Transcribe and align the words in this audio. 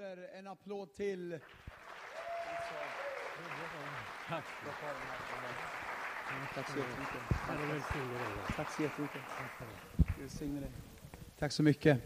applåder, 0.00 0.28
en 0.38 0.46
applåd 0.46 0.94
till. 0.94 1.38
Tack. 4.28 4.44
Tack 6.54 6.68
så 6.70 6.78
jättemycket. 6.78 7.20
Tack 8.56 8.72
så 8.72 8.82
jättemycket. 8.82 9.22
Tack 11.38 11.58
mycket. 11.58 11.98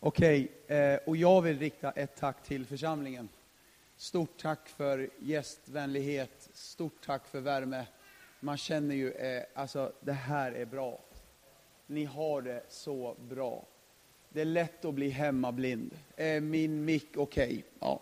Okej, 0.00 0.52
eh, 0.66 0.98
och 1.06 1.16
jag 1.16 1.42
vill 1.42 1.58
rikta 1.58 1.90
ett 1.90 2.16
tack 2.16 2.42
till 2.42 2.66
församlingen. 2.66 3.28
Stort 3.96 4.38
tack 4.38 4.68
för 4.68 5.10
gästvänlighet, 5.18 6.48
stort 6.52 7.06
tack 7.06 7.26
för 7.26 7.40
värme. 7.40 7.86
Man 8.40 8.56
känner 8.56 8.94
ju, 8.94 9.12
eh, 9.12 9.44
alltså 9.54 9.92
det 10.00 10.12
här 10.12 10.52
är 10.52 10.66
bra. 10.66 11.00
Ni 11.86 12.04
har 12.04 12.42
det 12.42 12.62
så 12.68 13.16
bra. 13.20 13.66
Det 14.38 14.42
är 14.42 14.46
lätt 14.46 14.84
att 14.84 14.94
bli 14.94 15.08
hemmablind. 15.08 15.90
Är 16.16 16.40
min 16.40 16.84
mick 16.84 17.08
okej? 17.16 17.46
Okay? 17.46 17.62
Ja. 17.80 18.00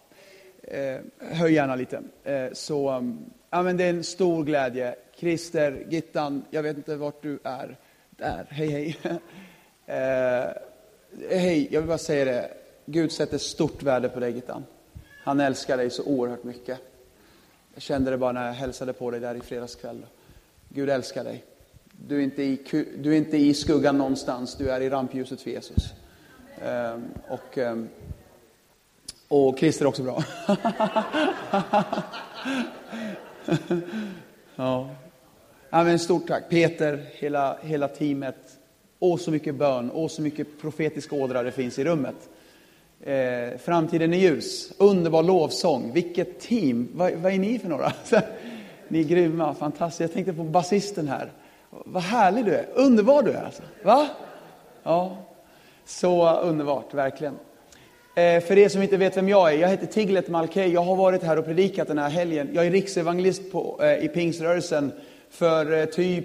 Eh, 0.62 1.00
höj 1.18 1.52
gärna 1.52 1.76
lite. 1.76 2.02
Eh, 2.24 2.52
så, 2.52 2.88
mm, 2.88 3.18
ja, 3.50 3.62
men 3.62 3.76
det 3.76 3.84
är 3.84 3.90
en 3.90 4.04
stor 4.04 4.44
glädje. 4.44 4.94
Christer, 5.14 5.86
Gittan, 5.90 6.44
jag 6.50 6.62
vet 6.62 6.76
inte 6.76 6.96
vart 6.96 7.22
du 7.22 7.38
är. 7.44 7.76
Där, 8.10 8.46
hej 8.50 8.68
hej. 8.68 8.96
eh, 9.86 10.46
hej, 11.38 11.68
jag 11.70 11.80
vill 11.80 11.88
bara 11.88 11.98
säga 11.98 12.24
det. 12.24 12.50
Gud 12.86 13.12
sätter 13.12 13.38
stort 13.38 13.82
värde 13.82 14.08
på 14.08 14.20
dig 14.20 14.32
Gittan. 14.32 14.64
Han 15.24 15.40
älskar 15.40 15.76
dig 15.76 15.90
så 15.90 16.04
oerhört 16.04 16.44
mycket. 16.44 16.78
Jag 17.74 17.82
kände 17.82 18.10
det 18.10 18.18
bara 18.18 18.32
när 18.32 18.46
jag 18.46 18.54
hälsade 18.54 18.92
på 18.92 19.10
dig 19.10 19.20
där 19.20 19.34
i 19.34 19.40
fredagskväll. 19.40 20.06
Gud 20.68 20.90
älskar 20.90 21.24
dig. 21.24 21.44
Du 22.06 22.16
är, 22.16 22.20
inte 22.20 22.42
i, 22.42 22.58
du 22.98 23.12
är 23.12 23.16
inte 23.16 23.36
i 23.36 23.54
skuggan 23.54 23.98
någonstans, 23.98 24.56
du 24.56 24.70
är 24.70 24.80
i 24.80 24.90
rampljuset 24.90 25.40
för 25.40 25.50
Jesus. 25.50 25.92
Ehm, 26.64 27.04
och, 27.28 27.58
ehm, 27.58 27.88
och 29.28 29.58
Christer 29.58 29.84
är 29.84 29.88
också 29.88 30.02
bra. 30.02 30.24
ja. 34.56 34.90
ja 35.70 35.84
men 35.84 35.98
stort 35.98 36.26
tack. 36.28 36.48
Peter, 36.48 37.06
hela, 37.12 37.58
hela 37.62 37.88
teamet. 37.88 38.58
åh 38.98 39.16
så 39.16 39.30
mycket 39.30 39.54
bön, 39.54 39.90
åh 39.94 40.08
så 40.08 40.22
mycket 40.22 40.60
profetisk 40.60 41.12
ådra 41.12 41.42
det 41.42 41.52
finns 41.52 41.78
i 41.78 41.84
rummet. 41.84 42.28
Eh, 43.00 43.58
framtiden 43.58 44.14
är 44.14 44.18
ljus. 44.18 44.72
Underbar 44.78 45.22
lovsång. 45.22 45.92
Vilket 45.92 46.40
team. 46.40 46.88
Vad, 46.94 47.12
vad 47.12 47.32
är 47.32 47.38
ni 47.38 47.58
för 47.58 47.68
några? 47.68 47.92
ni 48.88 49.00
är 49.00 49.04
grymma, 49.04 49.54
fantastiskt. 49.54 50.00
Jag 50.00 50.12
tänkte 50.12 50.32
på 50.32 50.44
basisten 50.44 51.08
här. 51.08 51.32
Vad 51.70 52.02
härlig 52.02 52.44
du 52.44 52.54
är. 52.54 52.66
Underbar 52.74 53.22
du 53.22 53.30
är 53.30 53.44
alltså. 53.44 53.62
Va? 53.82 54.08
Ja, 54.82 55.16
så 55.86 56.40
underbart, 56.40 56.94
verkligen. 56.94 57.34
Eh, 58.14 58.40
för 58.40 58.58
er 58.58 58.68
som 58.68 58.82
inte 58.82 58.96
vet 58.96 59.16
vem 59.16 59.28
jag 59.28 59.52
är, 59.52 59.58
jag 59.58 59.68
heter 59.68 59.86
Tiglet 59.86 60.28
Malkey. 60.28 60.66
Jag 60.66 60.80
har 60.80 60.96
varit 60.96 61.22
här 61.22 61.38
och 61.38 61.44
predikat 61.44 61.88
den 61.88 61.98
här 61.98 62.10
helgen. 62.10 62.48
Jag 62.52 62.66
är 62.66 62.70
riksevangelist 62.70 63.52
på, 63.52 63.80
eh, 63.82 64.04
i 64.04 64.08
Pingsrörelsen. 64.08 64.92
För 65.30 65.78
eh, 65.78 65.84
typ 65.84 66.24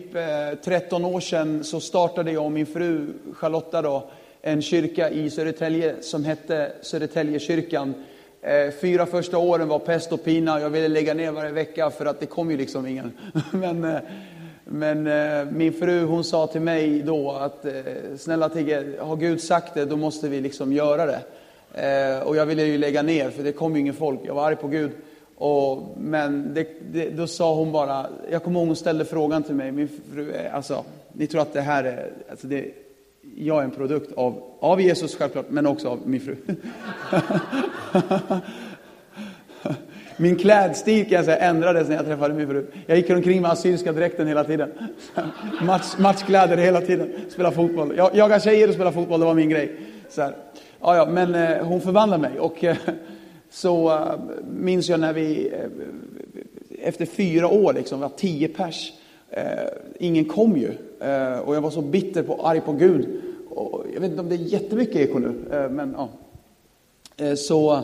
13 0.64 1.06
år 1.06 1.20
sedan 1.20 1.64
så 1.64 1.80
startade 1.80 2.32
jag 2.32 2.46
och 2.46 2.52
min 2.52 2.66
fru 2.66 3.14
Charlotta 3.34 3.82
då, 3.82 4.10
en 4.42 4.62
kyrka 4.62 5.10
i 5.10 5.30
Södertälje 5.30 5.96
som 6.02 6.26
hette 6.26 6.72
Södertäljekyrkan. 6.82 7.94
Fyra 8.82 9.06
första 9.06 9.38
åren 9.38 9.68
var 9.68 9.80
pest 9.80 10.12
och 10.12 10.24
pina. 10.24 10.62
Jag 10.62 10.70
ville 10.70 10.88
lägga 10.88 11.14
ner 11.14 11.32
varje 11.32 11.52
vecka 11.52 11.90
för 11.90 12.06
att 12.06 12.20
det 12.20 12.26
kom 12.26 12.52
ju 12.52 12.58
liksom 12.58 12.88
ingen. 12.88 13.12
Men 13.52 14.00
men 14.72 15.08
eh, 15.08 15.46
min 15.52 15.74
fru 15.74 16.06
hon 16.06 16.24
sa 16.24 16.48
till 16.48 16.62
mig 16.62 17.02
då 17.02 17.32
att 17.32 17.66
eh, 17.66 17.72
snälla 18.18 18.50
Tigge, 18.50 18.86
har 19.00 19.16
Gud 19.16 19.42
sagt 19.42 19.74
det 19.74 19.86
då 19.86 19.96
måste 19.96 20.30
vi 20.30 20.42
liksom 20.42 20.74
göra 20.74 21.06
det. 21.06 21.22
Eh, 21.74 22.28
och 22.28 22.36
jag 22.36 22.46
ville 22.46 22.64
ju 22.64 22.78
lägga 22.78 23.02
ner 23.02 23.30
för 23.30 23.44
det 23.44 23.52
kom 23.52 23.76
ju 23.76 23.82
ingen 23.82 23.94
folk, 23.94 24.20
jag 24.24 24.34
var 24.34 24.48
arg 24.48 24.56
på 24.56 24.68
Gud. 24.68 24.92
Och, 25.36 25.98
men 25.98 26.54
det, 26.54 26.68
det, 26.92 27.10
då 27.10 27.28
sa 27.28 27.56
hon 27.56 27.72
bara, 27.72 28.06
jag 28.32 28.44
kommer 28.44 28.60
ihåg 28.60 28.68
hon 28.68 28.76
ställde 28.76 29.06
frågan 29.06 29.44
till 29.44 29.56
mig, 29.56 29.72
min 29.72 29.90
fru, 30.14 30.32
eh, 30.32 30.56
alltså 30.56 30.84
ni 31.14 31.28
tror 31.28 31.42
att 31.42 31.54
det 31.54 31.62
här 31.62 31.84
är, 31.84 32.14
alltså 32.30 32.48
det, 32.48 32.66
jag 33.36 33.60
är 33.60 33.64
en 33.64 33.72
produkt 33.72 34.18
av, 34.18 34.44
av 34.60 34.82
Jesus 34.82 35.16
självklart, 35.16 35.46
men 35.50 35.68
också 35.68 35.90
av 35.90 36.00
min 36.06 36.22
fru. 36.22 36.36
Min 40.22 40.36
klädstil 40.36 41.06
kan 41.06 41.16
jag 41.16 41.26
säga 41.26 41.38
ändrades 41.38 41.90
när 41.90 41.96
jag 41.96 42.06
träffade 42.06 42.34
min 42.34 42.48
fru. 42.48 42.66
Jag 42.86 42.98
gick 42.98 43.10
omkring 43.10 43.42
med 43.42 43.52
assyriska 43.52 43.92
dräkten 43.92 44.28
hela 44.28 44.44
tiden. 44.44 44.72
Match, 45.62 45.94
matchkläder 45.98 46.58
hela 46.58 46.82
tiden. 46.82 47.12
Spela 47.30 47.52
fotboll. 47.52 47.94
Jag, 47.98 48.16
jaga 48.16 48.40
tjejer 48.40 48.68
och 48.68 48.74
spela 48.74 48.92
fotboll, 48.92 49.20
det 49.20 49.26
var 49.26 49.34
min 49.34 49.50
grej. 49.50 49.76
Så 50.10 50.22
här. 50.22 50.36
Ja, 50.82 50.96
ja, 50.96 51.06
men 51.06 51.36
eh, 51.36 51.66
hon 51.66 51.82
förvandlade 51.82 52.22
mig. 52.22 52.40
Och 52.40 52.64
eh, 52.64 52.78
så 53.50 53.90
eh, 53.90 54.14
minns 54.52 54.90
jag 54.90 55.00
när 55.00 55.14
vi, 55.14 55.48
eh, 55.48 56.88
efter 56.88 57.06
fyra 57.06 57.48
år, 57.48 57.74
liksom, 57.74 58.00
var 58.00 58.10
tio 58.10 58.48
pers. 58.48 58.94
Eh, 59.30 59.44
ingen 60.00 60.26
kom 60.26 60.58
ju. 60.58 60.72
Eh, 61.00 61.40
och 61.40 61.56
jag 61.56 61.62
var 61.62 61.72
så 61.72 61.82
bitter 61.82 62.32
och 62.32 62.50
arg 62.50 62.62
på 62.62 62.74
Gud. 62.74 63.22
Och 63.50 63.86
jag 63.94 64.02
vet 64.02 64.10
inte 64.10 64.22
om 64.22 64.30
det 64.30 64.36
är 64.36 64.38
jättemycket 64.38 64.96
eko 64.96 65.20
nu, 65.20 65.34
eh, 65.52 65.70
men 65.70 65.96
ja. 65.98 66.10
Eh, 67.18 67.34
så 67.34 67.84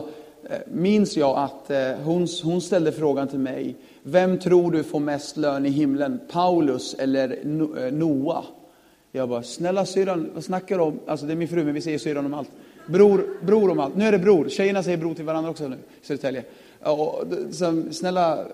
Eh, 0.50 0.58
minns 0.66 1.16
jag 1.16 1.38
att 1.38 1.70
eh, 1.70 1.92
hon, 2.04 2.26
hon 2.42 2.60
ställde 2.60 2.92
frågan 2.92 3.28
till 3.28 3.38
mig. 3.38 3.76
Vem 4.02 4.38
tror 4.38 4.70
du 4.70 4.82
får 4.82 5.00
mest 5.00 5.36
lön 5.36 5.66
i 5.66 5.68
himlen? 5.68 6.20
Paulus 6.32 6.94
eller 6.94 7.38
Noah? 7.44 7.84
Eh, 7.84 7.92
Noa? 7.92 8.44
Jag 9.12 9.28
bara, 9.28 9.42
snälla 9.42 9.86
syrran, 9.86 10.30
vad 10.34 10.44
snackar 10.44 10.78
du 10.78 10.84
om? 10.84 10.98
Alltså 11.06 11.26
det 11.26 11.32
är 11.32 11.36
min 11.36 11.48
fru, 11.48 11.64
men 11.64 11.74
vi 11.74 11.80
säger 11.80 11.98
syrran 11.98 12.26
om 12.26 12.34
allt. 12.34 12.50
Bror, 12.86 13.26
bror 13.42 13.70
om 13.70 13.80
allt. 13.80 13.96
Nu 13.96 14.04
är 14.04 14.12
det 14.12 14.18
bror. 14.18 14.48
Tjejerna 14.48 14.82
säger 14.82 14.98
bror 14.98 15.14
till 15.14 15.24
varandra 15.24 15.50
också 15.50 15.68
nu 15.68 15.76
i 15.76 16.06
Södertälje. 16.06 16.44
Och, 16.80 17.24
så, 17.52 17.82
snälla, 17.90 18.44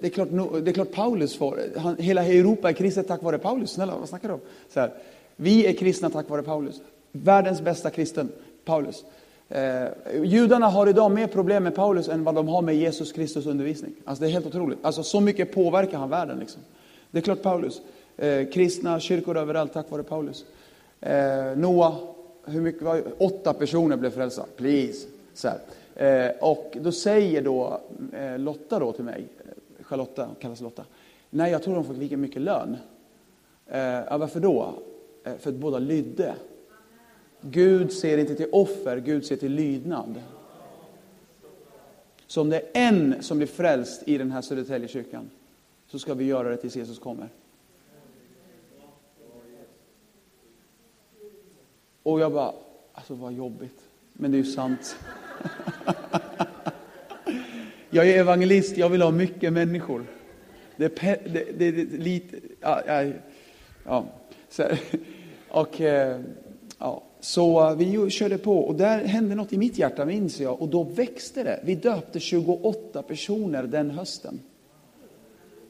det 0.00 0.06
är, 0.06 0.10
klart, 0.10 0.28
det 0.62 0.70
är 0.70 0.72
klart 0.72 0.92
Paulus 0.92 1.36
får. 1.36 1.60
Han, 1.76 1.96
hela 1.96 2.24
Europa 2.24 2.68
är 2.68 2.72
kristet 2.72 3.08
tack 3.08 3.22
vare 3.22 3.38
Paulus. 3.38 3.70
Snälla, 3.70 3.94
vad 3.98 4.08
snackar 4.08 4.28
du 4.28 4.34
om? 4.34 4.40
Så 4.72 4.80
här, 4.80 4.90
vi 5.36 5.66
är 5.66 5.72
kristna 5.72 6.10
tack 6.10 6.28
vare 6.28 6.42
Paulus. 6.42 6.80
Världens 7.12 7.60
bästa 7.60 7.90
kristen, 7.90 8.28
Paulus. 8.64 9.04
Eh, 9.48 9.88
judarna 10.24 10.66
har 10.66 10.86
idag 10.86 11.10
mer 11.10 11.26
problem 11.26 11.62
med 11.62 11.74
Paulus 11.74 12.08
än 12.08 12.24
vad 12.24 12.34
de 12.34 12.48
har 12.48 12.62
med 12.62 12.76
Jesus 12.76 13.12
Kristus 13.12 13.46
undervisning. 13.46 13.94
Alltså 14.04 14.24
det 14.24 14.30
är 14.30 14.32
helt 14.32 14.46
otroligt. 14.46 14.78
Alltså 14.82 15.02
så 15.02 15.20
mycket 15.20 15.52
påverkar 15.54 15.98
han 15.98 16.10
världen. 16.10 16.38
Liksom. 16.38 16.62
Det 17.10 17.18
är 17.18 17.22
klart 17.22 17.42
Paulus. 17.42 17.80
Eh, 18.16 18.48
kristna 18.48 19.00
kyrkor 19.00 19.36
överallt 19.36 19.72
tack 19.72 19.90
vare 19.90 20.02
Paulus. 20.02 20.44
Eh, 21.00 21.56
Noa, 21.56 21.96
hur 22.44 22.60
mycket 22.60 22.82
var 22.82 23.02
Åtta 23.18 23.52
personer 23.52 23.96
blev 23.96 24.10
frälsta. 24.10 24.44
Please. 24.56 25.06
Så 25.34 25.48
eh, 25.94 26.30
och 26.40 26.76
då 26.80 26.92
säger 26.92 27.42
då 27.42 27.80
eh, 28.12 28.38
Lotta 28.38 28.78
då 28.78 28.92
till 28.92 29.04
mig, 29.04 29.26
eh, 29.38 29.84
Charlotta 29.84 30.28
kallas 30.40 30.60
Lotta. 30.60 30.84
Nej, 31.30 31.52
jag 31.52 31.62
tror 31.62 31.74
de 31.74 31.84
fick 31.84 31.96
lika 31.96 32.16
mycket 32.16 32.42
lön. 32.42 32.76
Eh, 33.66 34.18
varför 34.18 34.40
då? 34.40 34.74
Eh, 35.24 35.36
för 35.38 35.50
att 35.50 35.56
båda 35.56 35.78
lydde. 35.78 36.34
Gud 37.50 37.92
ser 37.92 38.18
inte 38.18 38.34
till 38.34 38.48
offer, 38.52 38.96
Gud 38.96 39.26
ser 39.26 39.36
till 39.36 39.52
lydnad. 39.52 40.22
Så 42.26 42.40
om 42.40 42.50
det 42.50 42.56
är 42.56 42.68
en 42.72 43.22
som 43.22 43.38
blir 43.38 43.48
frälst 43.48 44.02
i 44.06 44.18
den 44.18 44.30
här 44.30 44.42
Södertäljekyrkan 44.42 45.30
så 45.86 45.98
ska 45.98 46.14
vi 46.14 46.24
göra 46.24 46.48
det 46.48 46.56
tills 46.56 46.76
Jesus 46.76 46.98
kommer. 46.98 47.28
Och 52.02 52.20
jag 52.20 52.32
bara, 52.32 52.52
alltså 52.92 53.14
vad 53.14 53.32
jobbigt. 53.32 53.80
Men 54.12 54.30
det 54.30 54.36
är 54.36 54.42
ju 54.42 54.52
sant. 54.52 54.98
jag 57.90 58.08
är 58.08 58.20
evangelist, 58.20 58.76
jag 58.76 58.88
vill 58.88 59.02
ha 59.02 59.10
mycket 59.10 59.52
människor. 59.52 60.06
Det 60.76 61.02
är, 61.02 61.18
det, 61.32 61.58
det, 61.58 61.70
det, 61.70 61.98
lite, 61.98 62.36
ja, 62.60 62.82
ja, 62.86 63.12
ja. 63.84 64.06
Så, 64.48 64.64
och, 65.48 65.80
eh, 65.80 66.20
ja. 66.78 67.02
Så 67.26 67.74
vi 67.74 68.10
körde 68.10 68.38
på 68.38 68.58
och 68.58 68.74
där 68.74 69.04
hände 69.04 69.34
något 69.34 69.52
i 69.52 69.58
mitt 69.58 69.78
hjärta 69.78 70.04
minns 70.04 70.40
jag 70.40 70.62
och 70.62 70.68
då 70.68 70.82
växte 70.82 71.42
det. 71.42 71.60
Vi 71.64 71.74
döpte 71.74 72.20
28 72.20 73.02
personer 73.02 73.62
den 73.62 73.90
hösten. 73.90 74.40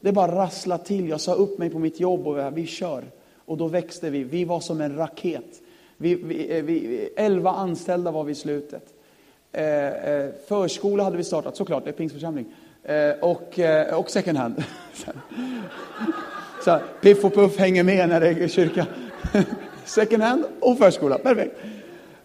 Det 0.01 0.11
bara 0.11 0.35
rasslade 0.35 0.83
till. 0.83 1.09
Jag 1.09 1.21
sa 1.21 1.33
upp 1.33 1.57
mig 1.57 1.69
på 1.69 1.79
mitt 1.79 1.99
jobb 1.99 2.27
och 2.27 2.57
vi 2.57 2.65
kör. 2.65 3.03
Och 3.45 3.57
då 3.57 3.67
växte 3.67 4.09
vi. 4.09 4.23
Vi 4.23 4.45
var 4.45 4.59
som 4.59 4.81
en 4.81 4.95
raket. 4.95 5.61
Vi, 5.97 6.15
vi, 6.15 6.57
eh, 6.57 6.63
vi, 6.63 7.09
11 7.15 7.51
anställda 7.51 8.11
var 8.11 8.23
vi 8.23 8.31
i 8.31 8.35
slutet. 8.35 8.93
Eh, 9.51 9.87
eh, 9.87 10.29
förskola 10.47 11.03
hade 11.03 11.17
vi 11.17 11.23
startat, 11.23 11.55
såklart, 11.55 11.83
det 11.83 11.89
är 11.89 11.93
pingstförsamling. 11.93 12.45
Eh, 12.83 13.11
och, 13.21 13.59
eh, 13.59 13.99
och 13.99 14.09
second 14.09 14.37
hand. 14.37 14.63
Så 16.65 16.79
piff 17.01 17.25
och 17.25 17.33
puff 17.33 17.57
hänger 17.57 17.83
med 17.83 18.09
när 18.09 18.19
det 18.19 18.27
är 18.27 18.47
kyrka 18.47 18.87
second 19.87 20.23
hand 20.23 20.45
och 20.59 20.77
förskola. 20.77 21.17
Perfekt. 21.17 21.55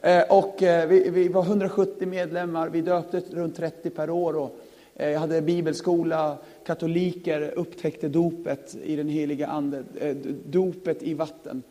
Eh, 0.02 0.22
och 0.22 0.62
eh, 0.62 0.88
vi, 0.88 1.10
vi, 1.10 1.28
var 1.28 1.42
170 1.42 2.08
medlemmar, 2.08 2.68
vi 2.68 2.80
döpte 2.80 3.22
runt 3.30 3.56
30 3.56 3.90
per 3.90 4.10
år. 4.10 4.36
Och, 4.36 4.58
eh, 4.94 5.10
jag 5.10 5.20
hade 5.20 5.42
bibelskola, 5.42 6.38
katoliker 6.66 7.52
upptäckte 7.56 8.08
dopet 8.08 8.76
i 8.84 8.96
den 8.96 9.08
heliga 9.08 9.46
ande, 9.46 9.84
dopet 10.44 11.02
i 11.02 11.14
vatten. 11.14 11.62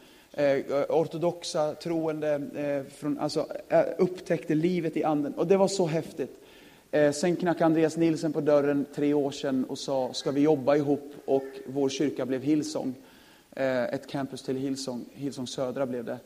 ortodoxa 0.89 1.73
troende 1.73 2.41
från, 2.95 3.19
alltså, 3.19 3.45
upptäckte 3.97 4.55
livet 4.55 4.97
i 4.97 5.03
anden. 5.03 5.33
Och 5.33 5.47
det 5.47 5.57
var 5.57 5.67
så 5.67 5.87
häftigt. 5.87 6.37
Sen 7.13 7.35
knackade 7.35 7.65
Andreas 7.65 7.97
Nilsen 7.97 8.33
på 8.33 8.41
dörren 8.41 8.85
tre 8.95 9.13
år 9.13 9.31
sedan 9.31 9.65
och 9.65 9.77
sa, 9.77 10.13
ska 10.13 10.31
vi 10.31 10.41
jobba 10.41 10.75
ihop? 10.75 11.13
Och 11.25 11.43
vår 11.65 11.89
kyrka 11.89 12.25
blev 12.25 12.41
Hillsong. 12.41 12.95
Eh, 13.55 13.83
ett 13.83 14.07
campus 14.07 14.41
till 14.41 14.57
Hillsong, 14.57 15.05
Hillsong 15.13 15.47
Södra 15.47 15.85
blev 15.85 16.05
det. 16.05 16.19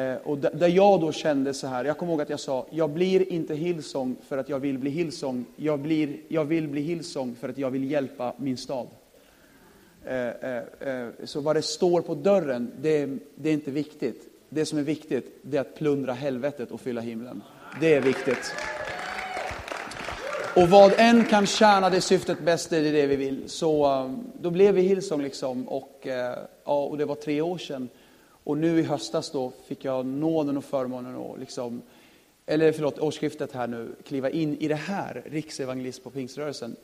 Eh, 0.00 0.16
och 0.16 0.38
där 0.38 0.68
jag 0.68 1.00
då 1.00 1.12
kände 1.12 1.54
så 1.54 1.66
här, 1.66 1.84
jag 1.84 1.98
kommer 1.98 2.12
ihåg 2.12 2.22
att 2.22 2.30
jag 2.30 2.40
sa, 2.40 2.66
jag 2.70 2.90
blir 2.90 3.32
inte 3.32 3.54
Hillsong 3.54 4.16
för 4.28 4.38
att 4.38 4.48
jag 4.48 4.58
vill 4.58 4.78
bli 4.78 4.90
Hillsong. 4.90 5.44
Jag, 5.56 5.78
blir, 5.78 6.16
jag 6.28 6.44
vill 6.44 6.68
bli 6.68 6.80
Hillsong 6.80 7.34
för 7.34 7.48
att 7.48 7.58
jag 7.58 7.70
vill 7.70 7.90
hjälpa 7.90 8.34
min 8.36 8.56
stad. 8.56 8.86
Eh, 10.04 11.08
så 11.24 11.40
vad 11.40 11.56
det 11.56 11.62
står 11.62 12.00
på 12.00 12.14
dörren, 12.14 12.72
det, 12.80 13.18
det 13.34 13.48
är 13.48 13.52
inte 13.52 13.70
viktigt. 13.70 14.28
Det 14.48 14.66
som 14.66 14.78
är 14.78 14.82
viktigt, 14.82 15.38
det 15.42 15.56
är 15.56 15.60
att 15.60 15.74
plundra 15.74 16.12
helvetet 16.12 16.70
och 16.70 16.80
fylla 16.80 17.00
himlen. 17.00 17.42
Det 17.80 17.94
är 17.94 18.00
viktigt. 18.00 18.54
Och 20.56 20.68
vad 20.68 20.92
än 20.96 21.24
kan 21.24 21.46
tjäna 21.46 21.90
det 21.90 22.00
syftet 22.00 22.40
bäst, 22.40 22.72
är 22.72 22.82
det 22.82 22.90
det 22.90 23.06
vi 23.06 23.16
vill. 23.16 23.48
Så 23.48 23.92
um, 23.92 24.32
då 24.40 24.50
blev 24.50 24.74
vi 24.74 24.82
Hillsong 24.82 25.22
liksom. 25.22 25.68
Och, 25.68 26.06
eh, 26.06 26.38
ja, 26.64 26.84
och 26.84 26.98
det 26.98 27.04
var 27.04 27.14
tre 27.14 27.40
år 27.40 27.58
sedan. 27.58 27.88
Och 28.44 28.58
nu 28.58 28.78
i 28.78 28.82
höstas 28.82 29.30
då 29.30 29.52
fick 29.66 29.84
jag 29.84 30.06
nåden 30.06 30.56
och 30.56 30.64
förmånen 30.64 31.16
att 31.16 31.38
liksom, 31.38 31.82
eller 32.46 32.72
förlåt, 32.72 32.98
årsskiftet 32.98 33.52
här 33.52 33.66
nu, 33.66 33.94
kliva 34.06 34.30
in 34.30 34.56
i 34.56 34.68
det 34.68 34.74
här, 34.74 35.22
riksevangelist 35.26 36.04
på 36.04 36.10
pingströrelsen. 36.10 36.76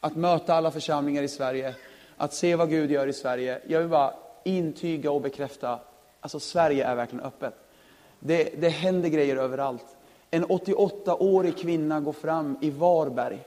Att 0.00 0.16
möta 0.16 0.54
alla 0.54 0.70
församlingar 0.70 1.22
i 1.22 1.28
Sverige, 1.28 1.74
att 2.16 2.34
se 2.34 2.56
vad 2.56 2.70
Gud 2.70 2.90
gör 2.90 3.06
i 3.06 3.12
Sverige. 3.12 3.60
Jag 3.66 3.80
vill 3.80 3.88
bara 3.88 4.14
intyga 4.44 5.10
och 5.10 5.20
bekräfta, 5.20 5.80
alltså 6.20 6.40
Sverige 6.40 6.84
är 6.84 6.94
verkligen 6.94 7.24
öppet. 7.24 7.54
Det, 8.18 8.60
det 8.60 8.68
händer 8.68 9.08
grejer 9.08 9.36
överallt. 9.36 9.93
En 10.34 10.44
88-årig 10.44 11.56
kvinna 11.56 12.00
går 12.00 12.12
fram 12.12 12.56
i 12.60 12.70
Varberg 12.70 13.44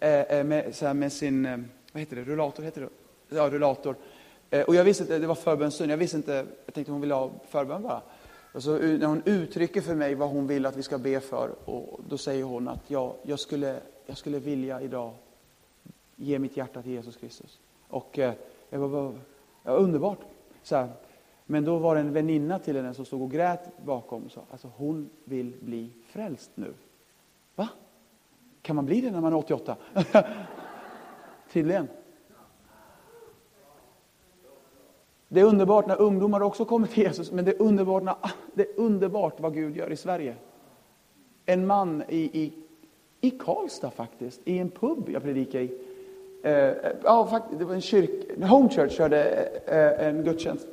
eh, 0.00 0.20
eh, 0.20 0.44
med, 0.44 0.74
så 0.74 0.94
med 0.94 1.12
sin, 1.12 1.46
eh, 1.46 1.58
vad 1.92 2.00
heter 2.00 2.16
det, 2.16 2.24
rullator? 2.24 2.62
Heter 2.62 2.80
det? 2.80 3.36
Ja, 3.36 3.50
rullator. 3.50 3.96
Och 4.66 4.74
jag 4.74 4.84
visste 4.84 5.02
inte, 5.02 5.18
det 5.18 5.26
var 5.26 5.34
förbönstund, 5.34 5.92
jag 5.92 5.96
visste 5.96 6.16
inte, 6.16 6.46
jag 6.64 6.74
tänkte 6.74 6.92
hon 6.92 7.00
ville 7.00 7.14
ha 7.14 7.30
förbön 7.48 7.82
bara. 7.82 8.02
Och 8.52 8.62
så 8.62 8.78
när 8.78 9.06
hon 9.06 9.22
uttrycker 9.24 9.80
för 9.80 9.94
mig 9.94 10.14
vad 10.14 10.28
hon 10.28 10.46
vill 10.46 10.66
att 10.66 10.76
vi 10.76 10.82
ska 10.82 10.98
be 10.98 11.20
för, 11.20 11.50
och 11.64 12.00
då 12.08 12.18
säger 12.18 12.44
hon 12.44 12.68
att 12.68 12.90
ja, 12.90 13.16
jag, 13.22 13.40
skulle, 13.40 13.80
jag 14.06 14.16
skulle 14.16 14.38
vilja 14.38 14.80
idag 14.80 15.14
ge 16.16 16.38
mitt 16.38 16.56
hjärta 16.56 16.82
till 16.82 16.92
Jesus 16.92 17.16
Kristus. 17.16 17.58
Och 17.88 18.18
jag 18.70 18.78
var, 18.78 19.14
ja, 19.62 19.72
underbart. 19.72 20.20
Så 20.62 20.76
här, 20.76 20.88
men 21.46 21.64
då 21.64 21.78
var 21.78 21.94
det 21.94 22.00
en 22.00 22.12
väninna 22.12 22.58
till 22.58 22.76
henne 22.76 22.94
som 22.94 23.04
stod 23.04 23.22
och 23.22 23.30
grät 23.30 23.70
bakom 23.84 24.22
och 24.22 24.30
sa, 24.32 24.40
alltså 24.50 24.70
hon 24.76 25.10
vill 25.24 25.52
bli 25.60 25.90
frälst 26.12 26.50
nu. 26.54 26.74
Va? 27.54 27.68
Kan 28.62 28.76
man 28.76 28.86
bli 28.86 29.00
det 29.00 29.10
när 29.10 29.20
man 29.20 29.32
är 29.32 29.36
88? 29.36 29.76
Tydligen. 31.52 31.88
Det 35.28 35.40
är 35.40 35.44
underbart 35.44 35.86
när 35.86 36.00
ungdomar 36.00 36.40
också 36.40 36.64
kommer 36.64 36.86
till 36.86 37.02
Jesus, 37.02 37.32
men 37.32 37.44
det 37.44 37.50
är 37.50 37.62
underbart, 37.62 38.02
när, 38.02 38.14
det 38.54 38.62
är 38.62 38.80
underbart 38.80 39.40
vad 39.40 39.54
Gud 39.54 39.76
gör 39.76 39.92
i 39.92 39.96
Sverige. 39.96 40.34
En 41.46 41.66
man 41.66 42.02
i, 42.08 42.42
i, 42.42 42.52
i 43.20 43.30
Karlstad 43.30 43.90
faktiskt, 43.90 44.40
i 44.44 44.58
en 44.58 44.70
pub 44.70 45.08
jag 45.08 45.22
predikade 45.22 45.64
i. 45.64 45.78
Eh, 46.42 46.52
ja, 47.04 47.40
det 47.58 47.64
var 47.64 47.74
en 47.74 47.80
kyrk, 47.80 48.10
Home 48.42 48.68
Church 48.68 48.92
körde 48.92 49.24
eh, 49.66 50.06
en 50.06 50.24
gudstjänst. 50.24 50.66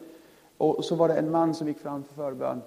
Och 0.58 0.86
så 0.86 0.96
var 0.96 1.08
det 1.08 1.14
en 1.16 1.32
man 1.32 1.54
som 1.54 1.68
gick 1.68 1.80
fram 1.80 2.04
för 2.04 2.14
förbön. 2.14 2.62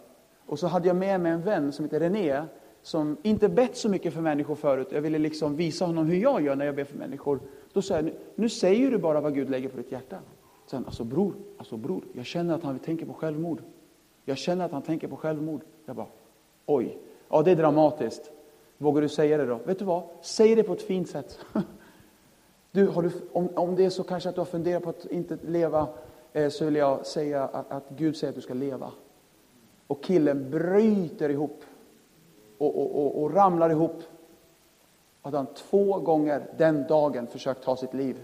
Och 0.47 0.59
så 0.59 0.67
hade 0.67 0.87
jag 0.87 0.97
med 0.97 1.21
mig 1.21 1.33
en 1.33 1.43
vän 1.43 1.73
som 1.73 1.85
heter 1.85 2.01
René, 2.01 2.43
som 2.83 3.17
inte 3.23 3.49
bett 3.49 3.77
så 3.77 3.89
mycket 3.89 4.15
för 4.15 4.21
människor 4.21 4.55
förut. 4.55 4.89
Jag 4.91 5.01
ville 5.01 5.19
liksom 5.19 5.57
visa 5.57 5.85
honom 5.85 6.07
hur 6.07 6.17
jag 6.17 6.43
gör 6.43 6.57
när 6.57 6.67
jag 6.67 6.75
ber 6.75 6.85
för 6.85 6.99
människor. 6.99 7.41
Då 7.73 7.83
sa 7.83 7.95
jag, 7.95 8.11
nu 8.35 8.49
säger 8.49 8.91
du 8.91 8.99
bara 8.99 9.21
vad 9.21 9.35
Gud 9.35 9.51
lägger 9.51 9.69
på 9.69 9.77
ditt 9.77 9.93
hjärta. 9.93 10.19
Sen, 10.67 10.85
alltså 10.85 11.05
bror, 11.05 11.35
alltså 11.59 11.77
bror, 11.77 12.05
jag 12.13 12.27
känner 12.27 12.55
att 12.55 12.63
han 12.63 12.79
tänker 12.79 13.07
på 13.07 13.15
självmord. 13.15 13.63
Jag 14.25 14.39
känner 14.39 14.65
att 14.65 14.73
han 14.73 14.83
tänker 14.83 15.09
på 15.09 15.17
självmord. 15.17 15.61
Jag 15.87 15.97
bara, 15.97 16.07
oj, 16.67 16.99
ja 17.29 17.43
det 17.43 17.51
är 17.51 17.57
dramatiskt. 17.57 18.31
Vågar 18.79 19.03
du 19.03 19.09
säga 19.09 19.39
det 19.39 19.47
då? 19.47 19.59
Vet 19.65 19.79
du 19.79 19.85
vad? 19.85 20.03
Säg 20.23 20.55
det 20.55 20.63
på 20.63 20.73
ett 20.73 20.83
fint 20.83 21.09
sätt. 21.09 21.39
Du, 22.75 22.87
har 22.87 23.03
du, 23.03 23.11
om, 23.33 23.49
om 23.55 23.77
det 23.77 23.85
är 23.85 23.91
så 23.91 24.03
kanske 24.03 24.29
att 24.29 24.35
du 24.35 24.41
har 24.41 24.47
funderat 24.47 24.83
på 24.83 24.91
att 24.91 25.07
inte 25.07 25.39
leva 25.47 25.89
Eh, 26.33 26.49
så 26.49 26.65
vill 26.65 26.77
jag 26.77 27.07
säga 27.07 27.45
att, 27.45 27.71
att 27.71 27.85
Gud 27.89 28.17
säger 28.17 28.29
att 28.29 28.35
du 28.35 28.41
ska 28.41 28.55
leva. 28.55 28.93
Och 29.87 30.05
killen 30.05 30.51
bryter 30.51 31.29
ihop 31.29 31.65
och, 32.63 32.83
och, 32.83 33.07
och, 33.07 33.23
och 33.23 33.35
ramlar 33.35 33.71
ihop. 33.71 34.03
Att 35.23 35.35
han 35.35 35.47
två 35.55 35.99
gånger 35.99 36.43
den 36.57 36.87
dagen 36.87 37.27
försökt 37.27 37.63
ta 37.63 37.77
sitt 37.77 37.95
liv. 37.95 38.21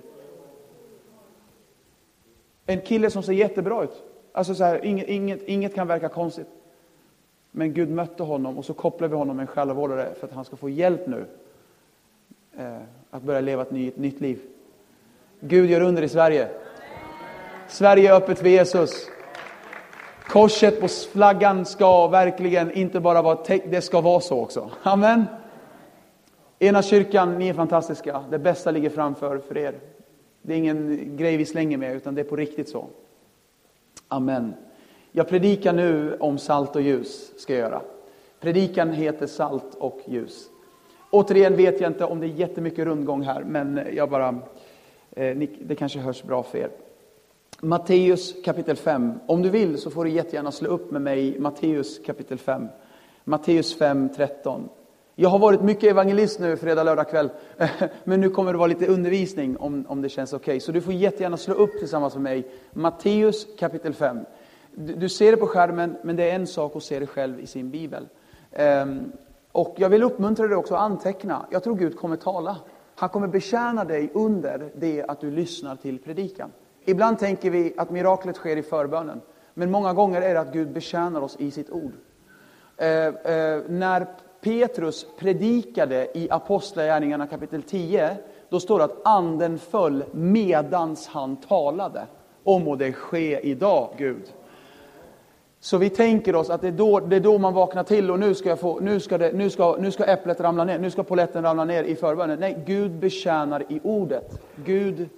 En 2.67 2.81
kille 2.81 3.11
som 3.11 3.23
ser 3.23 3.33
jättebra 3.33 3.85
ut. 3.85 4.03
Alltså 4.33 4.55
så 4.55 4.65
här, 4.65 4.85
inget, 4.85 5.09
inget, 5.09 5.43
inget 5.43 5.75
kan 5.75 5.87
verka 5.87 6.09
konstigt. 6.09 6.47
Men 7.51 7.73
Gud 7.73 7.91
mötte 7.91 8.23
honom 8.23 8.59
och 8.59 8.65
så 8.65 8.75
kopplade 8.75 9.11
vi 9.11 9.17
honom 9.17 9.37
med 9.37 9.43
en 9.43 9.47
själavårdare 9.47 10.15
för 10.15 10.27
att 10.27 10.33
han 10.33 10.45
ska 10.45 10.57
få 10.57 10.69
hjälp 10.69 11.07
nu. 11.07 11.27
Eh, 12.59 12.79
att 13.11 13.23
börja 13.23 13.41
leva 13.41 13.63
ett, 13.63 13.71
ny, 13.71 13.89
ett 13.89 13.97
nytt 13.97 14.21
liv. 14.21 14.41
Gud 15.41 15.71
gör 15.71 15.81
under 15.81 16.03
i 16.03 16.09
Sverige. 16.09 16.49
Sverige 17.69 18.11
är 18.11 18.17
öppet 18.17 18.39
för 18.39 18.49
Jesus. 18.49 19.09
Korset 20.29 20.81
på 20.81 20.89
flaggan 20.89 21.65
ska 21.65 22.09
verkligen 22.09 22.73
inte 22.73 23.01
bara 23.01 23.23
vara 23.23 23.39
det 23.47 23.81
ska 23.81 24.01
vara 24.01 24.21
så 24.21 24.41
också. 24.41 24.71
Amen. 24.83 25.25
Ena 26.59 26.83
kyrkan, 26.83 27.39
ni 27.39 27.49
är 27.49 27.55
fantastiska. 27.55 28.25
Det 28.31 28.39
bästa 28.39 28.71
ligger 28.71 28.91
framför 28.91 29.39
för 29.39 29.59
er. 29.59 29.75
Det 30.43 30.55
är 30.55 30.59
ingen 30.59 31.17
grej 31.17 31.37
vi 31.37 31.45
slänger 31.45 31.79
med, 31.79 31.97
utan 31.97 32.15
det 32.15 32.21
är 32.21 32.25
på 32.25 32.37
riktigt 32.37 32.69
så. 32.69 32.87
Amen. 34.09 34.55
Jag 35.13 35.29
predikar 35.29 35.73
nu 35.73 36.17
om 36.21 36.39
salt 36.39 36.77
och 36.77 36.83
ljus, 36.83 37.41
ska 37.41 37.53
jag 37.53 37.61
göra. 37.61 37.83
Predikan 38.41 38.93
heter 38.93 39.27
Salt 39.27 39.75
och 39.75 40.01
ljus. 40.07 40.49
Återigen 41.11 41.57
vet 41.57 41.81
jag 41.81 41.91
inte 41.91 42.05
om 42.05 42.21
det 42.21 42.27
är 42.27 42.29
jättemycket 42.29 42.85
rundgång 42.85 43.23
här, 43.23 43.45
men 43.45 43.81
jag 43.93 44.11
bara, 44.11 44.39
eh, 45.11 45.37
det 45.61 45.75
kanske 45.75 45.99
hörs 45.99 46.23
bra 46.23 46.43
för 46.43 46.59
er. 46.59 46.71
Matteus 47.63 48.35
kapitel 48.45 48.77
5. 48.77 49.21
Om 49.27 49.43
du 49.43 49.51
vill 49.51 49.79
så 49.79 49.91
får 49.91 50.05
du 50.05 50.11
jättegärna 50.11 50.53
slå 50.53 50.69
upp 50.69 50.91
med 50.91 51.03
mig 51.03 51.39
Matteus 51.39 51.99
kapitel 52.07 52.39
5. 52.39 52.69
Matteus 53.25 53.79
5, 53.79 54.09
13. 54.17 54.69
Jag 55.15 55.29
har 55.29 55.39
varit 55.39 55.63
mycket 55.63 55.91
evangelist 55.91 56.41
nu 56.41 56.57
fredag, 56.57 56.83
lördag 56.83 57.11
kväll. 57.11 57.31
Men 58.05 58.21
nu 58.21 58.31
kommer 58.31 58.53
det 58.53 58.59
vara 58.59 58.67
lite 58.67 58.87
undervisning 58.87 59.57
om, 59.57 59.85
om 59.89 60.03
det 60.03 60.09
känns 60.09 60.33
okej. 60.33 60.43
Okay. 60.43 60.61
Så 60.61 60.73
du 60.73 60.81
får 60.81 60.93
jättegärna 60.93 61.37
slå 61.37 61.55
upp 61.55 61.79
tillsammans 61.79 62.15
med 62.15 62.23
mig 62.23 62.51
Matteus 62.73 63.47
kapitel 63.59 63.95
5. 63.95 64.19
Du, 64.75 64.95
du, 64.95 65.09
ser 65.09 65.31
det 65.31 65.37
på 65.37 65.47
skärmen, 65.47 65.97
men 66.03 66.17
det 66.17 66.31
är 66.31 66.35
en 66.35 66.47
sak 66.47 66.77
att 66.77 66.83
se 66.83 66.99
det 66.99 67.07
själv 67.07 67.41
i 67.41 67.47
sin 67.47 67.71
bibel. 67.71 68.09
Um, 68.83 69.13
och 69.53 69.75
jag 69.79 69.89
vill 69.89 70.03
uppmuntra 70.03 70.47
dig 70.47 70.57
också 70.57 70.75
att 70.75 70.81
anteckna. 70.81 71.47
Jag 71.51 71.65
tror 71.65 71.75
Gud 71.75 71.97
kommer 71.97 72.17
tala. 72.17 72.57
Han 72.95 73.09
kommer 73.09 73.29
betjäna 73.29 73.85
dig 73.85 74.11
under 74.15 74.71
det 74.75 75.03
att 75.03 75.21
du 75.21 75.31
lyssnar 75.31 75.77
till 75.77 75.99
predikan. 75.99 76.51
Ibland 76.89 77.19
tänker 77.19 77.51
vi 77.51 77.75
att 77.77 77.91
miraklet 77.91 78.37
sker 78.37 78.57
i 78.57 78.63
förbönen. 78.63 79.21
Men 79.55 79.71
många 79.71 79.93
gånger 79.93 80.23
är 80.23 80.35
det 80.35 80.41
att 80.41 80.53
Gud 80.53 80.73
betjänar 80.73 81.21
oss 81.21 81.37
i 81.37 81.51
sitt 81.51 81.71
ord. 81.71 81.93
Eh, 82.77 82.89
eh, 82.89 83.61
när 83.69 84.07
Petrus 84.41 85.07
predikade 85.19 86.19
i 86.19 86.31
Apostlagärningarna 86.31 87.27
kapitel 87.27 87.63
10, 87.63 88.17
då 88.49 88.61
står 88.61 88.79
det 88.79 88.85
att 88.85 89.07
anden 89.07 89.59
föll 89.59 90.05
medans 90.13 91.07
han 91.07 91.37
talade. 91.37 92.07
Och 92.45 92.61
må 92.61 92.77
det 92.77 92.93
ske 92.93 93.41
idag, 93.41 93.89
Gud. 93.97 94.33
Så 95.61 95.79
vi 95.79 95.91
tänker 95.91 96.35
oss 96.37 96.51
att 96.51 96.61
det 96.61 96.69
är, 96.69 96.73
då, 96.73 97.01
det 97.01 97.17
är 97.17 97.21
då 97.21 97.39
man 97.39 97.55
vaknar 97.55 97.85
till 97.85 98.11
och 98.11 98.19
nu 98.19 98.35
ska, 98.35 98.49
jag 98.49 98.61
få, 98.61 98.81
nu, 98.81 99.01
ska 99.01 99.19
det, 99.19 99.33
nu, 99.33 99.51
ska, 99.51 99.77
nu 99.81 99.91
ska 99.91 100.05
äpplet 100.05 100.41
ramla 100.41 100.65
ner, 100.65 100.79
nu 100.79 100.91
ska 100.91 101.03
poletten 101.03 101.43
ramla 101.43 101.65
ner 101.65 101.85
i 101.85 101.97
förbönen. 101.97 102.41
Nej, 102.41 102.63
Gud 102.67 102.91
betjänar 102.91 103.65
i 103.69 103.81
ordet. 103.83 104.41
Gud 104.65 105.09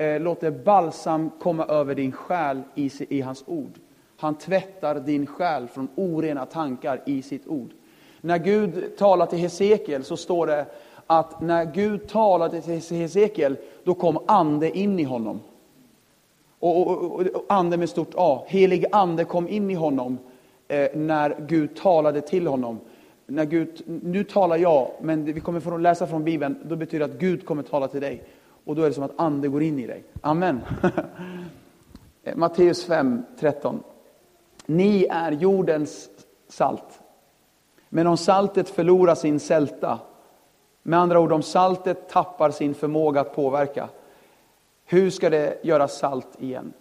eh, 0.00 0.20
låter 0.20 0.50
balsam 0.50 1.30
komma 1.38 1.64
över 1.64 1.94
din 1.94 2.12
själ 2.12 2.62
i, 2.74 2.90
i 3.08 3.20
hans 3.20 3.44
ord. 3.46 3.72
Han 4.16 4.34
tvättar 4.34 4.94
din 4.94 5.26
själ 5.26 5.68
från 5.68 5.88
orena 5.94 6.46
tankar 6.46 7.00
i 7.06 7.22
sitt 7.22 7.46
ord. 7.46 7.70
När 8.20 8.38
Gud 8.38 8.96
talar 8.96 9.26
till 9.26 9.38
Hesekiel 9.38 10.04
så 10.04 10.16
står 10.16 10.46
det 10.46 10.66
att 11.06 11.40
när 11.40 11.64
Gud 11.64 12.08
talade 12.08 12.60
till 12.60 12.96
Hesekiel, 12.96 13.56
då 13.84 13.94
kom 13.94 14.18
ande 14.26 14.78
in 14.78 14.98
i 14.98 15.02
honom. 15.02 15.40
Och, 16.58 16.86
och, 16.86 17.02
och, 17.02 17.20
och 17.20 17.44
ande 17.48 17.76
med 17.76 17.88
stort 17.88 18.14
A. 18.16 18.44
Helig 18.46 18.84
ande 18.92 19.24
kom 19.24 19.48
in 19.48 19.70
i 19.70 19.74
honom 19.74 20.18
eh, 20.68 20.88
när 20.94 21.36
Gud 21.48 21.76
talade 21.76 22.20
till 22.20 22.46
honom. 22.46 22.80
När 23.26 23.44
Gud, 23.44 23.82
nu 23.86 24.24
talar 24.24 24.56
jag, 24.56 24.90
men 25.00 25.24
vi 25.24 25.40
kommer 25.40 25.60
få 25.60 25.76
läsa 25.76 26.06
från 26.06 26.24
Bibeln, 26.24 26.58
då 26.64 26.76
betyder 26.76 27.08
det 27.08 27.14
att 27.14 27.20
Gud 27.20 27.44
kommer 27.44 27.62
tala 27.62 27.88
till 27.88 28.00
dig. 28.00 28.22
Och 28.70 28.76
då 28.76 28.82
är 28.82 28.88
det 28.88 28.94
som 28.94 29.04
att 29.04 29.20
ande 29.20 29.48
går 29.48 29.62
in 29.62 29.78
i 29.78 29.86
dig. 29.86 30.04
Amen. 30.20 30.60
Matteus 32.34 32.84
5, 32.84 33.22
13. 33.40 33.82
Ni 34.66 35.06
är 35.10 35.32
jordens 35.32 36.08
salt. 36.48 37.00
Men 37.88 38.06
om 38.06 38.16
saltet 38.16 38.68
förlorar 38.68 39.14
sin 39.14 39.40
sälta, 39.40 39.98
Med 40.82 40.98
andra 40.98 41.20
ord, 41.20 41.32
om 41.32 41.42
saltet 41.42 42.08
tappar 42.08 42.50
sin 42.50 42.74
förmåga 42.74 43.20
att 43.20 43.34
påverka, 43.34 43.88
hur 44.84 45.10
ska 45.10 45.30
det 45.30 45.64
göra 45.64 45.88
salt 45.88 46.28
igen? 46.38 46.72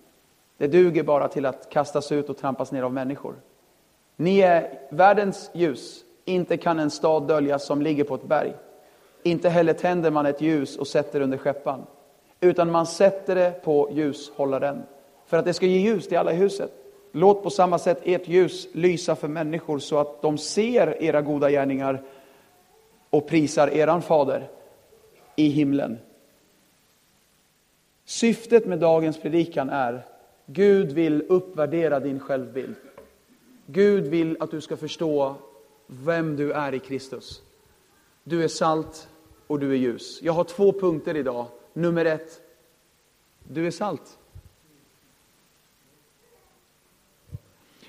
Det 0.58 0.67
duger 0.67 1.03
bara 1.03 1.27
till 1.27 1.46
att 1.46 1.69
kastas 1.69 2.12
ut 2.12 2.29
och 2.29 2.38
trampas 2.38 2.72
ner 2.72 2.84
av 2.84 2.93
människor. 2.93 3.36
Ni 4.15 4.39
är 4.39 4.79
världens 4.91 5.50
ljus. 5.53 6.03
Inte 6.25 6.58
kan 6.58 6.79
en 6.79 6.91
stad 6.91 7.27
döljas 7.27 7.65
som 7.65 7.81
ligger 7.81 8.03
på 8.03 8.15
ett 8.15 8.27
berg. 8.27 8.55
Inte 9.23 9.49
heller 9.49 9.73
tänder 9.73 10.11
man 10.11 10.25
ett 10.25 10.41
ljus 10.41 10.77
och 10.77 10.88
sätter 10.88 11.21
under 11.21 11.38
skeppan. 11.38 11.85
Utan 12.39 12.71
man 12.71 12.85
sätter 12.85 13.35
det 13.35 13.63
på 13.63 13.89
ljushållaren. 13.91 14.83
För 15.25 15.38
att 15.38 15.45
det 15.45 15.53
ska 15.53 15.65
ge 15.65 15.77
ljus 15.77 16.07
till 16.07 16.17
alla 16.17 16.33
i 16.33 16.35
huset. 16.35 16.71
Låt 17.11 17.43
på 17.43 17.49
samma 17.49 17.79
sätt 17.79 18.01
ert 18.03 18.27
ljus 18.27 18.67
lysa 18.73 19.15
för 19.15 19.27
människor 19.27 19.79
så 19.79 19.97
att 19.97 20.21
de 20.21 20.38
ser 20.38 21.03
era 21.03 21.21
goda 21.21 21.49
gärningar 21.49 22.01
och 23.09 23.27
prisar 23.27 23.67
eran 23.67 24.01
fader 24.01 24.49
i 25.35 25.49
himlen. 25.49 25.97
Syftet 28.05 28.65
med 28.65 28.79
dagens 28.79 29.17
predikan 29.21 29.69
är 29.69 30.05
Gud 30.45 30.91
vill 30.91 31.25
uppvärdera 31.29 31.99
din 31.99 32.19
självbild. 32.19 32.75
Gud 33.65 34.07
vill 34.07 34.38
att 34.39 34.51
du 34.51 34.61
ska 34.61 34.77
förstå 34.77 35.35
vem 35.88 36.35
du 36.35 36.51
är 36.51 36.73
i 36.73 36.79
Kristus. 36.79 37.41
Du 38.29 38.43
är 38.43 38.48
salt 38.48 39.09
och 39.48 39.59
du 39.59 39.71
är 39.71 39.75
ljus. 39.75 40.19
Jag 40.21 40.33
har 40.33 40.43
två 40.43 40.71
punkter 40.74 41.17
idag. 41.17 41.45
Nummer 41.74 42.05
ett, 42.05 42.41
du 43.43 43.67
är 43.67 43.71
salt. 43.71 44.17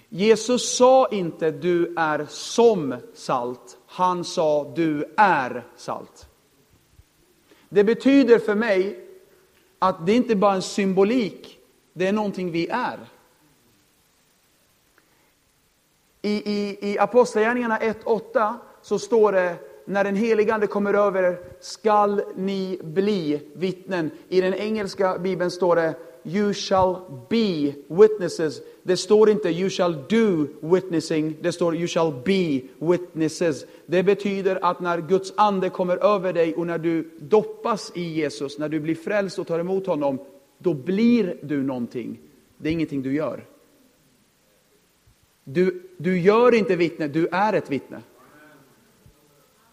Jesus 0.08 0.76
sa 0.76 1.08
inte 1.08 1.50
du 1.50 1.94
är 1.96 2.26
som 2.28 2.96
salt. 3.14 3.78
Han 3.86 4.24
sa 4.24 4.72
du 4.76 5.14
är 5.16 5.66
salt. 5.76 6.28
Det 7.68 7.84
betyder 7.84 8.38
för 8.38 8.54
mig 8.54 9.06
att 9.78 10.06
det 10.06 10.14
inte 10.14 10.36
bara 10.36 10.52
är 10.52 10.56
en 10.56 10.62
symbolik, 10.62 11.58
det 11.92 12.06
är 12.06 12.12
någonting 12.12 12.50
vi 12.50 12.68
är. 12.68 12.98
I, 16.22 16.30
i, 16.30 16.78
i 16.90 16.98
Apostlagärningarna 16.98 17.78
1.8 17.78 18.54
så 18.82 18.98
står 18.98 19.32
det 19.32 19.69
när 19.90 20.04
den 20.04 20.16
helige 20.16 20.54
Ande 20.54 20.66
kommer 20.66 20.94
över 20.94 21.22
er 21.22 21.38
skall 21.60 22.22
ni 22.36 22.78
bli 22.82 23.40
vittnen. 23.52 24.10
I 24.28 24.40
den 24.40 24.54
engelska 24.54 25.18
bibeln 25.18 25.50
står 25.50 25.76
det 25.76 25.94
You 26.22 26.54
shall 26.54 26.96
be 27.28 27.74
witnesses. 27.88 28.60
Det 28.82 28.96
står 28.96 29.30
inte 29.30 29.48
You 29.48 29.70
shall 29.70 29.92
do 29.92 30.46
witnessing, 30.60 31.36
det 31.40 31.52
står 31.52 31.76
You 31.76 31.86
shall 31.86 32.12
be 32.24 32.60
witnesses. 32.78 33.64
Det 33.86 34.02
betyder 34.02 34.64
att 34.64 34.80
när 34.80 35.00
Guds 35.00 35.32
ande 35.36 35.70
kommer 35.70 35.96
över 35.96 36.32
dig 36.32 36.54
och 36.54 36.66
när 36.66 36.78
du 36.78 37.10
doppas 37.18 37.92
i 37.94 38.02
Jesus, 38.02 38.58
när 38.58 38.68
du 38.68 38.80
blir 38.80 38.94
frälst 38.94 39.38
och 39.38 39.46
tar 39.46 39.58
emot 39.58 39.86
honom, 39.86 40.18
då 40.58 40.74
blir 40.74 41.36
du 41.42 41.62
någonting. 41.62 42.18
Det 42.56 42.68
är 42.68 42.72
ingenting 42.72 43.02
du 43.02 43.14
gör. 43.14 43.44
Du, 45.44 45.82
du 45.96 46.20
gör 46.20 46.54
inte 46.54 46.76
vittne, 46.76 47.08
du 47.08 47.28
är 47.32 47.52
ett 47.52 47.70
vittne. 47.70 48.02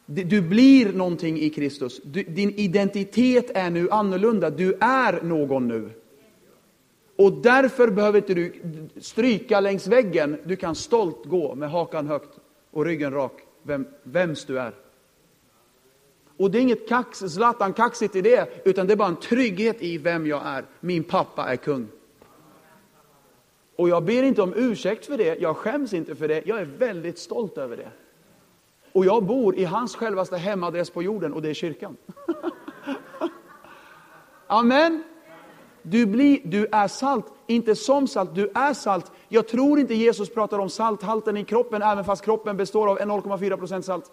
Du 0.10 0.42
blir 0.42 0.94
någonting 0.94 1.40
i 1.40 1.50
Kristus. 1.50 2.02
Du, 2.04 2.24
din 2.24 2.54
identitet 2.56 3.52
är 3.54 3.70
nu 3.70 3.90
annorlunda. 3.90 4.50
Du 4.50 4.78
är 4.80 5.22
någon 5.22 5.68
nu. 5.68 5.90
Och 7.16 7.34
därför 7.34 7.92
behöver 7.92 8.18
inte 8.18 8.34
du 8.34 8.54
stryka 8.98 9.60
längs 9.60 9.88
väggen. 9.88 10.38
Du 10.44 10.56
kan 10.56 10.76
stolt 10.76 11.26
gå 11.26 11.56
med 11.56 11.72
hakan 11.72 12.08
högt 12.08 12.40
och 12.72 12.86
ryggen 12.86 13.14
rak, 13.14 13.42
vem, 13.64 13.88
vems 14.04 14.46
du 14.46 14.60
är. 14.60 14.74
Och 16.38 16.52
det 16.52 16.58
är 16.58 16.62
inget 16.62 16.90
kax, 16.90 17.20
Zlatan-kaxigt 17.20 18.16
i 18.16 18.22
det, 18.22 18.62
utan 18.66 18.88
det 18.88 18.94
är 18.94 18.98
bara 18.98 19.08
en 19.08 19.16
trygghet 19.16 19.82
i 19.82 19.98
vem 19.98 20.28
jag 20.28 20.42
är. 20.46 20.66
Min 20.80 21.04
pappa 21.04 21.46
är 21.46 21.56
kung. 21.56 21.88
Och 23.76 23.90
jag 23.90 24.04
ber 24.04 24.24
inte 24.24 24.42
om 24.42 24.54
ursäkt 24.56 25.06
för 25.06 25.18
det, 25.18 25.38
jag 25.42 25.58
skäms 25.58 25.94
inte 25.94 26.16
för 26.16 26.28
det, 26.28 26.42
jag 26.46 26.60
är 26.60 26.66
väldigt 26.66 27.20
stolt 27.20 27.58
över 27.58 27.78
det. 27.78 27.90
Och 28.98 29.06
jag 29.06 29.24
bor 29.24 29.56
i 29.56 29.66
hans 29.66 29.96
självaste 29.96 30.38
hemadress 30.38 30.90
på 30.90 31.04
jorden 31.04 31.34
och 31.34 31.42
det 31.42 31.50
är 31.50 31.54
kyrkan. 31.54 31.98
Amen. 34.48 35.04
Du, 35.82 36.06
blir, 36.06 36.40
du 36.44 36.68
är 36.72 36.88
salt, 36.88 37.26
inte 37.48 37.76
som 37.76 38.08
salt, 38.08 38.36
du 38.36 38.52
är 38.56 38.74
salt. 38.74 39.12
Jag 39.28 39.48
tror 39.48 39.80
inte 39.80 39.94
Jesus 39.94 40.34
pratar 40.34 40.60
om 40.60 40.70
salthalten 40.70 41.38
i 41.38 41.44
kroppen, 41.44 41.82
även 41.82 42.06
fast 42.06 42.26
kroppen 42.26 42.58
består 42.58 42.88
av 42.88 43.00
0,4% 43.00 43.82
salt. 43.82 44.12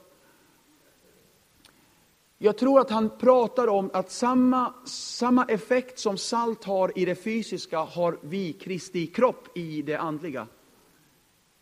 Jag 2.39 2.59
tror 2.59 2.81
att 2.81 2.91
han 2.91 3.11
pratar 3.19 3.69
om 3.69 3.91
att 3.93 4.11
samma, 4.11 4.75
samma 4.87 5.45
effekt 5.45 5.99
som 5.99 6.19
salt 6.19 6.65
har 6.65 6.99
i 6.99 7.05
det 7.05 7.15
fysiska 7.15 7.79
har 7.79 8.19
vi, 8.21 8.53
Kristi 8.53 9.07
kropp, 9.07 9.57
i 9.57 9.83
det 9.83 9.97
andliga. 9.97 10.47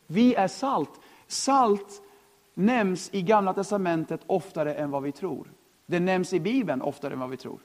Vi 0.07 0.35
är 0.35 0.49
salt. 0.49 1.01
Salt 1.27 2.02
nämns 2.55 3.11
i 3.13 3.23
Gamla 3.23 3.55
Testamentet 3.55 4.21
oftare 4.27 4.75
än 4.75 4.91
vad 4.91 5.03
vi 5.03 5.13
tror. 5.13 5.53
Det 5.87 6.01
nämns 6.01 6.33
i 6.33 6.41
Bibeln 6.41 6.83
oftare 6.83 7.13
än 7.13 7.21
vad 7.21 7.31
vi 7.31 7.37
tror. 7.37 7.61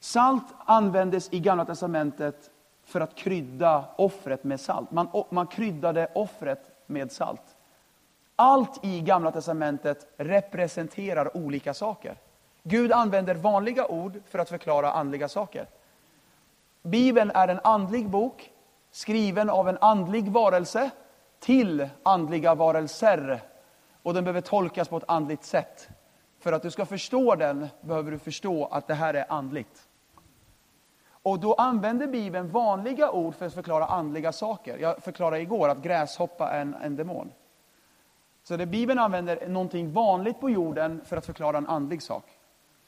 Salt 0.00 0.54
användes 0.58 1.32
i 1.32 1.40
Gamla 1.40 1.64
Testamentet 1.64 2.50
för 2.84 3.00
att 3.00 3.14
krydda 3.14 3.84
offret 3.96 4.44
med 4.44 4.60
salt. 4.60 4.90
Man, 4.90 5.08
man 5.30 5.46
kryddade 5.46 6.08
offret 6.14 6.70
med 6.86 7.12
salt. 7.12 7.56
Allt 8.36 8.84
i 8.84 9.00
Gamla 9.00 9.32
Testamentet 9.32 10.14
representerar 10.16 11.36
olika 11.36 11.74
saker. 11.74 12.16
Gud 12.62 12.92
använder 12.92 13.34
vanliga 13.34 13.86
ord 13.86 14.20
för 14.26 14.38
att 14.38 14.48
förklara 14.48 14.92
andliga 14.92 15.28
saker. 15.28 15.66
Bibeln 16.82 17.30
är 17.34 17.48
en 17.48 17.60
andlig 17.64 18.08
bok, 18.08 18.50
skriven 18.90 19.50
av 19.50 19.68
en 19.68 19.78
andlig 19.80 20.28
varelse 20.28 20.90
till 21.40 21.88
andliga 22.02 22.54
varelser. 22.54 23.40
Och 24.04 24.14
den 24.14 24.24
behöver 24.24 24.40
tolkas 24.40 24.88
på 24.88 24.96
ett 24.96 25.04
andligt 25.08 25.44
sätt. 25.44 25.88
För 26.38 26.52
att 26.52 26.62
du 26.62 26.70
ska 26.70 26.86
förstå 26.86 27.34
den 27.34 27.68
behöver 27.80 28.10
du 28.10 28.18
förstå 28.18 28.64
att 28.64 28.86
det 28.86 28.94
här 28.94 29.14
är 29.14 29.32
andligt. 29.32 29.88
Och 31.06 31.40
då 31.40 31.54
använder 31.54 32.06
Bibeln 32.06 32.50
vanliga 32.50 33.10
ord 33.10 33.34
för 33.34 33.46
att 33.46 33.54
förklara 33.54 33.86
andliga 33.86 34.32
saker. 34.32 34.78
Jag 34.78 35.02
förklarade 35.02 35.40
igår 35.40 35.68
att 35.68 35.82
gräshoppa 35.82 36.50
är 36.50 36.60
en, 36.60 36.74
en 36.74 36.96
demon. 36.96 37.32
Så 38.42 38.56
det 38.56 38.66
Bibeln 38.66 38.98
använder 38.98 39.48
någonting 39.48 39.92
vanligt 39.92 40.40
på 40.40 40.50
jorden 40.50 41.00
för 41.04 41.16
att 41.16 41.26
förklara 41.26 41.58
en 41.58 41.66
andlig 41.66 42.02
sak. 42.02 42.24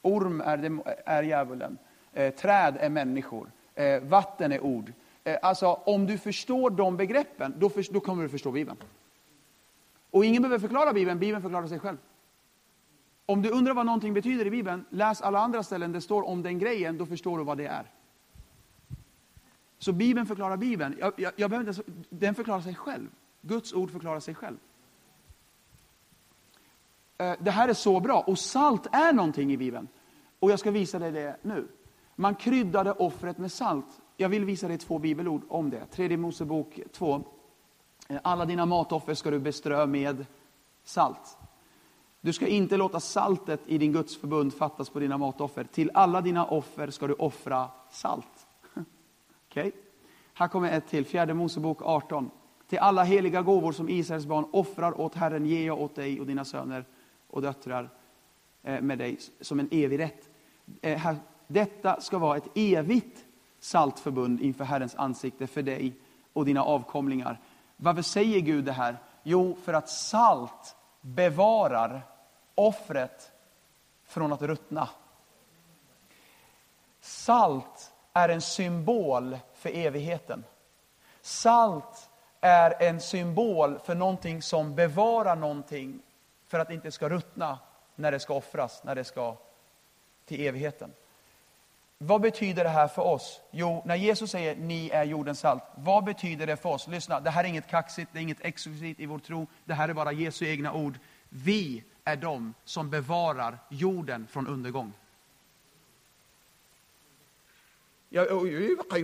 Orm 0.01 0.41
är, 0.41 0.81
är 1.05 1.23
djävulen, 1.23 1.77
eh, 2.13 2.33
träd 2.33 2.77
är 2.79 2.89
människor, 2.89 3.51
eh, 3.75 4.01
vatten 4.01 4.51
är 4.51 4.63
ord. 4.63 4.93
Eh, 5.23 5.37
alltså 5.41 5.67
om 5.67 6.05
du 6.05 6.17
förstår 6.17 6.69
de 6.69 6.97
begreppen, 6.97 7.53
då, 7.57 7.69
för, 7.69 7.93
då 7.93 7.99
kommer 7.99 8.23
du 8.23 8.29
förstå 8.29 8.51
Bibeln. 8.51 8.77
Och 10.11 10.25
ingen 10.25 10.41
behöver 10.41 10.59
förklara 10.59 10.93
Bibeln, 10.93 11.19
Bibeln 11.19 11.41
förklarar 11.41 11.67
sig 11.67 11.79
själv. 11.79 11.97
Om 13.25 13.41
du 13.41 13.49
undrar 13.49 13.73
vad 13.73 13.85
någonting 13.85 14.13
betyder 14.13 14.45
i 14.45 14.51
Bibeln, 14.51 14.85
läs 14.89 15.21
alla 15.21 15.39
andra 15.39 15.63
ställen 15.63 15.91
det 15.91 16.01
står 16.01 16.27
om 16.27 16.43
den 16.43 16.59
grejen, 16.59 16.97
då 16.97 17.05
förstår 17.05 17.37
du 17.37 17.43
vad 17.43 17.57
det 17.57 17.67
är. 17.67 17.91
Så 19.79 19.93
Bibeln 19.93 20.25
förklarar 20.25 20.57
Bibeln. 20.57 20.95
Jag, 20.99 21.13
jag, 21.17 21.33
jag 21.35 21.49
behöver 21.49 21.69
inte, 21.69 21.83
den 22.09 22.35
förklarar 22.35 22.61
sig 22.61 22.75
själv. 22.75 23.07
Guds 23.41 23.73
ord 23.73 23.91
förklarar 23.91 24.19
sig 24.19 24.35
själv. 24.35 24.57
Eh, 27.17 27.33
det 27.39 27.51
här 27.51 27.69
är 27.69 27.73
så 27.73 27.99
bra. 27.99 28.21
Och 28.21 28.39
salt 28.39 28.87
är 28.91 29.13
någonting 29.13 29.53
i 29.53 29.57
Bibeln. 29.57 29.87
Och 30.39 30.51
jag 30.51 30.59
ska 30.59 30.71
visa 30.71 30.99
dig 30.99 31.11
det 31.11 31.37
nu. 31.41 31.67
Man 32.15 32.35
kryddade 32.35 32.91
offret 32.91 33.37
med 33.37 33.51
salt. 33.51 34.01
Jag 34.17 34.29
vill 34.29 34.45
visa 34.45 34.67
dig 34.67 34.77
två 34.77 34.99
bibelord 34.99 35.41
om 35.47 35.69
det. 35.69 35.85
Tredje 35.85 36.17
Mosebok 36.17 36.79
2. 36.91 37.23
Eh, 38.07 38.19
alla 38.23 38.45
dina 38.45 38.65
matoffer 38.65 39.13
ska 39.13 39.31
du 39.31 39.39
beströ 39.39 39.85
med 39.85 40.25
salt. 40.83 41.37
Du 42.21 42.33
ska 42.33 42.47
inte 42.47 42.77
låta 42.77 42.99
saltet 42.99 43.61
i 43.65 43.77
din 43.77 43.93
Guds 43.93 44.17
förbund 44.17 44.53
fattas 44.53 44.89
på 44.89 44.99
dina 44.99 45.17
matoffer. 45.17 45.63
Till 45.63 45.91
alla 45.93 46.21
dina 46.21 46.45
offer 46.45 46.89
ska 46.89 47.07
du 47.07 47.13
offra 47.13 47.69
salt. 47.89 48.47
Okay? 49.49 49.71
Här 50.33 50.47
kommer 50.47 50.71
ett 50.71 50.87
till, 50.87 51.05
fjärde 51.05 51.33
Mosebok 51.33 51.81
18. 51.81 52.31
Till 52.67 52.79
alla 52.79 53.03
heliga 53.03 53.41
gåvor 53.41 53.71
som 53.71 53.89
Israels 53.89 54.25
barn 54.25 54.45
offrar 54.51 55.01
åt 55.01 55.15
Herren 55.15 55.45
ger 55.45 55.65
jag 55.65 55.81
åt 55.81 55.95
dig 55.95 56.19
och 56.19 56.25
dina 56.25 56.45
söner 56.45 56.85
och 57.27 57.41
döttrar 57.41 57.89
eh, 58.63 58.81
med 58.81 58.97
dig 58.97 59.19
som 59.41 59.59
en 59.59 59.67
evig 59.71 59.99
rätt. 59.99 60.29
Eh, 60.81 61.13
detta 61.47 62.01
ska 62.01 62.17
vara 62.17 62.37
ett 62.37 62.49
evigt 62.55 63.25
saltförbund 63.59 64.41
inför 64.41 64.63
Herrens 64.63 64.95
ansikte 64.95 65.47
för 65.47 65.61
dig 65.61 65.93
och 66.33 66.45
dina 66.45 66.63
avkomlingar. 66.63 67.39
Varför 67.77 68.01
säger 68.01 68.39
Gud 68.39 68.65
det 68.65 68.71
här? 68.71 68.97
Jo, 69.23 69.57
för 69.63 69.73
att 69.73 69.89
salt 69.89 70.75
bevarar 71.01 72.01
offret 72.55 73.31
från 74.05 74.33
att 74.33 74.41
ruttna. 74.41 74.89
Salt 76.99 77.93
är 78.13 78.29
en 78.29 78.41
symbol 78.41 79.37
för 79.53 79.69
evigheten. 79.69 80.43
Salt 81.21 82.09
är 82.41 82.83
en 82.83 83.01
symbol 83.01 83.79
för 83.79 83.95
någonting 83.95 84.41
som 84.41 84.75
bevarar 84.75 85.35
någonting 85.35 86.01
för 86.47 86.59
att 86.59 86.67
det 86.67 86.73
inte 86.73 86.91
ska 86.91 87.09
ruttna 87.09 87.59
när 87.95 88.11
det 88.11 88.19
ska 88.19 88.33
offras, 88.33 88.83
när 88.83 88.95
det 88.95 89.03
ska 89.03 89.35
till 90.25 90.47
evigheten. 90.47 90.93
Vad 91.99 92.21
betyder 92.21 92.63
det 92.63 92.69
här 92.69 92.87
för 92.87 93.01
oss? 93.01 93.41
Jo, 93.51 93.81
när 93.85 93.95
Jesus 93.95 94.31
säger 94.31 94.55
ni 94.55 94.89
är 94.89 95.03
jordens 95.03 95.39
salt, 95.39 95.63
vad 95.75 96.03
betyder 96.03 96.47
det 96.47 96.57
för 96.57 96.69
oss? 96.69 96.87
Lyssna, 96.87 97.19
det 97.19 97.29
här 97.29 97.43
är 97.43 97.47
inget 97.47 97.67
kaxigt, 97.67 98.09
det 98.13 98.19
är 98.19 98.23
inget 98.23 98.45
exklusivt 98.45 98.99
i 98.99 99.05
vår 99.05 99.19
tro. 99.19 99.47
Det 99.65 99.73
här 99.73 99.89
är 99.89 99.93
bara 99.93 100.11
Jesu 100.11 100.45
egna 100.45 100.73
ord. 100.73 100.99
Vi 101.29 101.83
är 102.03 102.15
de 102.15 102.53
som 102.65 102.89
bevarar 102.89 103.57
jorden 103.69 104.27
från 104.29 104.47
undergång. 104.47 104.93
Ja, 108.09 108.25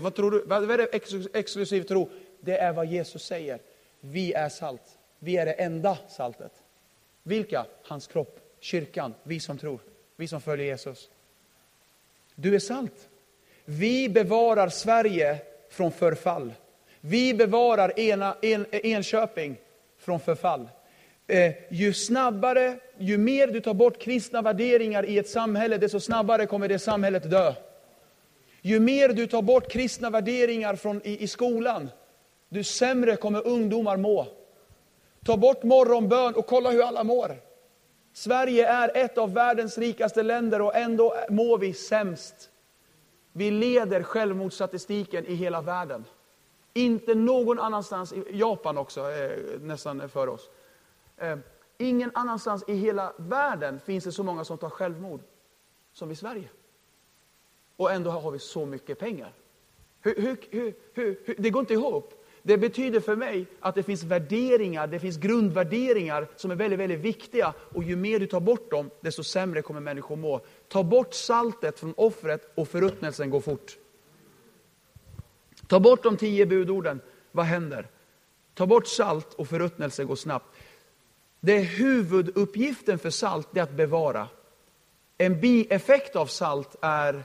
vad 0.01 0.15
tror 0.15 0.31
du? 0.31 0.45
Vad 0.45 0.71
är 0.71 0.77
det 0.77 0.95
exklusiv 1.33 1.83
tro? 1.83 2.09
Det 2.39 2.57
är 2.57 2.73
vad 2.73 2.85
Jesus 2.85 3.25
säger. 3.25 3.59
Vi 3.99 4.33
är 4.33 4.49
salt. 4.49 4.97
Vi 5.19 5.37
är 5.37 5.45
det 5.45 5.53
enda 5.53 5.97
saltet. 6.09 6.51
Vilka? 7.23 7.65
Hans 7.83 8.07
kropp, 8.07 8.39
kyrkan, 8.59 9.13
vi 9.23 9.39
som 9.39 9.57
tror, 9.57 9.79
vi 10.15 10.27
som 10.27 10.41
följer 10.41 10.65
Jesus. 10.65 11.09
Du 12.35 12.55
är 12.55 12.59
salt. 12.59 13.09
Vi 13.65 14.09
bevarar 14.09 14.69
Sverige 14.69 15.37
från 15.69 15.91
förfall. 15.91 16.53
Vi 17.01 17.33
bevarar 17.33 17.99
ena, 17.99 18.35
en, 18.41 18.65
Enköping 18.71 19.57
från 19.99 20.19
förfall. 20.19 20.69
Eh, 21.27 21.53
ju 21.69 21.93
snabbare, 21.93 22.77
ju 22.97 23.17
mer 23.17 23.47
du 23.47 23.61
tar 23.61 23.73
bort 23.73 24.01
kristna 24.01 24.41
värderingar 24.41 25.05
i 25.05 25.17
ett 25.17 25.29
samhälle, 25.29 25.77
desto 25.77 25.99
snabbare 25.99 26.45
kommer 26.45 26.67
det 26.67 26.79
samhället 26.79 27.31
dö. 27.31 27.53
Ju 28.61 28.79
mer 28.79 29.09
du 29.09 29.27
tar 29.27 29.41
bort 29.41 29.71
kristna 29.71 30.09
värderingar 30.09 30.75
från, 30.75 31.01
i, 31.03 31.23
i 31.23 31.27
skolan, 31.27 31.89
desto 32.49 32.73
sämre 32.73 33.15
kommer 33.15 33.47
ungdomar 33.47 33.97
må. 33.97 34.27
Ta 35.25 35.37
bort 35.37 35.63
morgonbön 35.63 36.33
och 36.33 36.47
kolla 36.47 36.71
hur 36.71 36.83
alla 36.83 37.03
mår. 37.03 37.37
Sverige 38.13 38.67
är 38.67 38.91
ett 38.95 39.17
av 39.17 39.33
världens 39.33 39.77
rikaste 39.77 40.23
länder 40.23 40.61
och 40.61 40.75
ändå 40.75 41.13
mår 41.29 41.57
vi 41.57 41.73
sämst. 41.73 42.49
Vi 43.31 43.51
leder 43.51 44.03
självmordsstatistiken 44.03 45.25
i 45.25 45.33
hela 45.33 45.61
världen. 45.61 46.05
Inte 46.73 47.15
någon 47.15 47.59
annanstans, 47.59 48.13
i 48.13 48.23
Japan 48.31 48.77
också 48.77 49.11
eh, 49.11 49.59
nästan 49.59 50.09
för 50.09 50.27
oss. 50.27 50.49
Eh, 51.17 51.37
ingen 51.77 52.11
annanstans 52.13 52.63
i 52.67 52.73
hela 52.73 53.13
världen 53.17 53.79
finns 53.79 54.03
det 54.03 54.11
så 54.11 54.23
många 54.23 54.45
som 54.45 54.57
tar 54.57 54.69
självmord 54.69 55.21
som 55.93 56.11
i 56.11 56.15
Sverige. 56.15 56.49
Och 57.75 57.91
ändå 57.91 58.09
har 58.09 58.31
vi 58.31 58.39
så 58.39 58.65
mycket 58.65 58.99
pengar. 58.99 59.33
Hur, 60.01 60.15
hur, 60.51 60.75
hur, 60.93 61.35
det 61.37 61.49
går 61.49 61.59
inte 61.59 61.73
ihop. 61.73 62.22
Det 62.45 62.57
betyder 62.57 62.99
för 62.99 63.15
mig 63.15 63.45
att 63.59 63.75
det 63.75 63.83
finns 63.83 64.03
värderingar, 64.03 64.87
det 64.87 64.99
finns 64.99 65.17
grundvärderingar 65.17 66.27
som 66.35 66.51
är 66.51 66.55
väldigt, 66.55 66.79
väldigt 66.79 66.99
viktiga. 66.99 67.53
Och 67.57 67.83
ju 67.83 67.95
mer 67.95 68.19
du 68.19 68.27
tar 68.27 68.39
bort 68.39 68.71
dem, 68.71 68.89
desto 69.01 69.23
sämre 69.23 69.61
kommer 69.61 69.79
människor 69.79 70.15
må. 70.15 70.41
Ta 70.67 70.83
bort 70.83 71.13
saltet 71.13 71.79
från 71.79 71.93
offret 71.97 72.51
och 72.55 72.67
förruttnelsen 72.67 73.29
går 73.29 73.41
fort. 73.41 73.77
Ta 75.67 75.79
bort 75.79 76.03
de 76.03 76.17
tio 76.17 76.45
budorden, 76.45 77.01
vad 77.31 77.45
händer? 77.45 77.87
Ta 78.53 78.65
bort 78.65 78.87
salt 78.87 79.33
och 79.33 79.47
förruttnelse 79.47 80.03
går 80.03 80.15
snabbt. 80.15 80.55
Det 81.39 81.57
är 81.57 81.63
huvuduppgiften 81.63 82.99
för 82.99 83.09
salt, 83.09 83.47
det 83.51 83.59
är 83.59 83.63
att 83.63 83.71
bevara. 83.71 84.27
En 85.17 85.41
bieffekt 85.41 86.15
av 86.15 86.25
salt 86.25 86.75
är 86.81 87.23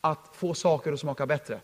att 0.00 0.30
få 0.32 0.54
saker 0.54 0.92
att 0.92 1.00
smaka 1.00 1.26
bättre. 1.26 1.60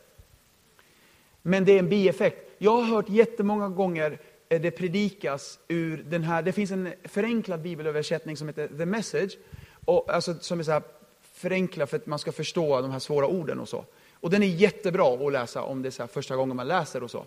Men 1.43 1.65
det 1.65 1.73
är 1.73 1.79
en 1.79 1.89
bieffekt. 1.89 2.48
Jag 2.59 2.77
har 2.77 2.83
hört 2.83 3.09
jättemånga 3.09 3.69
gånger 3.69 4.21
eh, 4.49 4.61
det 4.61 4.71
predikas 4.71 5.59
ur 5.69 6.05
den 6.09 6.23
här, 6.23 6.43
det 6.43 6.53
finns 6.53 6.71
en 6.71 6.93
förenklad 7.05 7.61
bibelöversättning 7.61 8.37
som 8.37 8.49
heter 8.49 8.69
The 8.69 8.87
Message, 8.87 9.39
och, 9.85 10.15
alltså, 10.15 10.35
som 10.41 10.61
är 10.61 10.65
så 10.65 10.73
här 10.73 10.83
förenklad 11.23 11.89
för 11.89 11.97
att 11.97 12.07
man 12.07 12.19
ska 12.19 12.33
förstå 12.33 12.81
de 12.81 12.91
här 12.91 12.99
svåra 12.99 13.27
orden 13.27 13.61
och 13.61 13.69
så. 13.69 13.85
Och 14.13 14.31
den 14.31 14.43
är 14.43 14.47
jättebra 14.47 15.27
att 15.27 15.33
läsa 15.33 15.63
om 15.63 15.83
det 15.83 16.01
är 16.01 16.07
första 16.07 16.37
gången 16.37 16.57
man 16.57 16.69
läser 16.69 17.03
och 17.03 17.11
så. 17.11 17.25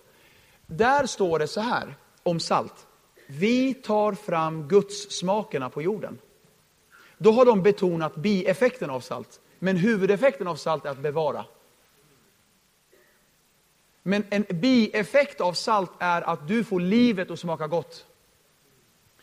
Där 0.68 1.06
står 1.06 1.40
det 1.40 1.48
så 1.48 1.62
här 1.62 1.96
om 2.24 2.40
salt. 2.40 2.88
Vi 3.28 3.74
tar 3.74 4.14
fram 4.14 4.68
Guds 4.68 5.12
smakerna 5.12 5.70
på 5.70 5.82
jorden. 5.82 6.18
Då 7.18 7.32
har 7.32 7.46
de 7.46 7.64
betonat 7.64 8.16
bieffekten 8.16 8.90
av 8.90 9.00
salt. 9.00 9.40
Men 9.60 9.78
huvudeffekten 9.78 10.48
av 10.48 10.56
salt 10.56 10.86
är 10.86 10.90
att 10.90 11.00
bevara. 11.00 11.46
Men 14.04 14.24
en 14.30 14.46
bieffekt 14.50 15.42
av 15.42 15.54
salt 15.54 15.92
är 16.00 16.22
att 16.22 16.48
du 16.48 16.64
får 16.64 16.80
livet 16.80 17.32
att 17.32 17.40
smaka 17.40 17.68
gott. 17.68 18.06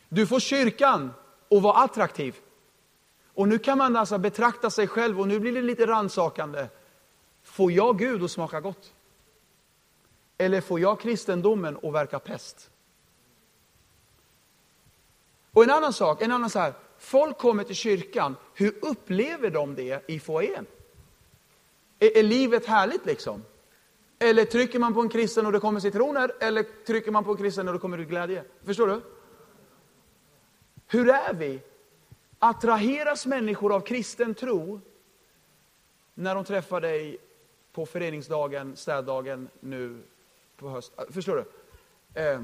Du 0.08 0.26
får 0.26 0.40
kyrkan 0.40 1.10
att 1.50 1.62
vara 1.62 1.82
attraktiv. 1.82 2.36
Och 3.34 3.48
nu 3.48 3.58
kan 3.58 3.78
man 3.78 3.96
alltså 3.96 4.18
betrakta 4.18 4.70
sig 4.70 4.86
själv, 4.86 5.20
och 5.20 5.28
nu 5.28 5.40
blir 5.40 5.52
det 5.52 5.62
lite 5.62 5.86
rannsakande. 5.86 6.66
Får 7.42 7.72
jag 7.72 7.98
Gud 7.98 8.22
att 8.22 8.30
smaka 8.30 8.60
gott? 8.60 8.92
Eller 10.38 10.60
får 10.60 10.80
jag 10.80 11.00
kristendomen 11.00 11.78
att 11.82 11.92
verka 11.92 12.18
pest? 12.18 12.70
Och 15.52 15.64
en 15.64 15.70
annan 15.70 15.92
sak, 15.92 16.22
en 16.22 16.32
annan 16.32 16.50
så 16.50 16.58
här, 16.58 16.72
folk 16.98 17.38
kommer 17.38 17.64
till 17.64 17.74
kyrkan, 17.74 18.36
hur 18.54 18.74
upplever 18.82 19.50
de 19.50 19.74
det 19.74 20.04
i 20.06 20.20
foajén? 20.20 20.66
Är, 21.98 22.16
är 22.18 22.22
livet 22.22 22.66
härligt 22.66 23.06
liksom? 23.06 23.44
Eller 24.18 24.44
trycker 24.44 24.78
man 24.78 24.94
på 24.94 25.00
en 25.00 25.08
kristen 25.08 25.46
och 25.46 25.52
det 25.52 25.60
kommer 25.60 25.80
citroner, 25.80 26.32
eller 26.40 26.62
trycker 26.62 27.10
man 27.10 27.24
på 27.24 27.30
en 27.30 27.36
kristen 27.36 27.68
och 27.68 27.74
det 27.74 27.80
kommer 27.80 27.98
ut 27.98 28.08
glädje? 28.08 28.44
Förstår 28.64 28.86
du? 28.86 29.00
Hur 30.86 31.10
är 31.10 31.34
vi? 31.34 31.60
Attraheras 32.38 33.26
människor 33.26 33.74
av 33.74 33.80
kristen 33.80 34.34
tro 34.34 34.80
när 36.14 36.34
de 36.34 36.44
träffar 36.44 36.80
dig 36.80 37.18
på 37.72 37.86
föreningsdagen, 37.86 38.76
städdagen 38.76 39.48
nu 39.60 40.02
på 40.56 40.68
höst? 40.68 40.92
Förstår 41.10 41.36
du? 41.36 41.44
Eh, 42.20 42.40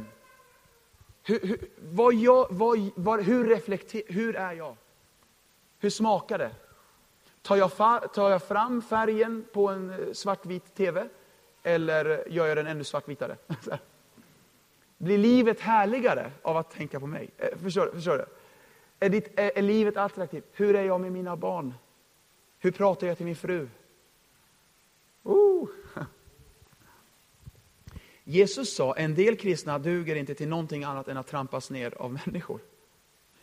hur, 1.22 1.40
hur, 1.40 1.68
vad 1.78 2.14
jag, 2.14 2.46
vad, 2.50 2.90
vad, 2.94 3.22
hur, 3.22 3.48
reflekter, 3.48 4.02
hur 4.06 4.36
är 4.36 4.52
jag? 4.52 4.76
Hur 5.78 5.90
smakar 5.90 6.38
det? 6.38 6.50
Tar 7.42 7.56
jag, 7.56 7.70
tar 8.12 8.30
jag 8.30 8.42
fram 8.42 8.82
färgen 8.82 9.44
på 9.52 9.68
en 9.68 9.90
eh, 9.90 10.12
svartvit 10.12 10.74
TV? 10.74 11.08
Eller 11.66 12.28
gör 12.28 12.46
jag 12.46 12.56
den 12.56 12.66
ännu 12.66 12.84
svartvitare? 12.84 13.36
Blir 14.98 15.18
livet 15.18 15.60
härligare 15.60 16.30
av 16.42 16.56
att 16.56 16.70
tänka 16.70 17.00
på 17.00 17.06
mig? 17.06 17.30
Eh, 17.38 17.58
förstår, 17.62 17.90
förstår 17.94 18.18
du? 18.18 18.24
Är, 19.06 19.10
ditt, 19.10 19.38
är, 19.38 19.58
är 19.58 19.62
livet 19.62 19.96
attraktivt? 19.96 20.44
Hur 20.52 20.76
är 20.76 20.84
jag 20.84 21.00
med 21.00 21.12
mina 21.12 21.36
barn? 21.36 21.74
Hur 22.58 22.70
pratar 22.70 23.06
jag 23.06 23.16
till 23.16 23.26
min 23.26 23.36
fru? 23.36 23.68
Uh. 25.26 25.68
Jesus 28.24 28.74
sa, 28.74 28.96
en 28.96 29.14
del 29.14 29.36
kristna 29.36 29.78
duger 29.78 30.16
inte 30.16 30.34
till 30.34 30.48
någonting 30.48 30.84
annat 30.84 31.08
än 31.08 31.16
att 31.16 31.26
trampas 31.26 31.70
ner 31.70 31.94
av 31.94 32.12
människor. 32.12 32.60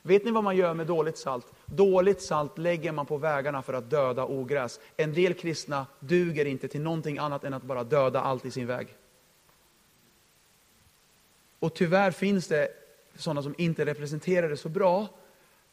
Vet 0.01 0.25
ni 0.25 0.31
vad 0.31 0.43
man 0.43 0.55
gör 0.55 0.73
med 0.73 0.87
dåligt 0.87 1.17
salt? 1.17 1.47
Dåligt 1.65 2.21
salt 2.21 2.57
lägger 2.57 2.91
man 2.91 3.05
på 3.05 3.17
vägarna 3.17 3.61
för 3.61 3.73
att 3.73 3.89
döda 3.89 4.25
ogräs. 4.25 4.79
En 4.97 5.13
del 5.13 5.33
kristna 5.33 5.85
duger 5.99 6.45
inte 6.45 6.67
till 6.67 6.81
någonting 6.81 7.17
annat 7.17 7.43
än 7.43 7.53
att 7.53 7.63
bara 7.63 7.83
döda 7.83 8.21
allt 8.21 8.45
i 8.45 8.51
sin 8.51 8.67
väg. 8.67 8.87
Och 11.59 11.73
tyvärr 11.73 12.11
finns 12.11 12.47
det 12.47 12.67
sådana 13.15 13.43
som 13.43 13.55
inte 13.57 13.85
representerar 13.85 14.49
det 14.49 14.57
så 14.57 14.69
bra, 14.69 15.07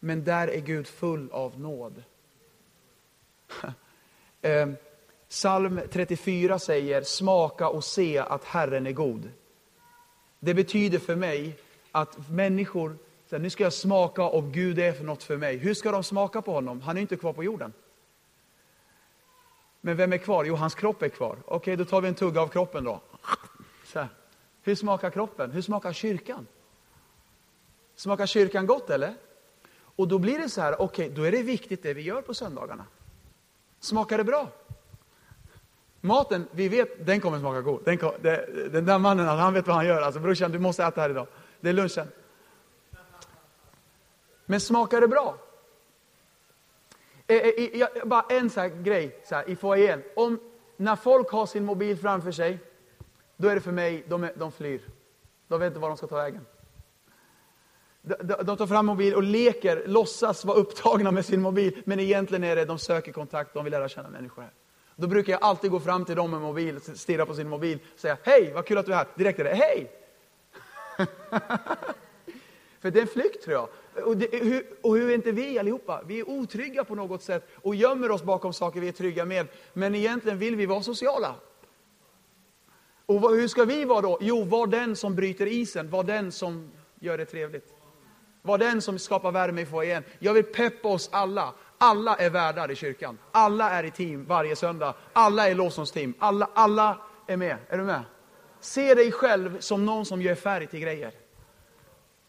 men 0.01 0.25
där 0.25 0.49
är 0.49 0.61
Gud 0.61 0.87
full 0.87 1.31
av 1.33 1.61
nåd. 1.61 2.03
Ehm, 4.43 4.77
psalm 5.29 5.81
34 5.91 6.59
säger, 6.59 7.03
smaka 7.03 7.69
och 7.69 7.85
se 7.85 8.19
att 8.19 8.45
Herren 8.45 8.87
är 8.87 8.93
god. 8.93 9.31
Det 10.41 10.55
betyder 10.55 10.99
för 10.99 11.17
mig 11.17 11.59
att 11.93 12.31
människor 12.31 12.97
så 13.31 13.39
nu 13.39 13.51
ska 13.51 13.63
jag 13.63 13.73
smaka 13.73 14.23
om 14.23 14.53
Gud 14.53 14.79
är 14.79 14.93
för 14.93 15.05
något 15.05 15.23
för 15.23 15.37
mig. 15.37 15.57
Hur 15.57 15.75
ska 15.75 15.91
de 15.93 16.05
smaka 16.05 16.43
på 16.43 16.53
honom? 16.53 16.81
Han 16.81 16.97
är 16.97 17.01
inte 17.01 17.17
kvar 17.17 17.33
på 17.33 17.45
jorden. 17.45 17.73
Men 19.81 19.97
vem 19.97 20.13
är 20.13 20.19
kvar? 20.19 20.45
Jo, 20.45 20.55
hans 20.55 20.75
kropp 20.75 21.03
är 21.03 21.09
kvar. 21.09 21.39
Okej, 21.47 21.77
då 21.77 21.85
tar 21.85 22.01
vi 22.01 22.09
en 22.09 22.15
tugga 22.15 22.41
av 22.41 22.49
kroppen 22.49 22.85
då. 22.85 23.01
Så 23.85 23.99
här. 23.99 24.09
Hur 24.63 24.75
smakar 24.75 25.11
kroppen? 25.11 25.51
Hur 25.51 25.63
smakar 25.63 25.93
kyrkan? 25.93 26.47
Smakar 27.95 28.27
kyrkan 28.27 28.67
gott 28.67 28.91
eller? 28.91 29.15
Och 29.81 30.09
då 30.09 30.19
blir 30.19 30.39
det 30.39 30.49
så 30.49 30.61
här, 30.61 30.81
okej, 30.83 31.09
då 31.09 31.23
är 31.23 31.33
det 31.33 31.43
viktigt 31.43 31.83
det 31.83 31.95
vi 31.95 32.03
gör 32.03 32.23
på 32.23 32.35
söndagarna. 32.35 32.85
Smakar 33.81 34.19
det 34.19 34.25
bra? 34.25 34.49
Maten, 36.01 36.49
vi 36.51 36.69
vet, 36.69 37.07
den 37.07 37.21
kommer 37.21 37.39
smaka 37.39 37.61
god. 37.61 37.81
Den, 37.85 37.99
det, 38.23 38.69
den 38.73 38.85
där 38.85 38.99
mannen, 38.99 39.27
han 39.27 39.55
vet 39.55 39.67
vad 39.67 39.77
han 39.77 39.87
gör. 39.87 40.03
Alltså 40.03 40.21
brorsan, 40.21 40.53
du 40.53 40.59
måste 40.59 40.85
äta 40.85 41.01
här 41.01 41.11
idag. 41.11 41.27
Det 41.61 41.69
är 41.69 41.73
lunchen. 41.73 42.09
Men 44.49 44.61
smakar 44.61 45.01
det 45.01 45.09
bra? 45.09 45.39
Eh, 47.27 47.37
eh 47.37 47.89
bara 48.05 48.25
en 48.29 48.51
så 48.51 48.71
grej 48.83 49.21
så 49.25 49.35
här, 49.35 49.51
i 49.51 49.57
foajén. 49.57 50.03
Om, 50.17 50.41
när 50.77 50.97
folk 50.97 51.31
har 51.31 51.47
sin 51.47 51.65
mobil 51.65 51.99
framför 51.99 52.33
sig, 52.33 52.59
då 53.37 53.49
är 53.49 53.55
det 53.55 53.61
för 53.61 53.73
mig, 53.73 54.05
de, 54.09 54.29
de 54.35 54.53
flyr. 54.53 54.81
De 55.49 55.61
vet 55.61 55.67
inte 55.67 55.81
var 55.81 55.89
de 55.89 55.97
ska 55.97 56.07
ta 56.07 56.17
vägen. 56.17 56.47
De 58.45 58.57
tar 58.57 58.67
fram 58.67 58.87
mobil 58.87 59.15
och 59.15 59.23
leker, 59.23 59.83
låtsas 59.87 60.45
vara 60.45 60.59
upptagna 60.59 61.11
med 61.11 61.25
sin 61.25 61.41
mobil, 61.41 61.83
men 61.85 62.01
egentligen 62.01 62.45
är 62.45 62.57
det 62.57 62.65
de 62.65 62.79
söker 62.79 63.13
kontakt, 63.13 63.55
de 63.55 63.65
vill 63.65 63.71
lära 63.71 63.89
känna 63.89 64.11
människor 64.11 64.43
här. 64.43 64.53
Då 64.97 65.07
brukar 65.07 65.33
jag 65.33 65.43
alltid 65.43 65.71
gå 65.71 65.81
fram 65.81 66.05
till 66.05 66.17
dem 66.17 66.31
med 66.31 66.41
mobil, 66.41 66.81
stirra 66.81 67.27
på 67.27 67.35
sin 67.35 67.49
mobil 67.49 67.79
och 67.95 68.01
säga 68.01 68.19
Hej, 68.23 68.53
vad 68.55 68.67
kul 68.67 68.79
att 68.79 68.87
du 68.87 68.93
är 68.93 68.97
här. 68.97 69.07
Direkt 69.15 69.39
är 69.39 69.45
det 69.45 69.55
Hej! 69.55 69.91
För 72.81 72.91
det 72.91 72.99
är 72.99 73.03
en 73.03 73.09
flykt 73.09 73.45
tror 73.45 73.55
jag. 73.55 73.69
Och, 74.05 74.17
det, 74.17 74.39
hur, 74.45 74.67
och 74.83 74.97
hur 74.97 75.11
är 75.11 75.15
inte 75.15 75.33
vi 75.33 75.59
allihopa? 75.59 76.03
Vi 76.07 76.21
är 76.21 76.29
otrygga 76.29 76.85
på 76.85 76.95
något 76.95 77.23
sätt 77.23 77.49
och 77.55 77.75
gömmer 77.75 78.11
oss 78.11 78.23
bakom 78.23 78.53
saker 78.53 78.81
vi 78.81 78.89
är 78.89 78.93
trygga 78.93 79.25
med. 79.25 79.47
Men 79.73 79.95
egentligen 79.95 80.39
vill 80.39 80.57
vi 80.57 80.67
vara 80.67 80.83
sociala. 80.83 81.35
Och 83.07 83.21
vad, 83.21 83.35
hur 83.35 83.49
ska 83.49 83.65
vi 83.65 83.85
vara 83.85 84.01
då? 84.01 84.19
Jo, 84.21 84.45
var 84.45 84.67
den 84.67 84.97
som 84.97 85.15
bryter 85.15 85.47
isen, 85.47 85.91
var 85.91 86.05
den 86.05 86.33
som 86.33 86.71
gör 87.01 87.19
det 87.19 87.25
trevligt. 87.25 87.75
Var 88.43 88.59
den 88.59 88.83
som 88.83 88.99
skapar 88.99 89.33
värme 89.33 89.61
i 89.61 89.67
foajén. 89.67 90.05
Jag 90.19 90.35
vill 90.35 90.45
peppa 90.45 90.89
oss 90.89 91.09
alla. 91.13 91.55
Alla 91.79 92.17
är 92.17 92.31
värdar 92.31 92.71
i 92.71 92.75
kyrkan. 92.75 93.19
Alla 93.33 93.71
är 93.71 93.85
i 93.85 93.91
team 93.91 94.25
varje 94.25 94.57
söndag. 94.57 94.95
Alla 95.13 95.49
är 95.49 95.55
lovsångsteam. 95.55 96.15
Alla, 96.19 96.51
alla 96.55 96.99
är 97.27 97.37
med. 97.37 97.57
Är 97.69 97.79
du 97.79 97.85
med? 97.85 98.03
Se 98.61 98.95
dig 98.95 99.13
själv 99.13 99.61
som 99.61 99.87
någon 99.87 100.05
som 100.05 100.23
gör 100.23 100.35
färg 100.35 100.67
till 100.67 100.81
grejer. 100.81 101.13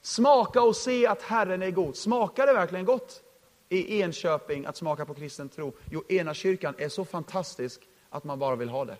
Smaka 0.09 0.61
och 0.61 0.75
se 0.75 1.07
att 1.07 1.21
Herren 1.21 1.61
är 1.61 1.71
god. 1.71 1.95
Smakar 1.95 2.47
det 2.47 2.53
verkligen 2.53 2.85
gott 2.85 3.23
i 3.69 4.01
Enköping 4.01 4.65
att 4.65 4.77
smaka 4.77 5.05
på 5.05 5.13
kristen 5.13 5.49
tro? 5.49 5.73
Jo, 5.91 6.03
ena 6.09 6.33
kyrkan 6.33 6.75
är 6.77 6.89
så 6.89 7.05
fantastisk 7.05 7.81
att 8.09 8.23
man 8.23 8.39
bara 8.39 8.55
vill 8.55 8.69
ha 8.69 8.85
det. 8.85 8.97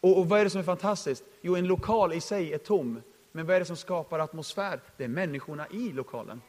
Och, 0.00 0.18
och 0.18 0.28
vad 0.28 0.40
är 0.40 0.44
det 0.44 0.50
som 0.50 0.60
är 0.60 0.64
fantastiskt? 0.64 1.24
Jo, 1.40 1.56
en 1.56 1.66
lokal 1.66 2.12
i 2.12 2.20
sig 2.20 2.52
är 2.52 2.58
tom. 2.58 3.02
Men 3.32 3.46
vad 3.46 3.56
är 3.56 3.60
det 3.60 3.66
som 3.66 3.76
skapar 3.76 4.18
atmosfär? 4.18 4.80
Det 4.96 5.04
är 5.04 5.08
människorna 5.08 5.66
i 5.70 5.92
lokalen. 5.92 6.40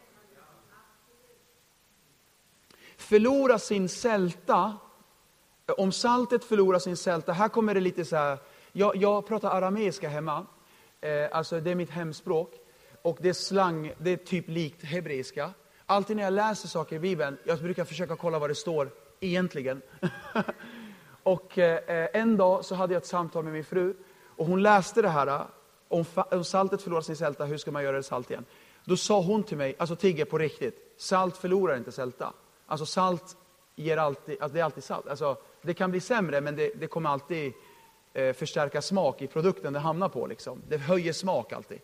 Förlora 2.97 3.59
sin 3.59 3.89
sälta. 3.89 4.77
Om 5.77 5.91
saltet 5.91 6.43
förlorar 6.43 6.79
sin 6.79 6.97
sälta, 6.97 7.31
här 7.31 7.49
kommer 7.49 7.73
det 7.73 7.79
lite 7.79 8.05
så 8.05 8.15
här. 8.15 8.37
Jag, 8.71 8.95
jag 8.95 9.27
pratar 9.27 9.49
arameiska 9.49 10.09
hemma. 10.09 10.45
Eh, 11.01 11.27
alltså 11.31 11.59
det 11.59 11.71
är 11.71 11.75
mitt 11.75 11.89
hemspråk. 11.89 12.63
Och 13.07 13.17
det 13.21 13.29
är 13.29 13.33
slang, 13.33 13.93
det 13.97 14.11
är 14.11 14.17
typ 14.17 14.49
likt 14.49 14.83
hebreiska. 14.83 15.53
Alltid 15.85 16.15
när 16.15 16.23
jag 16.23 16.33
läser 16.33 16.67
saker 16.67 16.95
i 16.95 16.99
Bibeln, 16.99 17.37
jag 17.43 17.59
brukar 17.59 17.85
försöka 17.85 18.15
kolla 18.15 18.39
vad 18.39 18.49
det 18.49 18.55
står 18.55 18.89
egentligen. 19.19 19.81
och 21.23 21.57
eh, 21.57 22.09
en 22.13 22.37
dag 22.37 22.65
så 22.65 22.75
hade 22.75 22.93
jag 22.93 23.01
ett 23.01 23.07
samtal 23.07 23.43
med 23.43 23.53
min 23.53 23.63
fru 23.63 23.95
och 24.35 24.45
hon 24.45 24.63
läste 24.63 25.01
det 25.01 25.09
här. 25.09 25.27
Eh, 25.27 25.41
om, 25.87 26.05
om 26.31 26.43
saltet 26.43 26.81
förlorar 26.81 27.01
sin 27.01 27.15
sälta, 27.15 27.45
hur 27.45 27.57
ska 27.57 27.71
man 27.71 27.83
göra 27.83 27.97
det 27.97 28.03
salt 28.03 28.31
igen? 28.31 28.45
Då 28.83 28.97
sa 28.97 29.21
hon 29.21 29.43
till 29.43 29.57
mig, 29.57 29.75
alltså 29.77 29.95
Tigge 29.95 30.25
på 30.25 30.37
riktigt, 30.37 30.95
salt 30.97 31.37
förlorar 31.37 31.77
inte 31.77 31.91
sälta. 31.91 32.33
Alltså 32.65 32.85
salt 32.85 33.37
ger 33.75 33.97
alltid, 33.97 34.41
alltså 34.41 34.53
det 34.53 34.59
är 34.59 34.65
alltid 34.65 34.83
salt. 34.83 35.07
Alltså, 35.07 35.37
det 35.61 35.73
kan 35.73 35.91
bli 35.91 35.99
sämre 35.99 36.41
men 36.41 36.55
det, 36.55 36.71
det 36.79 36.87
kommer 36.87 37.09
alltid 37.09 37.53
eh, 38.13 38.33
förstärka 38.33 38.81
smak 38.81 39.21
i 39.21 39.27
produkten 39.27 39.73
det 39.73 39.79
hamnar 39.79 40.09
på. 40.09 40.27
Liksom. 40.27 40.61
Det 40.67 40.77
höjer 40.77 41.13
smak 41.13 41.53
alltid. 41.53 41.79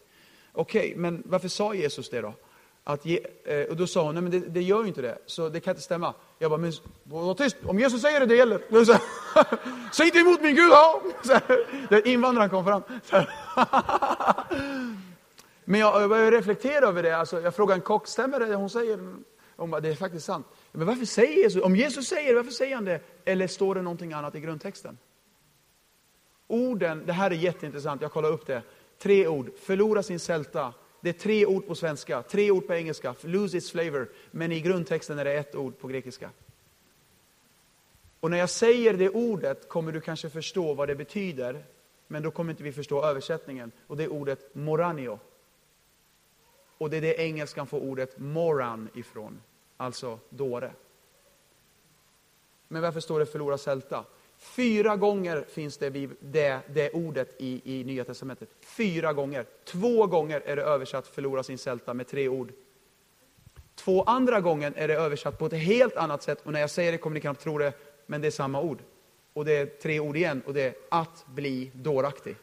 Okej, 0.54 0.88
okay, 0.88 0.96
men 0.96 1.24
varför 1.26 1.48
sa 1.48 1.74
Jesus 1.74 2.10
det 2.10 2.22
då? 2.22 2.34
Att 2.84 3.06
ge, 3.06 3.20
eh, 3.46 3.64
och 3.64 3.76
då 3.76 3.88
sa 3.88 4.04
hon, 4.04 4.16
nej 4.16 4.24
men 4.24 4.32
det, 4.32 4.40
det, 4.40 4.62
gör 4.62 4.82
ju 4.82 4.88
inte 4.88 5.02
det, 5.02 5.18
så 5.26 5.50
det 5.50 5.60
kan 5.60 5.72
inte 5.72 5.82
stämma. 5.82 6.14
Jag 6.40 6.52
bara, 6.52 6.58
men 6.58 6.74
var 7.04 7.34
tyst, 7.34 7.58
om 7.66 7.80
Jesus 7.80 8.02
säger 8.02 8.20
det, 8.20 8.26
det 8.26 8.36
gäller. 8.36 8.62
Säg 9.94 10.06
inte 10.06 10.20
emot 10.20 10.42
min 10.42 10.56
Gud, 10.56 10.70
ja! 10.72 11.02
Så 11.90 12.00
invandraren 12.00 12.50
kom 12.50 12.66
fram. 12.66 12.84
men 15.66 15.80
jag 15.80 16.10
började 16.10 16.38
reflektera 16.38 16.86
över 16.86 17.04
det, 17.04 17.18
alltså, 17.18 17.42
jag 17.42 17.56
frågade 17.56 17.78
en 17.78 17.82
kock, 17.82 18.08
stämmer 18.08 18.40
det 18.40 18.56
hon 18.56 18.70
säger? 18.70 19.00
Hon 19.56 19.72
bara, 19.72 19.82
det 19.82 19.90
är 19.90 19.96
faktiskt 19.96 20.26
sant. 20.26 20.48
Men 20.72 20.88
varför 20.88 21.06
säger 21.06 21.44
Jesus, 21.44 21.64
om 21.64 21.76
Jesus 21.76 22.08
säger 22.08 22.30
det, 22.30 22.36
varför 22.36 22.52
säger 22.52 22.76
han 22.76 22.86
det? 22.86 23.02
Eller 23.26 23.48
står 23.48 23.76
det 23.76 23.82
någonting 23.82 24.14
annat 24.14 24.36
i 24.36 24.40
grundtexten? 24.40 24.98
Orden, 26.48 27.04
det 27.06 27.14
här 27.14 27.32
är 27.32 27.36
jätteintressant, 27.36 28.02
jag 28.02 28.12
kollar 28.12 28.30
upp 28.30 28.48
det. 28.48 28.62
Tre 29.04 29.28
ord. 29.28 29.52
Förlora 29.58 30.04
sin 30.04 30.20
sälta. 30.20 30.74
Det 31.02 31.10
är 31.10 31.14
tre 31.14 31.46
ord 31.46 31.68
på 31.68 31.76
svenska, 31.76 32.22
tre 32.22 32.52
ord 32.52 32.68
på 32.68 32.74
engelska. 32.74 33.16
Lose 33.22 33.58
its 33.58 33.72
flavor. 33.72 34.10
Men 34.32 34.52
i 34.52 34.62
grundtexten 34.62 35.20
är 35.20 35.26
det 35.26 35.34
ett 35.34 35.56
ord 35.56 35.78
på 35.80 35.88
grekiska. 35.88 36.30
Och 38.20 38.32
när 38.32 38.38
jag 38.38 38.50
säger 38.50 38.94
det 38.94 39.10
ordet 39.10 39.70
kommer 39.70 39.92
du 39.92 40.02
kanske 40.02 40.30
förstå 40.30 40.74
vad 40.74 40.88
det 40.88 40.96
betyder. 40.96 41.64
Men 42.08 42.24
då 42.24 42.32
kommer 42.32 42.52
inte 42.52 42.64
vi 42.64 42.72
förstå 42.72 43.04
översättningen. 43.04 43.72
Och 43.88 43.98
det 43.98 44.04
är 44.04 44.12
ordet 44.12 44.56
moranio. 44.56 45.20
Och 46.78 46.90
det 46.90 46.98
är 46.98 47.02
det 47.02 47.22
engelskan 47.22 47.68
får 47.68 47.80
ordet 47.80 48.20
moran 48.20 48.90
ifrån. 48.94 49.42
Alltså 49.78 50.20
dåre. 50.30 50.72
Men 52.68 52.82
varför 52.82 53.00
står 53.00 53.20
det 53.20 53.26
förlora 53.26 53.58
sälta? 53.58 54.06
Fyra 54.44 54.96
gånger 54.96 55.46
finns 55.50 55.78
det, 55.78 55.90
det, 56.20 56.60
det 56.74 56.92
ordet 56.92 57.36
i, 57.40 57.80
i 57.80 57.84
Nya 57.84 58.06
Testamentet. 58.06 58.50
Fyra 58.62 59.14
gånger. 59.14 59.46
Två 59.66 60.08
gånger 60.08 60.42
är 60.46 60.56
det 60.56 60.62
översatt 60.62 61.08
förlora 61.08 61.44
sin 61.44 61.58
sälta 61.58 61.94
med 61.94 62.08
tre 62.08 62.28
ord. 62.28 62.52
Två 63.76 64.04
andra 64.04 64.42
gånger 64.42 64.74
är 64.76 64.88
det 64.88 64.94
översatt 64.94 65.40
på 65.40 65.46
ett 65.46 65.54
helt 65.54 65.96
annat 65.96 66.24
sätt. 66.24 66.40
Och 66.44 66.54
när 66.54 66.60
jag 66.60 66.70
säger 66.70 66.92
det 66.92 66.98
kommer 66.98 67.14
ni 67.14 67.20
knappt 67.22 67.42
tro 67.42 67.58
det, 67.58 67.74
men 68.06 68.22
det 68.22 68.28
är 68.28 68.32
samma 68.32 68.62
ord. 68.62 68.80
Och 69.34 69.46
det 69.46 69.58
är 69.58 69.66
tre 69.66 70.00
ord 70.00 70.18
igen, 70.18 70.42
och 70.46 70.54
det 70.54 70.62
är 70.62 70.74
att 70.90 71.26
bli 71.28 71.72
dåraktig. 71.74 72.36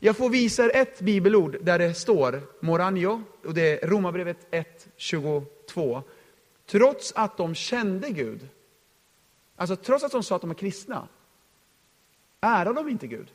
Jag 0.00 0.16
får 0.16 0.30
visa 0.30 0.64
er 0.64 0.70
ett 0.76 1.00
bibelord 1.00 1.56
där 1.60 1.78
det 1.78 1.94
står 1.94 2.40
moranjo, 2.60 3.22
och 3.44 3.54
det 3.54 3.82
är 3.82 3.88
Romarbrevet 3.88 4.46
1.22. 4.50 6.02
Trots 6.72 7.12
att 7.16 7.36
de 7.36 7.54
kände 7.54 8.10
Gud, 8.10 8.48
alltså 9.56 9.76
trots 9.76 10.04
att 10.04 10.12
de 10.12 10.22
sa 10.22 10.36
att 10.36 10.40
de 10.40 10.50
var 10.50 10.54
kristna, 10.54 11.08
ärade 12.40 12.74
de 12.74 12.88
inte 12.88 13.06
Gud. 13.06 13.32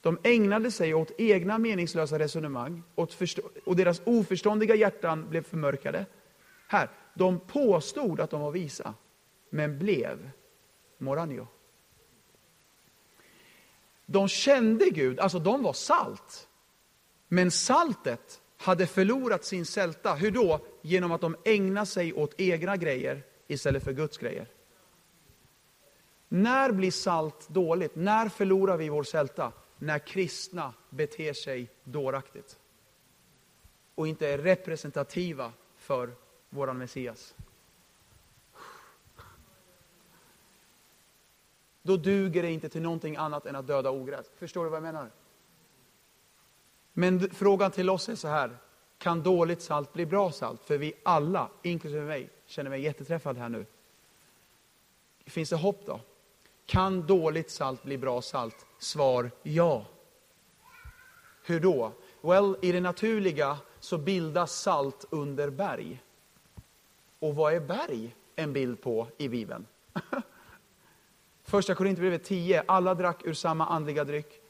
De 0.00 0.18
ägnade 0.22 0.70
sig 0.70 0.94
åt 0.94 1.10
egna 1.18 1.58
meningslösa 1.58 2.18
resonemang 2.18 2.82
åt 2.94 3.18
och 3.64 3.76
deras 3.76 4.00
oförståndiga 4.04 4.74
hjärtan 4.74 5.28
blev 5.28 5.42
förmörkade. 5.42 6.06
Här, 6.68 6.90
de 7.14 7.40
påstod 7.40 8.20
att 8.20 8.30
de 8.30 8.40
var 8.40 8.50
visa, 8.50 8.94
men 9.50 9.78
blev 9.78 10.30
moranio. 10.98 11.46
De 14.06 14.28
kände 14.28 14.90
Gud, 14.90 15.20
alltså 15.20 15.38
de 15.38 15.62
var 15.62 15.72
salt. 15.72 16.48
Men 17.28 17.50
saltet 17.50 18.40
hade 18.64 18.86
förlorat 18.86 19.44
sin 19.44 19.66
sälta. 19.66 20.14
Hur 20.14 20.30
då? 20.30 20.60
Genom 20.82 21.12
att 21.12 21.20
de 21.20 21.36
ägnar 21.44 21.84
sig 21.84 22.12
åt 22.12 22.34
egna 22.40 22.76
grejer 22.76 23.22
istället 23.46 23.84
för 23.84 23.92
Guds 23.92 24.18
grejer. 24.18 24.46
När 26.28 26.72
blir 26.72 26.90
salt 26.90 27.48
dåligt? 27.48 27.94
När 27.94 28.28
förlorar 28.28 28.76
vi 28.76 28.88
vår 28.88 29.02
sälta? 29.02 29.52
När 29.78 29.98
kristna 29.98 30.74
beter 30.90 31.32
sig 31.32 31.70
dåraktigt 31.84 32.58
och 33.94 34.08
inte 34.08 34.28
är 34.28 34.38
representativa 34.38 35.52
för 35.76 36.10
våran 36.50 36.78
Messias. 36.78 37.34
Då 41.82 41.96
duger 41.96 42.42
det 42.42 42.50
inte 42.50 42.68
till 42.68 42.82
någonting 42.82 43.16
annat 43.16 43.46
än 43.46 43.56
att 43.56 43.66
döda 43.66 43.90
ogräs. 43.90 44.26
Förstår 44.36 44.64
du 44.64 44.70
vad 44.70 44.76
jag 44.76 44.82
menar? 44.82 45.10
Men 46.96 47.30
frågan 47.30 47.70
till 47.70 47.90
oss 47.90 48.08
är 48.08 48.14
så 48.14 48.28
här. 48.28 48.56
Kan 48.98 49.22
dåligt 49.22 49.62
salt 49.62 49.92
bli 49.92 50.06
bra 50.06 50.32
salt? 50.32 50.64
För 50.64 50.78
vi 50.78 50.92
alla, 51.02 51.48
inklusive 51.62 52.04
mig, 52.04 52.30
känner 52.46 52.70
mig 52.70 52.80
jätteträffad 52.80 53.38
här 53.38 53.48
nu. 53.48 53.66
Finns 55.26 55.50
det 55.50 55.56
hopp 55.56 55.86
då? 55.86 56.00
Kan 56.66 57.06
dåligt 57.06 57.50
salt 57.50 57.82
bli 57.82 57.98
bra 57.98 58.22
salt? 58.22 58.66
Svar 58.78 59.30
ja. 59.42 59.86
Hur 61.44 61.60
då? 61.60 61.92
Well, 62.20 62.56
i 62.62 62.72
det 62.72 62.80
naturliga 62.80 63.58
så 63.80 63.98
bildas 63.98 64.52
salt 64.52 65.04
under 65.10 65.50
berg. 65.50 66.02
Och 67.18 67.34
vad 67.34 67.54
är 67.54 67.60
berg 67.60 68.14
en 68.36 68.52
bild 68.52 68.82
på 68.82 69.06
i 69.18 69.28
Bibeln? 69.28 69.66
Första 71.44 71.74
Korinthierbrevet 71.74 72.24
10. 72.24 72.62
Alla 72.66 72.94
drack 72.94 73.24
ur 73.24 73.32
samma 73.32 73.66
andliga 73.66 74.04
dryck. 74.04 74.40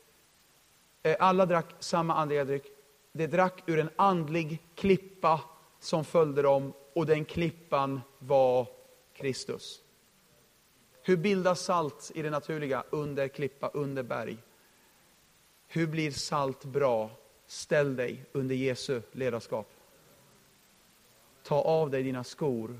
Eh, 1.07 1.17
alla 1.19 1.47
drack 1.47 1.75
samma 1.79 2.15
andliga 2.15 2.45
dryck. 2.45 2.65
De 3.13 3.27
drack 3.27 3.63
ur 3.67 3.79
en 3.79 3.91
andlig 3.97 4.63
klippa 4.75 5.41
som 5.79 6.05
följde 6.05 6.43
dem 6.43 6.73
och 6.93 7.07
den 7.07 7.25
klippan 7.25 8.01
var 8.19 8.67
Kristus. 9.13 9.83
Hur 11.03 11.17
bildas 11.17 11.61
salt 11.61 12.13
i 12.15 12.23
det 12.23 12.31
naturliga? 12.31 12.85
Under 12.91 13.29
klippa, 13.29 13.69
under 13.69 14.03
berg. 14.03 14.39
Hur 15.67 15.87
blir 15.87 16.11
salt 16.11 16.65
bra? 16.65 17.11
Ställ 17.47 17.97
dig 17.97 18.25
under 18.33 18.55
Jesu 18.55 19.03
ledarskap. 19.13 19.71
Ta 21.43 21.63
av 21.63 21.91
dig 21.91 22.03
dina 22.03 22.25
skor 22.25 22.79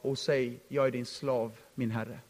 och 0.00 0.18
säg, 0.18 0.60
jag 0.68 0.86
är 0.86 0.90
din 0.90 1.06
slav, 1.06 1.56
min 1.74 1.90
Herre. 1.90 2.20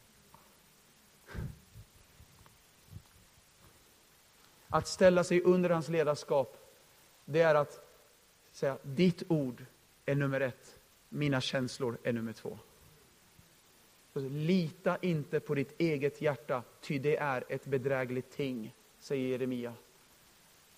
Att 4.68 4.88
ställa 4.88 5.24
sig 5.24 5.42
under 5.42 5.70
hans 5.70 5.88
ledarskap, 5.88 6.56
det 7.24 7.40
är 7.40 7.54
att 7.54 7.80
säga 8.52 8.78
ditt 8.82 9.22
ord 9.28 9.64
är 10.06 10.14
nummer 10.14 10.40
ett, 10.40 10.78
mina 11.08 11.40
känslor 11.40 11.98
är 12.02 12.12
nummer 12.12 12.32
två. 12.32 12.58
Lita 14.30 14.98
inte 15.00 15.40
på 15.40 15.54
ditt 15.54 15.80
eget 15.80 16.20
hjärta, 16.20 16.62
ty 16.80 16.98
det 16.98 17.16
är 17.16 17.44
ett 17.48 17.64
bedrägligt 17.64 18.30
ting, 18.30 18.74
säger 19.00 19.28
Jeremia. 19.28 19.74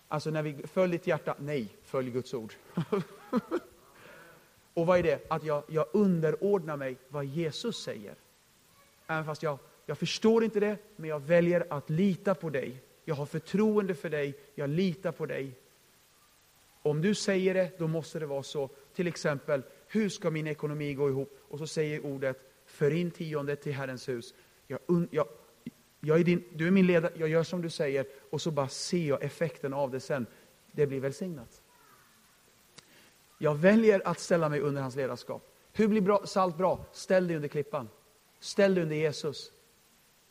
Alltså 0.09 0.31
när 0.31 0.43
vi 0.43 0.67
följ 0.67 0.93
ditt 0.93 1.07
hjärta, 1.07 1.35
nej, 1.39 1.69
följ 1.83 2.11
Guds 2.11 2.35
ord. 2.35 2.55
Och 4.75 4.87
vad 4.87 4.99
är 4.99 5.03
det? 5.03 5.27
Att 5.31 5.45
jag, 5.45 5.63
jag 5.67 5.87
underordnar 5.93 6.77
mig 6.77 6.97
vad 7.09 7.25
Jesus 7.25 7.83
säger. 7.83 8.15
Även 9.07 9.25
fast 9.25 9.43
jag, 9.43 9.59
jag 9.87 9.99
förstår 9.99 10.45
inte 10.45 10.61
det, 10.61 10.77
men 10.97 11.11
jag 11.11 11.21
väljer 11.21 11.67
att 11.71 11.91
lita 11.91 12.35
på 12.35 12.51
dig. 12.51 12.83
Jag 13.09 13.15
har 13.15 13.27
förtroende 13.27 13.95
för 13.95 14.11
dig, 14.11 14.39
jag 14.55 14.71
litar 14.71 15.13
på 15.13 15.27
dig. 15.27 15.59
Om 16.83 17.03
du 17.03 17.15
säger 17.15 17.55
det, 17.55 17.79
då 17.79 17.87
måste 17.87 18.19
det 18.19 18.27
vara 18.27 18.43
så. 18.43 18.71
Till 18.95 19.07
exempel, 19.07 19.63
hur 19.87 20.09
ska 20.09 20.31
min 20.31 20.47
ekonomi 20.47 20.95
gå 20.95 21.09
ihop? 21.09 21.39
Och 21.49 21.59
så 21.59 21.67
säger 21.67 22.07
ordet, 22.07 22.37
för 22.67 22.91
in 22.91 23.11
tionde 23.11 23.57
till 23.57 23.73
Herrens 23.73 24.09
hus. 24.09 24.35
Jag, 24.67 24.81
jag, 25.11 25.29
jag 26.01 26.21
är 26.21 26.25
din, 26.25 26.45
du 26.55 26.67
är 26.67 26.71
min 26.71 26.87
ledare, 26.87 27.13
jag 27.17 27.29
gör 27.29 27.43
som 27.43 27.63
du 27.63 27.71
säger. 27.71 28.07
Och 28.31 28.41
så 28.41 28.51
bara 28.51 28.69
ser 28.69 29.09
jag 29.09 29.23
effekten 29.23 29.75
av 29.75 29.91
det 29.91 30.01
sen. 30.01 30.27
Det 30.73 30.87
blir 30.87 31.01
välsignat. 31.01 31.63
Jag 33.39 33.55
väljer 33.55 34.03
att 34.05 34.19
ställa 34.19 34.49
mig 34.49 34.61
under 34.61 34.83
hans 34.83 34.97
ledarskap. 34.97 35.55
Hur 35.73 35.89
blir 35.89 36.01
bra, 36.01 36.27
salt 36.27 36.57
bra? 36.57 36.85
Ställ 36.93 37.27
dig 37.27 37.37
under 37.37 37.49
klippan. 37.49 37.89
Ställ 38.41 38.75
dig 38.75 38.83
under 38.83 38.97
Jesus. 38.97 39.53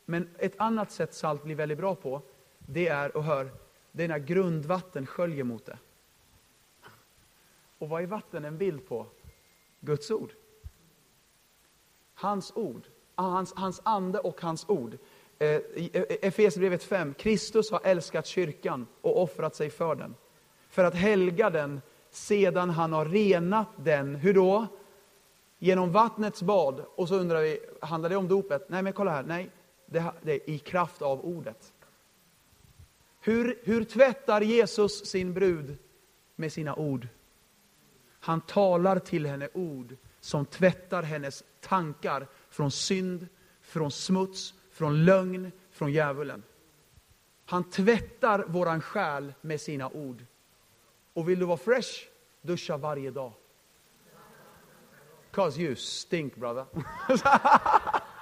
Men 0.06 0.30
ett 0.38 0.54
annat 0.58 0.92
sätt 0.92 1.14
salt 1.14 1.44
blir 1.44 1.56
väldigt 1.56 1.78
bra 1.78 1.96
på, 1.96 2.22
det 2.70 2.88
är, 2.88 3.18
och 3.18 3.24
hör, 3.24 3.52
det 3.92 4.04
är 4.04 4.08
när 4.08 4.20
grundvatten 4.20 5.06
sköljer 5.06 5.44
mot 5.44 5.66
det. 5.66 5.78
Och 7.78 7.90
vad 7.90 8.04
är 8.04 8.08
vatten 8.08 8.46
en 8.46 8.58
bild 8.58 8.88
på? 8.88 9.06
Guds 9.80 10.12
ord. 10.12 10.32
Hans 12.14 12.52
ord, 12.56 12.88
ah, 13.16 13.30
hans, 13.30 13.54
hans 13.56 13.82
ande 13.84 14.20
och 14.20 14.42
hans 14.42 14.70
ord. 14.70 14.98
Eh, 15.40 15.48
eh, 15.50 15.62
eh 15.94 16.04
Efesierbrevet 16.22 16.84
5, 16.84 17.14
Kristus 17.14 17.72
har 17.72 17.82
älskat 17.84 18.26
kyrkan 18.26 18.88
och 19.02 19.22
offrat 19.22 19.56
sig 19.56 19.70
för 19.70 19.96
den. 19.96 20.16
För 20.70 20.84
att 20.84 20.96
helga 20.96 21.50
den 21.50 21.82
sedan 22.10 22.70
han 22.70 22.94
har 22.94 23.06
renat 23.06 23.68
den. 23.76 24.16
Hur 24.16 24.34
då? 24.34 24.68
Genom 25.60 25.92
vattnets 25.92 26.42
bad. 26.42 26.86
Och 26.96 27.08
så 27.08 27.16
undrar 27.16 27.42
vi, 27.42 27.60
handlar 27.82 28.10
det 28.10 28.16
om 28.16 28.28
dopet? 28.28 28.70
Nej, 28.70 28.84
men 28.84 28.94
kolla 28.94 29.12
här. 29.12 29.24
Nej, 29.24 29.50
det, 29.86 30.14
det 30.22 30.34
är 30.34 30.50
i 30.50 30.60
kraft 30.60 31.02
av 31.02 31.26
ordet. 31.26 31.74
Hur, 33.28 33.60
hur 33.64 33.84
tvättar 33.84 34.42
Jesus 34.42 35.06
sin 35.06 35.34
brud 35.34 35.78
med 36.36 36.54
sina 36.54 36.76
ord? 36.76 37.08
Han 38.20 38.42
talar 38.42 39.00
till 39.00 39.26
henne 39.26 39.50
ord 39.54 39.96
som 40.20 40.46
tvättar 40.46 41.04
hennes 41.04 41.44
tankar 41.60 42.28
från 42.50 42.72
synd, 42.72 43.28
från 43.62 43.92
smuts, 43.92 44.54
från 44.72 45.06
lögn, 45.06 45.52
från 45.72 45.92
djävulen. 45.92 46.44
Han 47.46 47.64
tvättar 47.64 48.44
våran 48.48 48.82
själ 48.82 49.34
med 49.42 49.62
sina 49.62 49.90
ord. 49.90 50.26
Och 51.14 51.30
vill 51.30 51.40
du 51.40 51.46
vara 51.46 51.58
fresh, 51.58 52.08
duscha 52.42 52.78
varje 52.78 53.12
dag. 53.12 53.32
Cause 55.32 55.62
you 55.62 55.76
stink 55.76 56.36
brother. 56.36 56.66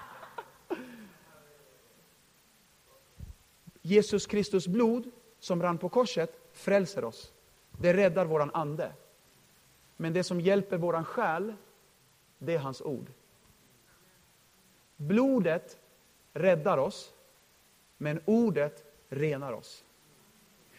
Jesus 3.86 4.26
Kristus 4.28 4.67
blod 4.67 5.12
som 5.39 5.62
rann 5.62 5.78
på 5.78 5.89
korset 5.89 6.39
frälser 6.52 7.04
oss. 7.04 7.34
Det 7.82 7.93
räddar 7.93 8.26
våran 8.26 8.52
ande. 8.54 8.93
Men 9.98 10.13
det 10.13 10.24
som 10.24 10.41
hjälper 10.41 10.78
våran 10.78 11.06
själ, 11.06 11.54
det 12.38 12.54
är 12.54 12.60
hans 12.60 12.82
ord. 12.82 13.12
Blodet 14.98 15.78
räddar 16.34 16.78
oss, 16.78 17.13
men 17.98 18.19
ordet 18.26 18.84
renar 19.10 19.54
oss. 19.54 19.84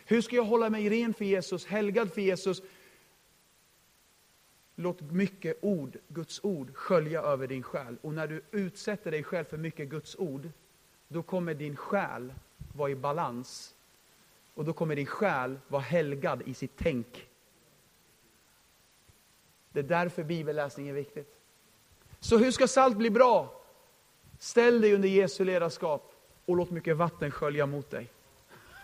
Hur 0.05 0.21
ska 0.21 0.37
jag 0.37 0.45
hålla 0.45 0.71
mig 0.71 0.91
ren 0.91 1.15
för 1.15 1.25
Jesus, 1.25 1.67
helgad 1.67 2.13
för 2.13 2.21
Jesus? 2.21 2.63
Låt 4.75 5.01
mycket 5.01 5.59
ord, 5.61 5.97
Guds 6.09 6.41
ord, 6.45 6.75
skölja 6.75 7.23
över 7.23 7.47
din 7.47 7.63
själ. 7.63 7.97
Och 8.03 8.15
när 8.15 8.27
du 8.27 8.43
utsätter 8.51 9.11
dig 9.11 9.23
själv 9.23 9.45
för 9.45 9.57
mycket 9.57 9.89
Guds 9.89 10.17
ord, 10.19 10.51
då 11.09 11.23
kommer 11.23 11.55
din 11.55 11.77
själ 11.77 12.33
vara 12.77 12.91
i 12.91 12.95
balans. 12.95 13.75
Och 14.55 14.65
då 14.65 14.73
kommer 14.73 14.97
din 14.97 15.07
själ 15.07 15.59
vara 15.69 15.83
helgad 15.83 16.43
i 16.47 16.55
sitt 16.55 16.73
tänk. 16.77 17.29
Det 19.73 19.81
är 19.81 19.85
därför 19.85 20.25
bibelläsning 20.25 20.89
är 20.89 20.93
viktigt. 20.93 21.37
Så 22.21 22.39
hur 22.39 22.51
ska 22.51 22.69
salt 22.69 22.97
bli 22.97 23.11
bra? 23.11 23.63
Ställ 24.39 24.81
dig 24.81 24.95
under 24.95 25.09
Jesu 25.09 25.45
ledarskap 25.45 26.13
och 26.45 26.57
låt 26.57 26.71
mycket 26.71 26.97
vatten 26.97 27.31
skölja 27.31 27.67
mot 27.67 27.91
dig. 27.91 28.11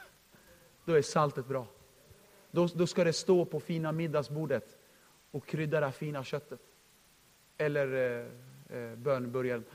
Då 0.85 0.94
är 0.94 1.02
saltet 1.02 1.46
bra. 1.46 1.66
Då, 2.50 2.66
då 2.66 2.87
ska 2.87 3.05
det 3.05 3.12
stå 3.12 3.44
på 3.44 3.61
fina 3.61 3.92
middagsbordet 3.92 4.78
och 5.31 5.46
krydda 5.46 5.81
det 5.81 5.92
fina 5.92 6.24
köttet. 6.24 6.61
Eller 7.59 7.94
eh, 7.94 8.26
eh, 8.78 8.96
bönburgaren. 8.96 9.64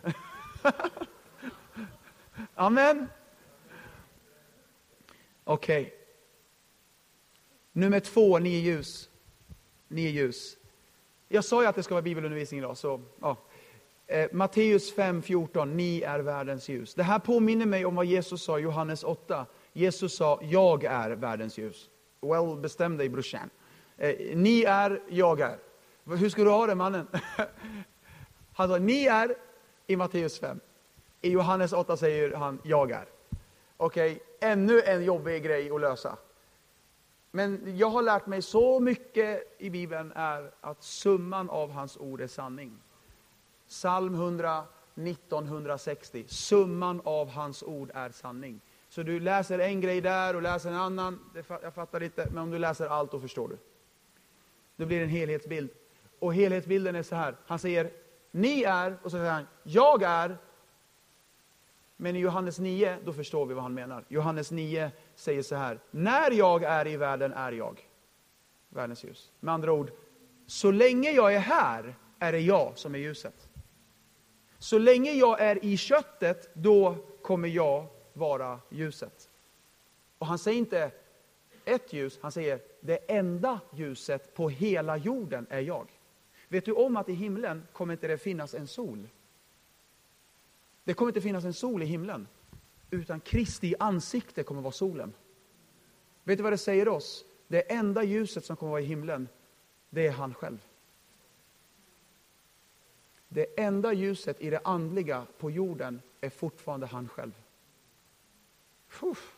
Amen. 2.55 3.07
Okej. 5.47 5.81
Okay. 5.81 5.93
Nummer 7.71 7.99
två, 7.99 8.39
ni 8.39 8.55
är 8.55 8.59
ljus. 8.59 9.09
Ni 9.87 10.05
är 10.05 10.09
ljus. 10.09 10.57
Jag 11.27 11.45
sa 11.45 11.61
ju 11.61 11.67
att 11.67 11.75
det 11.75 11.83
ska 11.83 11.93
vara 11.93 12.01
bibelundervisning 12.01 12.59
idag, 12.59 12.77
så 12.77 13.01
ja. 13.21 13.37
Eh, 14.07 14.29
Matteus 14.31 14.95
5.14, 14.95 15.65
ni 15.65 16.01
är 16.01 16.19
världens 16.19 16.69
ljus. 16.69 16.93
Det 16.93 17.03
här 17.03 17.19
påminner 17.19 17.65
mig 17.65 17.85
om 17.85 17.95
vad 17.95 18.05
Jesus 18.05 18.43
sa 18.43 18.59
i 18.59 18.61
Johannes 18.61 19.03
8. 19.03 19.45
Jesus 19.73 20.15
sa, 20.15 20.39
jag 20.41 20.83
är 20.83 21.11
världens 21.11 21.57
ljus. 21.57 21.89
Well, 22.21 22.57
bestäm 22.57 22.97
dig 22.97 23.09
brorsan. 23.09 23.49
Eh, 23.97 24.15
ni 24.35 24.63
är, 24.63 25.01
jag 25.09 25.39
är. 25.39 25.57
Hur 26.05 26.29
ska 26.29 26.43
du 26.43 26.49
ha 26.49 26.67
det 26.67 26.75
mannen? 26.75 27.07
Han 28.53 28.69
sa, 28.69 28.77
ni 28.77 29.05
är 29.05 29.35
i 29.87 29.95
Matteus 29.95 30.39
5. 30.39 30.59
I 31.21 31.29
Johannes 31.29 31.73
8 31.73 31.97
säger 31.97 32.33
han, 32.33 32.59
jag 32.63 32.91
är. 32.91 33.16
Okej, 33.77 34.11
okay, 34.11 34.51
ännu 34.51 34.81
en 34.81 35.03
jobbig 35.03 35.43
grej 35.43 35.71
att 35.71 35.81
lösa. 35.81 36.17
Men 37.31 37.77
jag 37.77 37.89
har 37.89 38.01
lärt 38.01 38.25
mig 38.25 38.41
så 38.41 38.79
mycket 38.79 39.55
i 39.57 39.69
Bibeln 39.69 40.11
är 40.15 40.51
att 40.61 40.83
summan 40.83 41.49
av 41.49 41.71
hans 41.71 41.97
ord 41.97 42.21
är 42.21 42.27
sanning. 42.27 42.77
Psalm 43.67 44.13
100, 44.13 44.63
1960. 44.95 46.25
Summan 46.27 47.01
av 47.05 47.29
hans 47.29 47.63
ord 47.63 47.91
är 47.93 48.09
sanning. 48.09 48.61
Så 48.89 49.03
du 49.03 49.19
läser 49.19 49.59
en 49.59 49.81
grej 49.81 50.01
där 50.01 50.35
och 50.35 50.41
läser 50.41 50.69
en 50.69 50.75
annan. 50.75 51.19
Jag 51.61 51.73
fattar 51.73 52.03
inte, 52.03 52.27
men 52.31 52.43
om 52.43 52.51
du 52.51 52.59
läser 52.59 52.87
allt 52.87 53.11
då 53.11 53.19
förstår 53.19 53.47
du. 53.47 53.57
Då 54.75 54.85
blir 54.85 54.97
det 54.97 55.03
en 55.03 55.09
helhetsbild. 55.09 55.69
Och 56.19 56.33
helhetsbilden 56.33 56.95
är 56.95 57.03
så 57.03 57.15
här. 57.15 57.35
Han 57.45 57.59
säger, 57.59 57.91
ni 58.31 58.63
är, 58.63 58.97
och 59.03 59.11
så 59.11 59.17
säger 59.17 59.31
han, 59.31 59.47
jag 59.63 60.03
är. 60.03 60.37
Men 61.97 62.15
i 62.15 62.19
Johannes 62.19 62.59
9, 62.59 62.97
då 63.05 63.13
förstår 63.13 63.45
vi 63.45 63.53
vad 63.53 63.63
han 63.63 63.73
menar. 63.73 64.05
Johannes 64.07 64.51
9 64.51 64.91
säger 65.15 65.41
så 65.41 65.55
här, 65.55 65.79
när 65.91 66.31
jag 66.31 66.63
är 66.63 66.87
i 66.87 66.97
världen 66.97 67.33
är 67.33 67.51
jag 67.51 67.87
världens 68.69 69.03
ljus. 69.03 69.31
Med 69.39 69.53
andra 69.53 69.71
ord, 69.71 69.91
så 70.47 70.71
länge 70.71 71.11
jag 71.11 71.33
är 71.33 71.39
här 71.39 71.95
är 72.19 72.31
det 72.31 72.39
jag 72.39 72.77
som 72.77 72.95
är 72.95 72.99
ljuset. 72.99 73.49
Så 74.59 74.77
länge 74.77 75.11
jag 75.11 75.41
är 75.41 75.65
i 75.65 75.77
köttet, 75.77 76.49
då 76.53 76.95
kommer 77.21 77.47
jag 77.47 77.85
vara 78.13 78.59
ljuset. 78.69 79.29
Och 80.17 80.27
han 80.27 80.37
säger 80.37 80.57
inte 80.57 80.91
ett 81.65 81.93
ljus, 81.93 82.19
han 82.21 82.31
säger 82.31 82.59
det 82.81 82.97
enda 83.11 83.59
ljuset 83.73 84.33
på 84.33 84.49
hela 84.49 84.97
jorden 84.97 85.47
är 85.49 85.59
jag. 85.59 85.87
Vet 86.47 86.65
du 86.65 86.71
om 86.71 86.97
att 86.97 87.09
i 87.09 87.13
himlen 87.13 87.67
kommer 87.73 87.93
inte 87.93 88.07
det 88.07 88.17
finnas 88.17 88.53
en 88.53 88.67
sol? 88.67 89.07
Det 90.87 90.93
kommer 90.93 91.09
inte 91.09 91.21
finnas 91.21 91.45
en 91.45 91.53
sol 91.53 91.83
i 91.83 91.85
himlen, 91.85 92.27
utan 92.89 93.19
Kristi 93.19 93.75
ansikte 93.79 94.43
kommer 94.43 94.61
vara 94.61 94.71
solen. 94.71 95.13
Vet 96.23 96.37
du 96.37 96.43
vad 96.43 96.53
det 96.53 96.57
säger 96.57 96.87
oss? 96.87 97.25
Det 97.47 97.71
enda 97.71 98.03
ljuset 98.03 98.45
som 98.45 98.55
kommer 98.55 98.69
vara 98.69 98.81
i 98.81 98.85
himlen, 98.85 99.27
det 99.89 100.07
är 100.07 100.11
han 100.11 100.33
själv. 100.33 100.57
Det 103.27 103.59
enda 103.59 103.93
ljuset 103.93 104.41
i 104.41 104.49
det 104.49 104.59
andliga 104.63 105.25
på 105.37 105.51
jorden 105.51 106.01
är 106.21 106.29
fortfarande 106.29 106.85
han 106.85 107.09
själv. 107.09 107.31
Puff. 108.99 109.35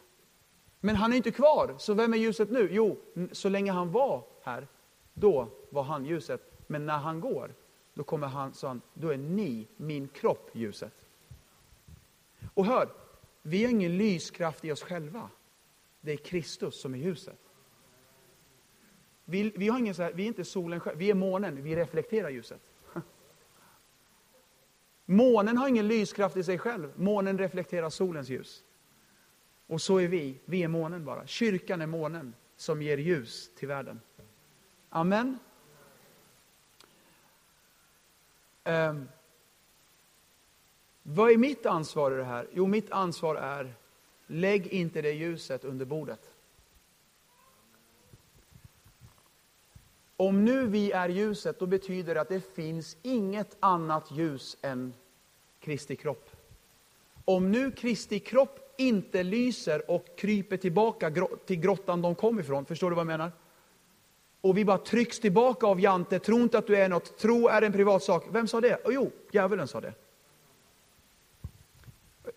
Men 0.79 0.95
han 0.95 1.13
är 1.13 1.17
inte 1.17 1.31
kvar, 1.31 1.75
så 1.77 1.93
vem 1.93 2.13
är 2.13 2.17
ljuset 2.17 2.51
nu? 2.51 2.69
Jo, 2.71 2.97
så 3.31 3.49
länge 3.49 3.71
han 3.71 3.91
var 3.91 4.23
här, 4.43 4.67
då 5.13 5.47
var 5.69 5.83
han 5.83 6.05
ljuset. 6.05 6.41
Men 6.67 6.85
när 6.85 6.97
han 6.97 7.19
går, 7.19 7.53
då 7.93 8.03
kommer 8.03 8.27
han, 8.27 8.53
så 8.53 8.67
han, 8.67 8.81
då 8.93 9.09
är 9.09 9.17
ni, 9.17 9.67
min 9.77 10.07
kropp, 10.07 10.49
ljuset. 10.53 10.93
Och 12.59 12.65
hör, 12.65 12.89
vi 13.41 13.63
har 13.63 13.71
ingen 13.71 13.97
lyskraft 13.97 14.65
i 14.65 14.71
oss 14.71 14.83
själva. 14.83 15.29
Det 16.01 16.11
är 16.11 16.17
Kristus 16.17 16.81
som 16.81 16.93
är 16.93 16.97
ljuset. 16.97 17.39
Vi, 19.25 19.53
vi, 19.55 19.67
har 19.67 19.79
ingen 19.79 19.95
så 19.95 20.03
här, 20.03 20.13
vi 20.13 20.23
är 20.23 20.27
inte 20.27 20.45
solen 20.45 20.79
själv, 20.79 20.97
vi 20.97 21.09
är 21.09 21.13
månen, 21.13 21.63
vi 21.63 21.75
reflekterar 21.75 22.29
ljuset. 22.29 22.61
Månen 25.05 25.57
har 25.57 25.67
ingen 25.67 25.87
lyskraft 25.87 26.37
i 26.37 26.43
sig 26.43 26.57
själv, 26.57 26.91
månen 26.95 27.37
reflekterar 27.37 27.89
solens 27.89 28.29
ljus. 28.29 28.63
Och 29.67 29.81
så 29.81 29.97
är 29.97 30.07
vi, 30.07 30.39
vi 30.45 30.63
är 30.63 30.67
månen 30.67 31.05
bara. 31.05 31.27
Kyrkan 31.27 31.81
är 31.81 31.87
månen 31.87 32.33
som 32.55 32.81
ger 32.81 32.97
ljus 32.97 33.51
till 33.55 33.67
världen. 33.67 34.01
Amen. 34.89 35.39
Um, 38.63 39.07
vad 41.11 41.31
är 41.31 41.37
mitt 41.37 41.65
ansvar 41.65 42.11
i 42.11 42.15
det 42.15 42.23
här? 42.23 42.47
Jo, 42.53 42.67
mitt 42.67 42.91
ansvar 42.91 43.35
är, 43.35 43.73
lägg 44.27 44.67
inte 44.67 45.01
det 45.01 45.11
ljuset 45.11 45.63
under 45.63 45.85
bordet. 45.85 46.19
Om 50.17 50.45
nu 50.45 50.67
vi 50.67 50.91
är 50.91 51.09
ljuset, 51.09 51.59
då 51.59 51.65
betyder 51.65 52.15
det 52.15 52.21
att 52.21 52.29
det 52.29 52.55
finns 52.55 52.97
inget 53.01 53.57
annat 53.59 54.11
ljus 54.11 54.57
än 54.61 54.93
Kristi 55.59 55.95
kropp. 55.95 56.29
Om 57.25 57.51
nu 57.51 57.71
Kristi 57.71 58.19
kropp 58.19 58.73
inte 58.77 59.23
lyser 59.23 59.91
och 59.91 60.05
kryper 60.17 60.57
tillbaka 60.57 61.27
till 61.45 61.59
grottan 61.59 62.01
de 62.01 62.15
kom 62.15 62.39
ifrån, 62.39 62.65
förstår 62.65 62.89
du 62.89 62.95
vad 62.95 63.01
jag 63.01 63.07
menar? 63.07 63.31
Och 64.41 64.57
vi 64.57 64.65
bara 64.65 64.77
trycks 64.77 65.19
tillbaka 65.19 65.67
av 65.67 65.79
Jante, 65.79 66.19
tro 66.19 66.37
inte 66.37 66.57
att 66.57 66.67
du 66.67 66.75
är 66.75 66.89
något, 66.89 67.17
tro 67.17 67.47
är 67.47 67.61
en 67.61 67.71
privat 67.71 68.03
sak. 68.03 68.25
Vem 68.31 68.47
sa 68.47 68.61
det? 68.61 68.75
Oh, 68.85 68.93
jo, 68.93 69.11
djävulen 69.31 69.67
sa 69.67 69.81
det. 69.81 69.93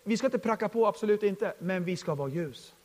Vi 0.03 0.17
ska 0.17 0.27
inte 0.27 0.39
pracka 0.39 0.69
på, 0.69 0.87
absolut 0.87 1.23
inte, 1.23 1.53
men 1.59 1.83
vi 1.83 1.97
ska 1.97 2.15
vara 2.15 2.29
ljus. 2.29 2.75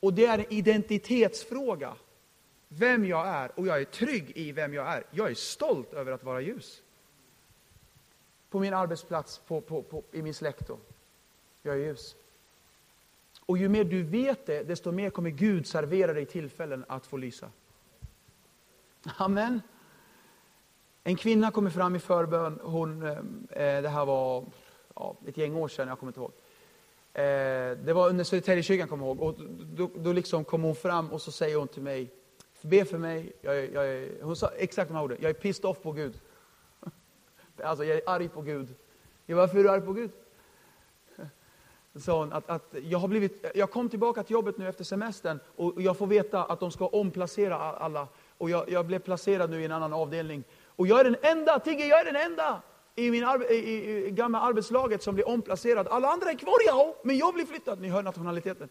Och 0.00 0.14
det 0.14 0.26
är 0.26 0.38
en 0.38 0.52
identitetsfråga, 0.52 1.94
vem 2.68 3.04
jag 3.04 3.28
är, 3.28 3.58
och 3.58 3.66
jag 3.66 3.80
är 3.80 3.84
trygg 3.84 4.32
i 4.34 4.52
vem 4.52 4.74
jag 4.74 4.88
är. 4.88 5.04
Jag 5.10 5.30
är 5.30 5.34
stolt 5.34 5.92
över 5.92 6.12
att 6.12 6.24
vara 6.24 6.40
ljus. 6.40 6.82
På 8.50 8.60
min 8.60 8.74
arbetsplats, 8.74 9.38
på, 9.38 9.60
på, 9.60 9.82
på 9.82 10.02
i 10.12 10.22
min 10.22 10.34
släkt. 10.34 10.68
Då. 10.68 10.78
Jag 11.62 11.74
är 11.74 11.78
ljus. 11.78 12.16
Och 13.46 13.58
ju 13.58 13.68
mer 13.68 13.84
du 13.84 14.02
vet 14.02 14.46
det, 14.46 14.62
desto 14.62 14.92
mer 14.92 15.10
kommer 15.10 15.30
Gud 15.30 15.66
servera 15.66 16.12
dig 16.12 16.26
tillfällen 16.26 16.84
att 16.88 17.06
få 17.06 17.16
lysa. 17.16 17.50
Amen. 19.16 19.60
En 21.04 21.16
kvinna 21.16 21.50
kommer 21.50 21.70
fram 21.70 21.96
i 21.96 21.98
förbön. 21.98 22.60
Hon, 22.62 23.02
eh, 23.02 23.18
eh 23.50 23.82
det 23.82 23.88
här 23.88 24.06
var 24.06 24.44
ja, 25.00 25.16
ett 25.26 25.36
gäng 25.36 25.56
år 25.56 25.68
sedan, 25.68 25.88
jag 25.88 25.98
kommer 25.98 26.10
inte 26.10 26.20
ihåg. 26.20 26.32
Eh, 27.12 27.78
det 27.84 27.92
var 27.92 28.08
under 28.08 28.24
Södertäljekyrkan, 28.24 28.88
kommer 28.88 29.06
jag 29.06 29.16
ihåg. 29.16 29.28
Och 29.28 29.34
då, 29.76 29.90
då 29.96 30.12
liksom 30.12 30.44
kom 30.44 30.62
hon 30.62 30.74
fram 30.74 31.12
och 31.12 31.22
så 31.22 31.32
säger 31.32 31.56
hon 31.56 31.68
till 31.68 31.82
mig, 31.82 32.10
be 32.62 32.84
för 32.84 32.98
mig. 32.98 33.32
Jag, 33.40 33.72
jag, 33.72 34.08
hon 34.22 34.36
sa 34.36 34.50
exakt 34.56 34.88
de 34.88 34.94
här 34.94 35.04
orden, 35.04 35.18
jag 35.20 35.30
är 35.30 35.34
pissed 35.34 35.64
off 35.64 35.82
på 35.82 35.92
Gud. 35.92 36.20
Alltså 37.64 37.84
jag 37.84 37.96
är 37.96 38.02
arg 38.06 38.28
på 38.28 38.42
Gud. 38.42 38.74
Jag, 39.26 39.36
varför 39.36 39.58
är 39.58 39.62
du 39.62 39.70
arg 39.70 39.80
på 39.80 39.92
Gud? 39.92 40.10
Sa 41.94 42.18
hon, 42.18 42.32
att, 42.32 42.50
att 42.50 42.74
jag, 42.82 42.98
har 42.98 43.08
blivit, 43.08 43.46
jag 43.54 43.70
kom 43.70 43.88
tillbaka 43.88 44.22
till 44.22 44.32
jobbet 44.32 44.58
nu 44.58 44.68
efter 44.68 44.84
semestern 44.84 45.40
och 45.56 45.82
jag 45.82 45.98
får 45.98 46.06
veta 46.06 46.44
att 46.44 46.60
de 46.60 46.70
ska 46.70 46.86
omplacera 46.86 47.56
alla. 47.56 48.08
Och 48.38 48.50
jag, 48.50 48.70
jag 48.70 48.86
blev 48.86 48.98
placerad 48.98 49.50
nu 49.50 49.62
i 49.62 49.64
en 49.64 49.72
annan 49.72 49.92
avdelning. 49.92 50.44
Och 50.66 50.86
jag 50.86 51.00
är 51.00 51.04
den 51.04 51.16
enda, 51.22 51.58
Tigge, 51.58 51.86
jag 51.86 52.00
är 52.00 52.04
den 52.04 52.16
enda 52.16 52.62
i, 52.96 53.10
min 53.10 53.24
arbe, 53.24 53.54
i, 53.54 54.06
i 54.06 54.10
gamla 54.10 54.40
arbetslaget 54.40 55.02
som 55.02 55.14
blir 55.14 55.28
omplacerad. 55.28 55.88
Alla 55.88 56.08
andra 56.08 56.30
är 56.30 56.34
kvar, 56.34 56.56
ja, 56.66 56.94
men 57.02 57.18
jag 57.18 57.34
blir 57.34 57.44
flyttad. 57.44 57.80
Ni 57.80 57.88
hör 57.88 58.02
nationaliteten. 58.02 58.68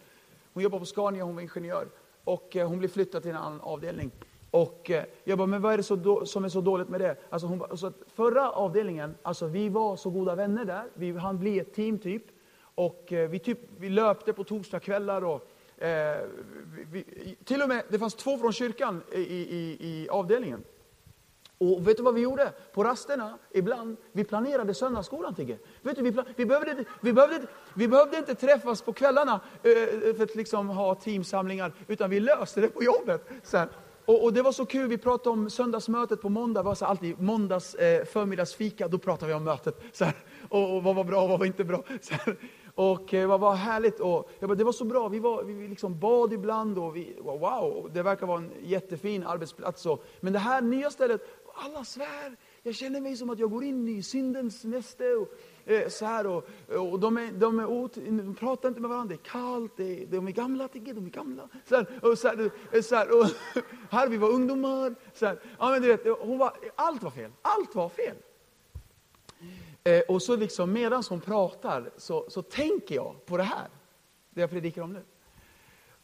Hon 0.54 0.64
jobbar 0.64 0.80
på 0.80 0.86
Scania, 0.86 1.24
hon 1.24 1.36
var 1.36 1.42
ingenjör. 1.42 1.88
Och 2.24 2.56
eh, 2.56 2.68
hon 2.68 2.80
blir 2.80 2.90
flyttad 2.90 3.22
till 3.22 3.32
en 3.32 3.38
annan 3.38 3.62
avdelning. 3.62 4.12
Och 4.52 4.92
eh, 4.92 5.04
jag 5.24 5.38
bara, 5.38 5.48
men 5.48 5.62
vad 5.62 5.74
är 5.74 5.78
det 5.78 5.84
så 5.84 5.96
då, 5.96 6.26
som 6.26 6.46
är 6.46 6.50
så 6.50 6.62
dåligt 6.62 6.90
med 6.90 7.02
det? 7.02 7.16
Alltså 7.30 7.48
hon, 7.48 7.62
alltså 7.62 7.94
förra 8.16 8.52
avdelningen, 8.52 9.16
alltså 9.24 9.48
vi 9.48 9.70
var 9.70 9.96
så 9.96 10.10
goda 10.10 10.36
vänner 10.36 10.66
där. 10.66 10.84
Vi 10.94 11.12
hann 11.12 11.40
bli 11.40 11.60
ett 11.60 11.74
team 11.74 12.00
typ. 12.00 12.24
Och 12.76 13.14
eh, 13.14 13.30
vi, 13.30 13.40
typ, 13.40 13.60
vi 13.78 13.90
löpte 13.90 14.34
på 14.34 14.44
torsdagskvällar. 14.44 15.24
Och, 15.24 15.50
eh, 15.84 16.18
vi, 16.92 17.04
till 17.44 17.62
och 17.62 17.70
med, 17.70 17.84
det 17.90 18.00
fanns 18.00 18.16
två 18.16 18.38
från 18.38 18.54
kyrkan 18.54 19.02
i, 19.12 19.20
i, 19.20 19.78
i 19.80 20.10
avdelningen. 20.10 20.64
Och 21.60 21.88
vet 21.88 21.98
du 21.98 22.04
vad 22.04 22.14
vi 22.14 22.22
gjorde? 22.22 22.54
På 22.74 22.84
rasterna, 22.84 23.38
ibland, 23.52 23.98
vi 24.12 24.24
planerade 24.24 24.74
söndagsskolan, 24.74 25.36
Tigge. 25.36 25.58
Vet 25.82 25.96
du, 25.96 26.02
vi, 26.02 26.24
vi, 26.36 26.46
behövde 26.46 26.72
inte, 26.72 26.86
vi, 27.02 27.14
behövde, 27.14 27.48
vi 27.74 27.88
behövde 27.88 28.18
inte 28.18 28.36
träffas 28.36 28.82
på 28.82 28.94
kvällarna 28.94 29.40
eh, 29.64 29.72
eh, 29.72 30.16
för 30.16 30.24
att 30.24 30.36
liksom 30.36 30.70
ha 30.70 30.96
teamsamlingar, 30.96 31.74
utan 31.88 32.10
vi 32.10 32.20
löste 32.20 32.62
det 32.62 32.68
på 32.68 32.84
jobbet. 32.84 33.30
Så 33.44 33.66
och, 34.10 34.24
och, 34.24 34.34
det 34.34 34.42
var 34.42 34.52
så 34.52 34.66
kul, 34.66 34.88
vi 34.88 34.98
pratade 34.98 35.30
om 35.30 35.50
söndagsmötet 35.50 36.22
på 36.22 36.30
måndag, 36.30 36.62
det 36.62 36.66
var 36.66 36.76
så 36.76 36.86
alltid 36.86 37.22
måndags 37.22 37.76
eh, 37.76 38.06
förmiddagsfika, 38.06 38.88
då 38.88 38.98
pratade 38.98 39.28
vi 39.28 39.34
om 39.34 39.44
mötet. 39.44 39.82
Så 39.94 40.06
här, 40.06 40.16
och, 40.50 40.76
och, 40.76 40.84
vad 40.84 40.96
var 40.96 41.04
bra 41.04 41.22
och 41.22 41.30
vad 41.30 41.40
var 41.40 41.46
inte 41.46 41.64
bra. 41.64 41.84
Så 42.02 42.14
här, 42.14 42.36
och 42.76 43.14
eh, 43.14 43.28
vad 43.28 43.40
var 43.40 43.56
härligt. 43.56 44.00
Och, 44.00 44.32
jag 44.40 44.50
bara, 44.50 44.56
det 44.56 44.64
var 44.64 44.72
så 44.72 44.86
bra, 44.86 45.08
vi, 45.08 45.20
var, 45.20 45.44
vi 45.44 45.68
liksom 45.68 46.00
bad 46.00 46.34
ibland 46.34 46.78
och 46.78 46.96
vi, 46.96 47.18
wow, 47.22 47.90
det 47.94 48.04
verkar 48.04 48.28
vara 48.28 48.38
en 48.38 48.52
jättefin 48.62 49.24
arbetsplats. 49.24 49.86
Och, 49.86 50.04
men 50.20 50.34
det 50.34 50.40
här 50.40 50.62
nya 50.62 50.92
stället, 50.92 51.22
alla 51.60 51.84
svär. 51.84 52.36
Jag 52.64 52.76
känner 52.76 53.02
mig 53.02 53.18
som 53.18 53.30
att 53.30 53.40
jag 53.40 53.52
går 53.52 53.64
in 53.64 53.88
i 53.88 54.04
syndens 54.04 54.64
näste. 54.64 55.16
Och, 55.16 55.34
eh, 55.66 55.90
så 55.90 56.06
här, 56.06 56.28
och, 56.28 56.44
och 56.68 57.00
de, 57.00 57.18
är, 57.18 57.32
de, 57.32 57.60
är 57.60 57.70
åt, 57.70 57.96
de 57.96 58.36
pratar 58.36 58.70
inte 58.70 58.82
med 58.82 58.90
varandra, 58.90 59.16
det 59.16 59.22
är 59.22 59.32
kallt, 59.32 59.78
det 59.78 60.04
är, 60.04 60.06
de 60.06 60.28
är 60.28 60.32
gamla, 60.32 60.68
tycker 60.68 60.94
de 60.94 61.06
är 61.06 61.10
gamla. 61.10 61.50
Så 61.66 61.76
här, 61.76 62.00
och 62.02 62.18
så 62.18 62.28
här, 62.28 62.52
eh, 62.72 62.82
så 62.82 62.96
här, 62.96 63.20
och, 63.20 63.26
här 63.90 64.08
vi 64.08 64.18
var 64.18 64.30
ungdomar. 64.30 64.96
Så 65.14 65.26
här, 65.26 65.40
ja, 65.60 65.70
men 65.70 65.82
du 65.82 65.88
vet, 65.88 66.18
hon 66.20 66.38
var, 66.38 66.58
allt 66.76 67.04
var 67.04 67.12
fel, 67.12 67.32
allt 67.42 67.76
var 67.76 67.90
fel. 67.90 68.16
Eh, 69.84 70.02
och 70.02 70.22
så 70.22 70.36
liksom 70.36 70.74
medan 70.74 71.04
hon 71.10 71.22
pratar 71.22 71.92
så, 71.98 72.30
så 72.30 72.42
tänker 72.42 72.96
jag 72.96 73.26
på 73.26 73.38
det 73.38 73.44
här, 73.44 73.68
det 74.30 74.42
jag 74.42 74.50
predikar 74.50 74.82
om 74.82 74.94
nu. 74.94 75.04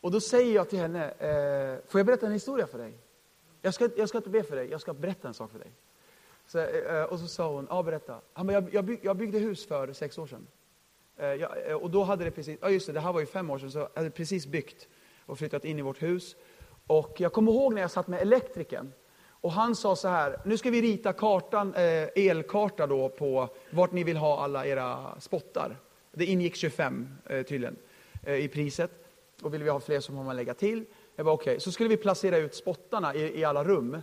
Och 0.02 0.12
då 0.12 0.20
säger 0.20 0.56
jag 0.56 0.70
till 0.70 0.80
henne, 0.80 1.10
eh, 1.10 1.90
får 1.90 2.00
jag 2.00 2.06
berätta 2.06 2.26
en 2.26 2.32
historia 2.32 2.68
för 2.68 2.78
dig? 2.78 3.05
Jag 3.66 3.74
ska, 3.74 3.90
jag 3.96 4.10
ska 4.10 4.18
inte 4.18 4.30
be 4.30 4.44
för 4.44 4.56
dig, 4.56 4.70
jag 4.70 4.82
ska 4.82 4.94
berätta 4.94 5.28
en 5.28 5.34
sak 5.34 5.52
för 5.52 5.60
dig. 5.60 5.72
Så, 6.48 6.60
eh, 6.60 7.04
och 7.04 7.20
så 7.20 7.28
sa 7.28 7.54
hon, 7.54 7.68
ja 7.70 7.84
berätta. 7.84 8.22
Han 8.34 8.48
bara, 8.48 8.54
jag, 8.54 8.74
jag, 8.74 8.86
bygg, 8.86 9.00
jag 9.02 9.18
byggde 9.18 9.40
hus 9.40 9.68
för 9.68 9.94
sex 9.94 10.18
år 10.18 10.28
sedan. 10.28 10.48
Eh, 11.18 11.26
jag, 11.26 11.70
eh, 11.70 11.76
och 11.76 11.92
då 11.92 12.04
hade 12.04 12.24
det 12.24 12.32
precis, 12.32 12.60
ja 12.62 12.70
just 12.70 12.88
det, 12.88 12.94
det 12.94 13.00
här 13.00 13.14
var 13.14 13.20
ju 13.20 13.26
fem 13.26 13.50
år 13.50 13.58
sedan, 13.58 13.72
så 13.72 13.80
jag 13.80 13.90
hade 13.96 14.10
precis 14.10 14.48
byggt 14.48 14.88
och 15.26 15.38
flyttat 15.38 15.66
in 15.66 15.80
i 15.80 15.82
vårt 15.82 16.02
hus. 16.02 16.36
Och 16.88 17.16
jag 17.18 17.34
kommer 17.34 17.52
ihåg 17.52 17.74
när 17.74 17.82
jag 17.82 17.92
satt 17.92 18.08
med 18.08 18.22
elektrikern. 18.22 18.92
Och 19.28 19.52
han 19.52 19.76
sa 19.76 19.96
så 19.96 20.08
här, 20.08 20.40
nu 20.46 20.58
ska 20.58 20.70
vi 20.70 20.82
rita 20.82 21.14
kartan, 21.14 21.74
eh, 21.74 22.10
elkarta 22.16 22.88
då 22.88 23.10
på 23.10 23.50
vart 23.70 23.92
ni 23.92 24.04
vill 24.04 24.18
ha 24.18 24.44
alla 24.44 24.66
era 24.66 25.20
spottar. 25.20 25.78
Det 26.12 26.26
ingick 26.26 26.56
25 26.56 27.08
eh, 27.26 27.44
tydligen 27.44 27.76
eh, 28.24 28.36
i 28.36 28.48
priset. 28.48 28.92
Och 29.42 29.54
vill 29.54 29.64
vi 29.64 29.70
ha 29.70 29.80
fler 29.80 30.00
så 30.00 30.14
får 30.14 30.24
man 30.24 30.36
lägga 30.36 30.54
till. 30.54 30.86
Jag 31.16 31.26
bara 31.26 31.34
okej, 31.34 31.52
okay. 31.52 31.60
så 31.60 31.72
skulle 31.72 31.90
vi 31.90 31.98
placera 31.98 32.38
ut 32.38 32.56
spottarna 32.56 33.16
i, 33.16 33.40
i 33.40 33.44
alla 33.44 33.64
rum. 33.64 34.02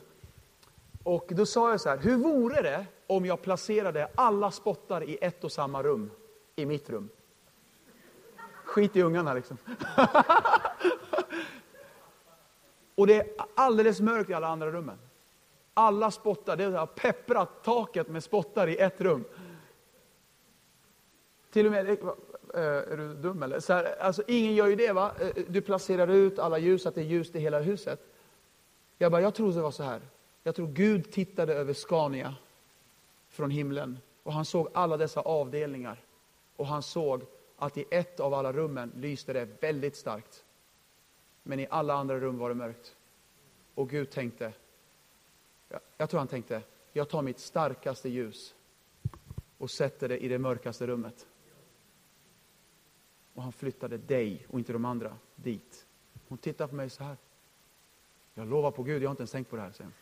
Och 1.02 1.26
då 1.28 1.46
sa 1.46 1.70
jag 1.70 1.80
så 1.80 1.88
här, 1.88 1.98
hur 1.98 2.16
vore 2.16 2.62
det 2.62 2.86
om 3.06 3.26
jag 3.26 3.42
placerade 3.42 4.08
alla 4.14 4.50
spottar 4.50 5.02
i 5.02 5.18
ett 5.20 5.44
och 5.44 5.52
samma 5.52 5.82
rum, 5.82 6.10
i 6.56 6.66
mitt 6.66 6.90
rum? 6.90 7.08
Skit 8.64 8.96
i 8.96 9.02
ungarna 9.02 9.34
liksom. 9.34 9.56
och 12.94 13.06
det 13.06 13.14
är 13.16 13.26
alldeles 13.54 14.00
mörkt 14.00 14.30
i 14.30 14.34
alla 14.34 14.48
andra 14.48 14.70
rummen. 14.70 14.98
Alla 15.74 16.10
spottar, 16.10 16.56
det 16.56 16.64
har 16.64 16.86
pepprat 16.86 17.64
taket 17.64 18.08
med 18.08 18.24
spottar 18.24 18.68
i 18.68 18.76
ett 18.76 19.00
rum. 19.00 19.24
Till 21.50 21.66
och 21.66 21.72
med, 21.72 21.98
Eh, 22.54 22.60
är 22.62 22.96
du 22.96 23.14
dum 23.14 23.42
eller? 23.42 23.60
Så 23.60 23.72
här, 23.72 24.00
alltså, 24.00 24.22
ingen 24.26 24.54
gör 24.54 24.66
ju 24.66 24.76
det 24.76 24.92
va? 24.92 25.12
Eh, 25.20 25.44
du 25.48 25.60
placerar 25.60 26.08
ut 26.08 26.38
alla 26.38 26.58
ljus, 26.58 26.86
att 26.86 26.94
det 26.94 27.00
är 27.00 27.04
ljust 27.04 27.34
i 27.34 27.38
hela 27.38 27.60
huset. 27.60 28.00
Jag 28.98 29.12
bara, 29.12 29.22
jag 29.22 29.34
tror 29.34 29.52
det 29.52 29.60
var 29.60 29.70
så 29.70 29.82
här. 29.82 30.00
Jag 30.42 30.54
tror 30.54 30.66
Gud 30.66 31.12
tittade 31.12 31.54
över 31.54 31.72
Scania 31.72 32.34
från 33.28 33.50
himlen 33.50 33.98
och 34.22 34.32
han 34.32 34.44
såg 34.44 34.68
alla 34.74 34.96
dessa 34.96 35.20
avdelningar. 35.20 36.00
Och 36.56 36.66
han 36.66 36.82
såg 36.82 37.22
att 37.56 37.78
i 37.78 37.84
ett 37.90 38.20
av 38.20 38.34
alla 38.34 38.52
rummen 38.52 38.92
lyste 38.96 39.32
det 39.32 39.62
väldigt 39.62 39.96
starkt. 39.96 40.44
Men 41.42 41.60
i 41.60 41.66
alla 41.70 41.94
andra 41.94 42.20
rum 42.20 42.38
var 42.38 42.48
det 42.48 42.54
mörkt. 42.54 42.96
Och 43.74 43.90
Gud 43.90 44.10
tänkte, 44.10 44.52
jag 45.96 46.10
tror 46.10 46.18
han 46.18 46.28
tänkte, 46.28 46.62
jag 46.92 47.08
tar 47.08 47.22
mitt 47.22 47.38
starkaste 47.38 48.08
ljus 48.08 48.54
och 49.58 49.70
sätter 49.70 50.08
det 50.08 50.18
i 50.18 50.28
det 50.28 50.38
mörkaste 50.38 50.86
rummet. 50.86 51.26
Och 53.34 53.42
han 53.42 53.52
flyttade 53.52 53.98
dig 53.98 54.46
och 54.48 54.58
inte 54.58 54.72
de 54.72 54.84
andra 54.84 55.16
dit. 55.36 55.86
Hon 56.28 56.38
tittar 56.38 56.66
på 56.66 56.74
mig 56.74 56.90
så 56.90 57.04
här. 57.04 57.16
Jag 58.34 58.48
lovar 58.48 58.70
på 58.70 58.82
Gud, 58.82 59.02
jag 59.02 59.08
har 59.08 59.12
inte 59.12 59.20
ens 59.20 59.30
tänkt 59.30 59.50
på 59.50 59.56
det 59.56 59.62
här. 59.62 59.72
Sen. 59.72 59.92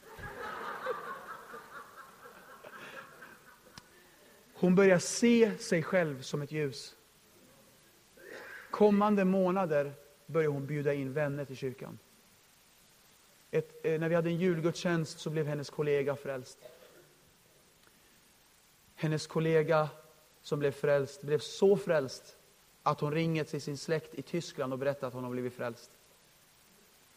Hon 4.55 4.75
börjar 4.75 4.99
se 4.99 5.59
sig 5.59 5.83
själv 5.83 6.23
som 6.23 6.43
ett 6.43 6.53
ljus. 6.53 6.97
kommande 8.71 9.25
månader 9.25 9.93
börjar 10.27 10.49
hon 10.49 10.67
bjuda 10.67 10.95
in 10.95 11.13
vänner 11.13 11.45
till 11.45 11.57
kyrkan. 11.57 11.99
Ett, 13.51 13.87
eh, 13.87 14.01
när 14.01 14.09
vi 14.09 14.15
hade 14.15 14.31
en 14.31 14.37
julgudstjänst 14.37 15.19
så 15.21 15.31
blev 15.31 15.47
hennes 15.47 15.71
kollega 15.71 16.17
frälst. 16.17 16.59
Hennes 18.95 19.27
kollega 19.27 19.89
som 20.43 20.59
blev 20.59 20.73
frälst 20.73 21.23
blev 21.23 21.39
så 21.39 21.77
frälst 21.77 22.37
att 22.83 23.01
hon 23.01 23.13
ringer 23.13 23.45
till 23.45 23.61
sin 23.61 23.77
släkt 23.77 24.15
i 24.15 24.23
Tyskland 24.23 24.73
och 24.73 24.79
berättar 24.79 25.09
att 25.09 25.15
hon 25.15 25.25
har 25.25 25.31
blivit 25.31 25.55
frälst. 25.55 25.91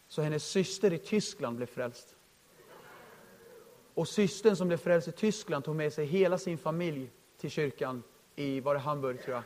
Så 0.07 0.21
hennes 0.21 0.43
syster 0.43 0.93
i 0.93 0.97
Tyskland 0.97 1.57
blev 1.57 1.65
frälst. 1.65 2.15
Och 3.93 4.07
systern 4.07 4.55
som 4.55 4.67
blev 4.67 4.77
frälst 4.77 5.07
i 5.07 5.11
Tyskland 5.11 5.63
tog 5.63 5.75
med 5.75 5.93
sig 5.93 6.05
hela 6.05 6.37
sin 6.37 6.57
familj 6.57 7.09
till 7.37 7.49
kyrkan 7.49 8.03
i 8.35 8.59
var 8.59 8.73
det 8.73 8.79
Hamburg, 8.79 9.23
tror 9.23 9.35
jag. 9.35 9.43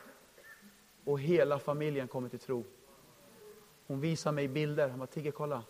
Och 1.04 1.20
hela 1.20 1.58
familjen 1.58 2.08
kommer 2.08 2.28
till 2.28 2.38
tro. 2.38 2.64
Hon 3.86 4.00
visar 4.00 4.32
mig 4.32 4.48
bilder. 4.48 4.88
Han 4.88 4.98
bara, 4.98 5.06
Tigge, 5.06 5.30
kolla. 5.30 5.62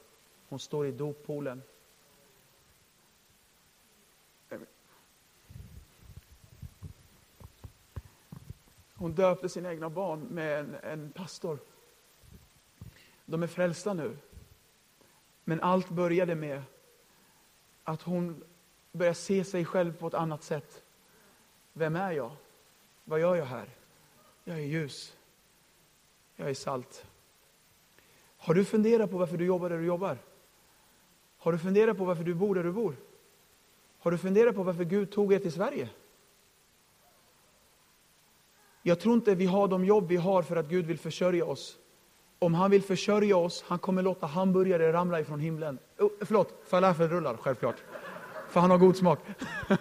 Hon 0.49 0.59
står 0.59 0.86
i 0.86 0.92
doppoolen. 0.92 1.62
Hon 8.99 9.12
döpte 9.12 9.49
sina 9.49 9.70
egna 9.70 9.90
barn 9.90 10.20
med 10.20 10.61
en, 10.61 10.74
en 10.74 11.12
pastor. 11.12 11.59
De 13.26 13.42
är 13.42 13.46
frälsta 13.46 13.94
nu. 13.94 14.16
Men 15.44 15.61
allt 15.61 15.88
började 15.88 16.34
med 16.34 16.62
att 17.84 18.03
hon 18.03 18.44
började 18.92 19.14
se 19.14 19.44
sig 19.44 19.64
själv 19.64 19.96
på 19.96 20.07
ett 20.07 20.14
annat 20.14 20.42
sätt. 20.42 20.82
Vem 21.72 21.96
är 21.96 22.12
jag? 22.12 22.30
Vad 23.05 23.20
gör 23.20 23.36
jag 23.36 23.44
här? 23.44 23.68
Jag 24.44 24.57
är 24.57 24.62
ljus. 24.62 25.16
Jag 26.36 26.51
är 26.51 26.55
salt. 26.55 27.07
Har 28.38 28.55
du 28.55 28.64
funderat 28.64 29.11
på 29.11 29.18
varför 29.18 29.36
du 29.36 29.44
jobbar 29.44 29.70
där 29.70 29.78
du 29.78 29.84
jobbar? 29.84 30.18
Har 31.38 31.53
du 31.53 31.59
funderat 31.59 31.96
på 31.96 32.05
varför 32.05 32.24
du 32.24 32.34
bor 32.34 32.55
där 32.55 32.64
du 32.64 32.72
bor? 32.72 32.96
Har 33.99 34.11
du 34.11 34.18
funderat 34.18 34.55
på 34.55 34.62
varför 34.62 34.84
Gud 34.84 35.12
tog 35.12 35.32
er 35.32 35.38
till 35.38 35.53
Sverige? 35.53 35.88
Jag 38.89 39.01
tror 39.01 39.14
inte 39.14 39.34
vi 39.34 39.47
har 39.47 39.68
de 39.68 39.84
jobb 39.84 40.09
vi 40.09 40.16
har 40.16 40.43
för 40.43 40.57
att 40.57 40.68
Gud 40.68 40.86
vill 40.86 40.99
försörja 40.99 41.45
oss. 41.45 41.76
Om 42.39 42.55
han 42.55 42.70
vill 42.70 42.82
försörja 42.82 43.36
oss, 43.36 43.64
han 43.66 43.78
kommer 43.78 44.03
låta 44.03 44.26
hamburgare 44.26 44.93
ramla 44.93 45.20
ifrån 45.20 45.41
himlen. 45.41 45.78
Oh, 45.99 46.11
förlåt, 46.20 46.62
falafelrullar, 46.66 47.36
självklart. 47.36 47.76
För 48.49 48.61
han 48.61 48.70
har 48.70 48.78
god 48.78 48.97
smak. 48.97 49.18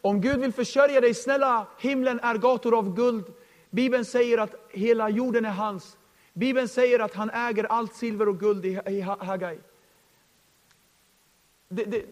Om 0.00 0.20
Gud 0.20 0.40
vill 0.40 0.52
försörja 0.52 1.00
dig, 1.00 1.14
snälla, 1.14 1.66
himlen 1.78 2.20
är 2.20 2.34
gator 2.34 2.78
av 2.78 2.94
guld. 2.94 3.24
Bibeln 3.70 4.04
säger 4.04 4.38
att 4.38 4.54
hela 4.70 5.08
jorden 5.08 5.44
är 5.44 5.50
hans. 5.50 5.98
Bibeln 6.32 6.68
säger 6.68 6.98
att 6.98 7.14
han 7.14 7.30
äger 7.30 7.64
allt 7.64 7.94
silver 7.94 8.28
och 8.28 8.40
guld 8.40 8.64
i, 8.64 8.80
i 8.86 9.00
Hagai. 9.00 9.58
Det, 11.68 11.84
det, 11.84 12.04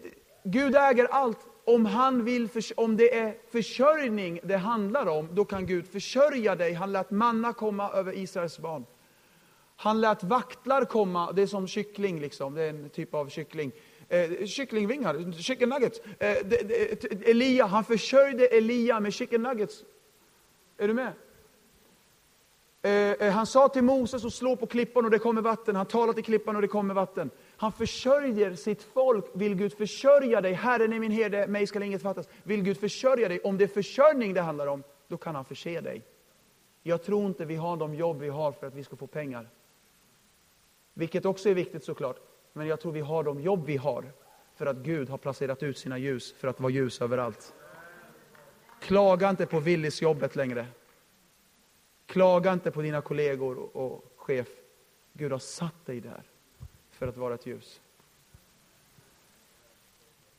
Gud 0.43 0.75
äger 0.75 1.05
allt. 1.05 1.39
Om, 1.65 1.85
han 1.85 2.25
vill, 2.25 2.49
om 2.75 2.97
det 2.97 3.15
är 3.15 3.35
försörjning 3.51 4.39
det 4.43 4.57
handlar 4.57 5.05
om, 5.05 5.29
då 5.31 5.45
kan 5.45 5.65
Gud 5.65 5.87
försörja 5.87 6.55
dig. 6.55 6.73
Han 6.73 6.91
lät 6.91 7.11
manna 7.11 7.53
komma 7.53 7.91
över 7.91 8.17
Israels 8.17 8.59
barn. 8.59 8.85
Han 9.75 10.01
lät 10.01 10.23
vaktlar 10.23 10.85
komma, 10.85 11.31
det 11.31 11.41
är 11.41 11.47
som 11.47 11.67
kyckling, 11.67 12.19
liksom. 12.19 12.53
det 12.53 12.63
är 12.63 12.69
en 12.69 12.89
typ 12.89 13.13
av 13.13 13.29
kyckling. 13.29 13.71
Eh, 14.09 14.45
kycklingvingar, 14.45 15.41
chicken 15.41 15.69
nuggets. 15.69 15.99
Eh, 16.19 16.37
de, 16.45 16.57
de, 16.63 16.95
de, 16.95 17.31
Elia, 17.31 17.65
han 17.65 17.83
försörjde 17.83 18.47
Elia 18.47 18.99
med 18.99 19.13
chicken 19.13 19.43
nuggets. 19.43 19.83
Är 20.77 20.87
du 20.87 20.93
med? 20.93 21.13
Eh, 22.81 23.27
eh, 23.27 23.33
han 23.33 23.45
sa 23.45 23.69
till 23.69 23.83
Moses 23.83 24.25
att 24.25 24.33
slå 24.33 24.55
på 24.55 24.67
klippan 24.67 25.05
och 25.05 25.11
det 25.11 25.19
kommer 25.19 25.41
vatten. 25.41 25.75
Han 25.75 25.85
talade 25.85 26.13
till 26.13 26.23
klippan 26.23 26.55
och 26.55 26.61
det 26.61 26.67
kommer 26.67 26.93
vatten. 26.93 27.29
Han 27.63 27.71
försörjer 27.71 28.55
sitt 28.55 28.83
folk. 28.83 29.25
Vill 29.33 29.55
Gud 29.55 29.73
försörja 29.73 30.41
dig? 30.41 30.53
Herren 30.53 30.93
är 30.93 30.99
min 30.99 31.11
herde, 31.11 31.47
mig 31.47 31.67
skall 31.67 31.83
inget 31.83 32.01
fattas. 32.01 32.29
Vill 32.43 32.63
Gud 32.63 32.77
försörja 32.77 33.27
dig? 33.27 33.39
Om 33.39 33.57
det 33.57 33.63
är 33.63 33.67
försörjning 33.67 34.33
det 34.33 34.41
handlar 34.41 34.67
om, 34.67 34.83
då 35.07 35.17
kan 35.17 35.35
han 35.35 35.45
förse 35.45 35.81
dig. 35.81 36.01
Jag 36.81 37.03
tror 37.03 37.25
inte 37.25 37.45
vi 37.45 37.55
har 37.55 37.77
de 37.77 37.95
jobb 37.95 38.19
vi 38.19 38.29
har 38.29 38.51
för 38.51 38.67
att 38.67 38.75
vi 38.75 38.83
ska 38.83 38.95
få 38.95 39.07
pengar. 39.07 39.49
Vilket 40.93 41.25
också 41.25 41.49
är 41.49 41.53
viktigt 41.53 41.83
såklart. 41.83 42.19
Men 42.53 42.67
jag 42.67 42.79
tror 42.81 42.91
vi 42.91 42.99
har 42.99 43.23
de 43.23 43.41
jobb 43.41 43.65
vi 43.65 43.77
har 43.77 44.11
för 44.55 44.65
att 44.65 44.77
Gud 44.77 45.09
har 45.09 45.17
placerat 45.17 45.63
ut 45.63 45.77
sina 45.77 45.97
ljus 45.97 46.33
för 46.33 46.47
att 46.47 46.59
vara 46.59 46.71
ljus 46.71 47.01
överallt. 47.01 47.53
Klaga 48.81 49.29
inte 49.29 49.45
på 49.45 49.59
Willys-jobbet 49.59 50.35
längre. 50.35 50.67
Klaga 52.05 52.53
inte 52.53 52.71
på 52.71 52.81
dina 52.81 53.01
kollegor 53.01 53.77
och 53.77 54.13
chef. 54.15 54.47
Gud 55.13 55.31
har 55.31 55.39
satt 55.39 55.85
dig 55.85 55.99
där 55.99 56.32
för 57.03 57.07
att 57.09 57.17
vara 57.17 57.33
ett 57.33 57.45
ljus. 57.45 57.81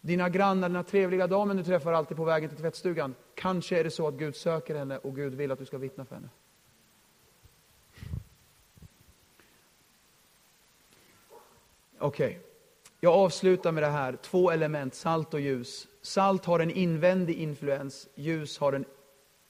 Dina 0.00 0.28
grannar, 0.28 0.68
den 0.68 0.76
här 0.76 0.82
trevliga 0.82 1.26
damen 1.26 1.56
du 1.56 1.64
träffar 1.64 1.92
alltid 1.92 2.16
på 2.16 2.24
vägen 2.24 2.48
till 2.48 2.58
tvättstugan. 2.58 3.14
Kanske 3.34 3.78
är 3.78 3.84
det 3.84 3.90
så 3.90 4.08
att 4.08 4.14
Gud 4.14 4.36
söker 4.36 4.74
henne 4.74 4.98
och 4.98 5.16
Gud 5.16 5.34
vill 5.34 5.50
att 5.50 5.58
du 5.58 5.64
ska 5.64 5.78
vittna 5.78 6.04
för 6.04 6.14
henne. 6.14 6.28
Okej, 11.98 12.26
okay. 12.26 12.40
jag 13.00 13.12
avslutar 13.14 13.72
med 13.72 13.82
det 13.82 13.90
här. 13.90 14.16
Två 14.16 14.50
element, 14.50 14.94
salt 14.94 15.34
och 15.34 15.40
ljus. 15.40 15.88
Salt 16.02 16.44
har 16.44 16.60
en 16.60 16.70
invändig 16.70 17.36
influens, 17.36 18.08
ljus 18.14 18.58
har 18.58 18.72
en... 18.72 18.84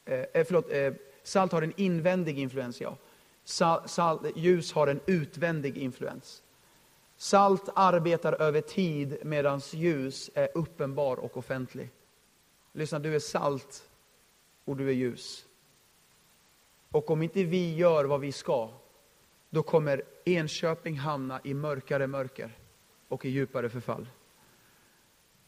Eh, 0.04 0.18
eh 0.18 0.44
förlåt, 0.44 0.70
eh, 0.70 0.92
salt 1.22 1.52
har 1.52 1.62
en 1.62 1.72
invändig 1.76 2.38
influens, 2.38 2.80
ja. 2.80 2.96
Sal, 3.44 3.88
sal, 3.88 4.32
ljus 4.36 4.72
har 4.72 4.86
en 4.86 5.00
utvändig 5.06 5.78
influens. 5.78 6.43
Salt 7.24 7.68
arbetar 7.74 8.32
över 8.32 8.60
tid 8.60 9.18
medan 9.22 9.60
ljus 9.72 10.30
är 10.34 10.48
uppenbar 10.54 11.16
och 11.16 11.36
offentlig. 11.36 11.90
Lyssna, 12.72 12.98
du 12.98 13.14
är 13.14 13.18
salt 13.18 13.90
och 14.64 14.76
du 14.76 14.88
är 14.88 14.92
ljus. 14.92 15.46
Och 16.90 17.10
om 17.10 17.22
inte 17.22 17.44
vi 17.44 17.74
gör 17.74 18.04
vad 18.04 18.20
vi 18.20 18.32
ska, 18.32 18.70
då 19.50 19.62
kommer 19.62 20.02
Enköping 20.24 20.98
hamna 20.98 21.40
i 21.44 21.54
mörkare 21.54 22.06
mörker 22.06 22.58
och 23.08 23.24
i 23.24 23.28
djupare 23.28 23.68
förfall. 23.68 24.08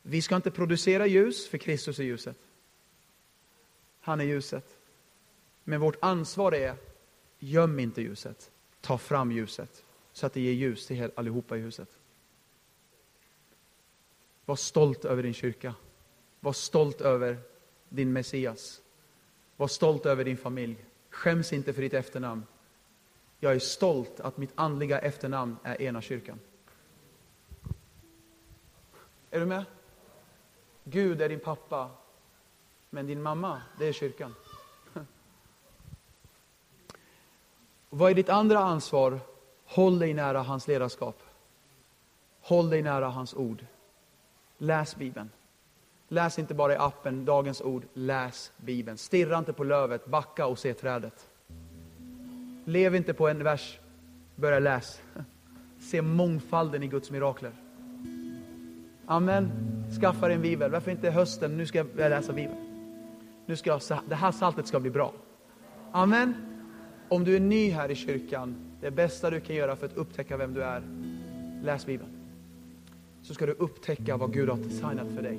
Vi 0.02 0.22
ska 0.22 0.36
inte 0.36 0.50
producera 0.50 1.06
ljus, 1.06 1.48
för 1.48 1.58
Kristus 1.58 1.98
är 1.98 2.04
ljuset. 2.04 2.38
Han 4.00 4.20
är 4.20 4.24
ljuset. 4.24 4.78
Men 5.64 5.80
vårt 5.80 5.96
ansvar 6.00 6.54
är, 6.54 6.76
göm 7.38 7.78
inte 7.78 8.02
ljuset. 8.02 8.50
Ta 8.80 8.98
fram 8.98 9.32
ljuset, 9.32 9.84
så 10.16 10.26
att 10.26 10.32
det 10.32 10.40
ger 10.40 10.52
ljus 10.52 10.86
till 10.86 11.10
allihopa 11.14 11.56
i 11.56 11.60
huset. 11.60 11.88
Var 14.44 14.56
stolt 14.56 15.04
över 15.04 15.22
din 15.22 15.34
kyrka. 15.34 15.74
Var 16.40 16.52
stolt 16.52 17.00
över 17.00 17.38
din 17.88 18.12
Messias. 18.12 18.82
Var 19.56 19.68
stolt 19.68 20.06
över 20.06 20.24
din 20.24 20.36
familj. 20.36 20.84
Skäms 21.10 21.52
inte 21.52 21.72
för 21.72 21.82
ditt 21.82 21.94
efternamn. 21.94 22.46
Jag 23.40 23.54
är 23.54 23.58
stolt 23.58 24.20
att 24.20 24.36
mitt 24.36 24.52
andliga 24.54 24.98
efternamn 24.98 25.56
är 25.62 25.82
ena 25.82 26.00
kyrkan. 26.00 26.40
Är 29.30 29.40
du 29.40 29.46
med? 29.46 29.64
Gud 30.84 31.22
är 31.22 31.28
din 31.28 31.40
pappa, 31.40 31.90
men 32.90 33.06
din 33.06 33.22
mamma, 33.22 33.62
det 33.78 33.86
är 33.86 33.92
kyrkan. 33.92 34.34
Vad 37.90 38.10
är 38.10 38.14
ditt 38.14 38.28
andra 38.28 38.58
ansvar? 38.58 39.20
Håll 39.66 39.98
dig 39.98 40.14
nära 40.14 40.42
hans 40.42 40.68
ledarskap. 40.68 41.22
Håll 42.40 42.70
dig 42.70 42.82
nära 42.82 43.08
hans 43.08 43.34
ord. 43.34 43.64
Läs 44.58 44.96
Bibeln. 44.96 45.30
Läs 46.08 46.38
inte 46.38 46.54
bara 46.54 46.72
i 46.72 46.76
appen, 46.76 47.24
dagens 47.24 47.60
ord. 47.60 47.82
Läs 47.94 48.52
Bibeln. 48.56 48.98
Stirra 48.98 49.38
inte 49.38 49.52
på 49.52 49.64
lövet, 49.64 50.06
backa 50.06 50.46
och 50.46 50.58
se 50.58 50.74
trädet. 50.74 51.26
Lev 52.64 52.94
inte 52.94 53.14
på 53.14 53.28
en 53.28 53.44
vers, 53.44 53.78
börja 54.36 54.58
läs. 54.58 55.00
Se 55.80 56.02
mångfalden 56.02 56.82
i 56.82 56.86
Guds 56.86 57.10
mirakler. 57.10 57.52
Amen. 59.06 59.50
Skaffa 60.00 60.26
dig 60.26 60.36
en 60.36 60.42
bibel. 60.42 60.70
Varför 60.70 60.90
inte 60.90 61.10
hösten? 61.10 61.56
Nu 61.56 61.66
ska 61.66 61.78
jag 61.78 61.96
läsa 61.96 62.32
bibeln. 62.32 62.58
Nu 63.46 63.56
ska 63.56 63.70
jag, 63.70 63.80
det 64.08 64.14
här 64.14 64.32
saltet 64.32 64.66
ska 64.66 64.80
bli 64.80 64.90
bra. 64.90 65.12
Amen. 65.92 66.34
Om 67.08 67.24
du 67.24 67.36
är 67.36 67.40
ny 67.40 67.70
här 67.70 67.90
i 67.90 67.94
kyrkan, 67.94 68.56
det 68.86 68.90
bästa 68.90 69.30
du 69.30 69.40
kan 69.40 69.56
göra 69.56 69.76
för 69.76 69.86
att 69.86 69.96
upptäcka 69.96 70.36
vem 70.36 70.54
du 70.54 70.62
är, 70.62 70.82
läs 71.62 71.86
bibeln. 71.86 72.10
Så 73.22 73.34
ska 73.34 73.46
du 73.46 73.52
upptäcka 73.52 74.16
vad 74.16 74.32
Gud 74.32 74.48
har 74.48 74.56
designat 74.56 75.06
för 75.14 75.22
dig. 75.22 75.38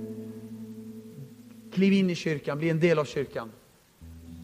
Kliv 1.74 1.94
in 1.94 2.10
i 2.10 2.16
kyrkan, 2.16 2.58
bli 2.58 2.70
en 2.70 2.80
del 2.80 3.00
av 3.00 3.06
kyrkan. 3.06 3.52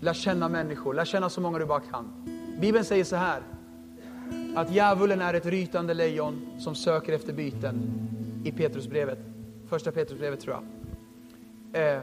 Lär 0.02 0.14
känna 0.14 0.50
människor, 0.50 0.94
lär 0.94 1.06
känna 1.06 1.30
så 1.30 1.42
många 1.42 1.60
du 1.60 1.66
bara 1.66 1.80
kan. 1.80 2.26
Bibeln 2.62 2.86
säger 2.86 3.04
så 3.04 3.16
här, 3.16 3.42
att 4.56 4.72
djävulen 4.72 5.22
är 5.22 5.34
ett 5.34 5.46
rytande 5.46 5.94
lejon 5.94 6.60
som 6.60 6.76
söker 6.76 7.14
efter 7.14 7.34
byten 7.34 7.82
i 8.44 8.52
Petrusbrevet. 8.52 9.20
Första 9.70 9.92
Petrusbrevet 9.92 10.40
tror 10.40 10.56
jag. 11.72 11.96
Eh, 11.96 12.02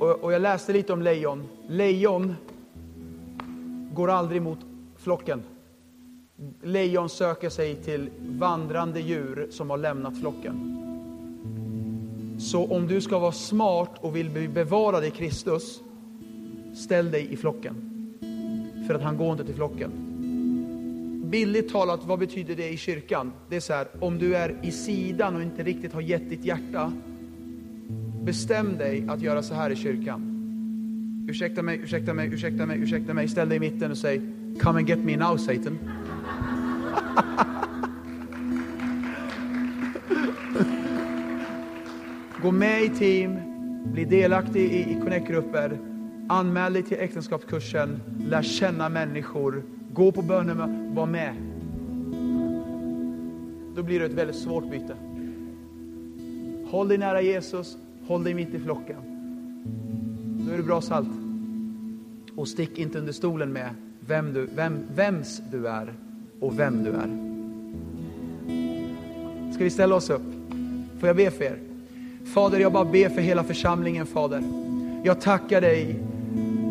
och, 0.00 0.24
och 0.24 0.32
jag 0.32 0.42
läste 0.42 0.72
lite 0.72 0.92
om 0.92 1.02
lejon. 1.02 1.48
Lejon 1.68 2.34
går 3.92 4.10
aldrig 4.10 4.42
mot 4.42 4.58
flocken. 4.96 5.42
Lejon 6.62 7.08
söker 7.08 7.48
sig 7.48 7.74
till 7.74 8.10
vandrande 8.20 9.00
djur 9.00 9.46
som 9.50 9.70
har 9.70 9.78
lämnat 9.78 10.18
flocken. 10.18 10.74
Så 12.38 12.64
om 12.64 12.86
du 12.86 13.00
ska 13.00 13.18
vara 13.18 13.32
smart 13.32 13.98
och 14.00 14.16
vill 14.16 14.30
bli 14.30 14.48
bevarad 14.48 15.04
i 15.04 15.10
Kristus, 15.10 15.80
ställ 16.74 17.10
dig 17.10 17.32
i 17.32 17.36
flocken. 17.36 17.74
För 18.86 18.94
att 18.94 19.02
han 19.02 19.16
går 19.16 19.32
inte 19.32 19.44
till 19.44 19.54
flocken. 19.54 19.90
Billigt 21.30 21.72
talat, 21.72 22.00
vad 22.04 22.18
betyder 22.18 22.56
det 22.56 22.68
i 22.68 22.76
kyrkan? 22.76 23.32
Det 23.48 23.56
är 23.56 23.60
så 23.60 23.72
här, 23.72 23.86
om 24.00 24.18
du 24.18 24.36
är 24.36 24.56
i 24.62 24.70
sidan 24.70 25.36
och 25.36 25.42
inte 25.42 25.62
riktigt 25.62 25.92
har 25.92 26.00
gett 26.00 26.30
ditt 26.30 26.44
hjärta, 26.44 26.92
bestäm 28.22 28.78
dig 28.78 29.04
att 29.08 29.22
göra 29.22 29.42
så 29.42 29.54
här 29.54 29.70
i 29.70 29.76
kyrkan. 29.76 30.34
Ursäkta 31.28 31.62
mig, 31.62 31.78
ursäkta 31.78 32.14
mig, 32.14 32.28
ursäkta 32.28 32.66
mig, 32.66 32.78
ursäkta 32.78 33.14
mig. 33.14 33.28
Ställ 33.28 33.48
dig 33.48 33.56
i 33.56 33.60
mitten 33.60 33.90
och 33.90 33.98
säg 33.98 34.20
Come 34.60 34.78
and 34.78 34.88
get 34.88 34.98
me 34.98 35.16
now 35.16 35.36
Satan. 35.36 35.78
Gå 42.42 42.50
med 42.50 42.84
i 42.84 42.88
team, 42.88 43.36
bli 43.84 44.04
delaktig 44.04 44.72
i, 44.72 44.92
i 44.92 45.00
connect-grupper, 45.00 45.78
anmäl 46.28 46.72
dig 46.72 46.82
till 46.82 47.00
äktenskapskursen, 47.00 48.00
lär 48.28 48.42
känna 48.42 48.88
människor, 48.88 49.62
gå 49.92 50.12
på 50.12 50.22
bönemöten, 50.22 50.94
var 50.94 51.06
med. 51.06 51.34
Då 53.76 53.82
blir 53.82 54.00
det 54.00 54.06
ett 54.06 54.12
väldigt 54.12 54.36
svårt 54.36 54.70
byte. 54.70 54.96
Håll 56.70 56.88
dig 56.88 56.98
nära 56.98 57.22
Jesus, 57.22 57.76
håll 58.06 58.24
dig 58.24 58.34
mitt 58.34 58.54
i 58.54 58.58
flocken. 58.58 58.96
Då 60.46 60.52
är 60.52 60.56
du 60.56 60.62
bra 60.62 60.80
salt. 60.80 61.08
Och 62.36 62.48
stick 62.48 62.78
inte 62.78 62.98
under 62.98 63.12
stolen 63.12 63.52
med 63.52 63.70
vem 64.00 64.32
du, 64.32 64.48
vem, 64.54 64.82
vems 64.94 65.42
du 65.50 65.68
är 65.68 65.94
och 66.40 66.58
vem 66.58 66.84
du 66.84 66.90
är. 66.90 67.28
Ska 69.52 69.64
vi 69.64 69.70
ställa 69.70 69.94
oss 69.94 70.10
upp? 70.10 70.22
Får 71.00 71.06
jag 71.06 71.16
be 71.16 71.30
för 71.30 71.44
er? 71.44 71.58
Fader, 72.34 72.60
jag 72.60 72.72
bara 72.72 72.84
ber 72.84 73.08
för 73.08 73.20
hela 73.20 73.44
församlingen, 73.44 74.06
Fader. 74.06 74.42
Jag 75.04 75.20
tackar 75.20 75.60
dig 75.60 76.00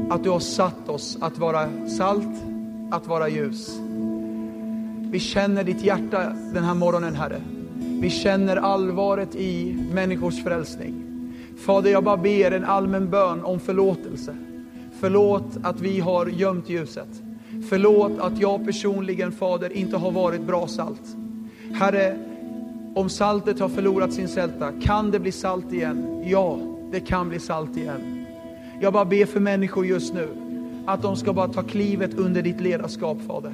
att 0.10 0.24
du 0.24 0.30
har 0.30 0.40
satt 0.40 0.90
oss 0.90 1.18
att 1.22 1.38
vara 1.38 1.88
salt, 1.88 2.44
att 2.92 3.08
vara 3.08 3.30
ljus. 3.30 3.80
Vi 5.12 5.20
känner 5.20 5.64
ditt 5.64 5.84
hjärta 5.84 6.34
den 6.54 6.64
här 6.64 6.74
morgonen, 6.74 7.16
Herre. 7.16 7.42
Vi 8.02 8.10
känner 8.10 8.58
allvaret 8.58 9.36
i 9.36 9.78
människors 9.94 10.44
frälsning. 10.44 11.04
Fader, 11.58 11.92
jag 11.92 12.04
bara 12.04 12.18
ber 12.18 12.52
en 12.52 12.66
allmän 12.66 13.10
bön 13.10 13.44
om 13.44 13.60
förlåtelse. 13.60 14.38
Förlåt 15.00 15.58
att 15.64 15.82
vi 15.82 16.00
har 16.00 16.26
gömt 16.26 16.70
ljuset. 16.70 17.22
Förlåt 17.70 18.20
att 18.20 18.40
jag 18.40 18.66
personligen, 18.66 19.32
Fader, 19.32 19.74
inte 19.74 19.98
har 19.98 20.12
varit 20.12 20.42
bra 20.42 20.68
salt. 20.68 21.02
Herre, 21.74 22.18
om 22.96 23.10
saltet 23.10 23.60
har 23.60 23.70
förlorat 23.70 24.14
sin 24.14 24.28
sälta, 24.28 24.72
kan 24.82 25.12
det 25.12 25.20
bli 25.20 25.32
salt 25.32 25.74
igen? 25.74 26.24
Ja, 26.26 26.60
det 26.92 27.00
kan 27.00 27.30
bli 27.30 27.40
salt 27.40 27.78
igen. 27.78 28.26
Jag 28.82 28.94
bara 28.94 29.06
ber 29.06 29.26
för 29.26 29.40
människor 29.40 29.86
just 29.86 30.14
nu, 30.14 30.28
att 30.86 31.02
de 31.02 31.16
ska 31.16 31.34
bara 31.34 31.48
ta 31.48 31.64
klivet 31.64 32.14
under 32.14 32.42
ditt 32.42 32.62
ledarskap, 32.62 33.18
Fader. 33.28 33.52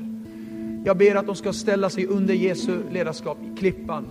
Jag 0.86 0.98
ber 0.98 1.16
att 1.16 1.26
de 1.26 1.36
ska 1.36 1.54
ställa 1.54 1.90
sig 1.90 2.06
under 2.06 2.34
Jesu 2.34 2.78
ledarskap, 2.92 3.38
i 3.54 3.58
klippan. 3.58 4.06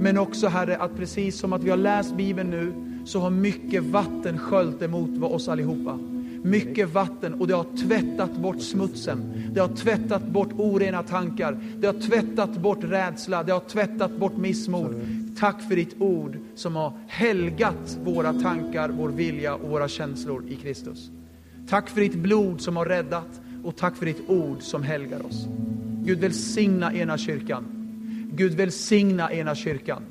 Men 0.00 0.18
också, 0.18 0.46
Herre, 0.48 0.76
att 0.76 0.96
precis 0.96 1.38
som 1.38 1.52
att 1.52 1.62
vi 1.62 1.70
har 1.70 1.76
läst 1.76 2.16
Bibeln 2.16 2.50
nu, 2.50 2.72
så 3.04 3.20
har 3.20 3.30
mycket 3.30 3.82
vatten 3.82 4.38
sköljt 4.38 4.82
emot 4.82 5.22
oss 5.22 5.48
allihopa 5.48 5.98
mycket 6.44 6.88
vatten 6.88 7.34
och 7.34 7.46
det 7.46 7.54
har 7.54 7.66
tvättat 7.86 8.36
bort 8.36 8.60
smutsen. 8.60 9.50
Det 9.52 9.60
har 9.60 9.68
tvättat 9.68 10.26
bort 10.26 10.52
orena 10.56 11.02
tankar. 11.02 11.58
Det 11.78 11.86
har 11.86 12.00
tvättat 12.00 12.56
bort 12.56 12.84
rädsla. 12.84 13.42
Det 13.42 13.52
har 13.52 13.60
tvättat 13.60 14.18
bort 14.18 14.36
missmod. 14.36 14.94
Tack 15.38 15.68
för 15.68 15.76
ditt 15.76 16.00
ord 16.00 16.38
som 16.54 16.76
har 16.76 16.92
helgat 17.06 17.98
våra 18.04 18.32
tankar, 18.32 18.88
vår 18.88 19.08
vilja 19.08 19.54
och 19.54 19.70
våra 19.70 19.88
känslor 19.88 20.44
i 20.48 20.56
Kristus. 20.56 21.10
Tack 21.68 21.88
för 21.88 22.00
ditt 22.00 22.14
blod 22.14 22.60
som 22.60 22.76
har 22.76 22.86
räddat 22.86 23.40
och 23.64 23.76
tack 23.76 23.96
för 23.96 24.06
ditt 24.06 24.30
ord 24.30 24.62
som 24.62 24.82
helgar 24.82 25.26
oss. 25.26 25.46
Gud 26.04 26.18
välsigna 26.18 26.94
ena 26.94 27.18
kyrkan. 27.18 27.64
Gud 28.32 28.54
välsigna 28.54 29.32
ena 29.32 29.54
kyrkan. 29.54 30.02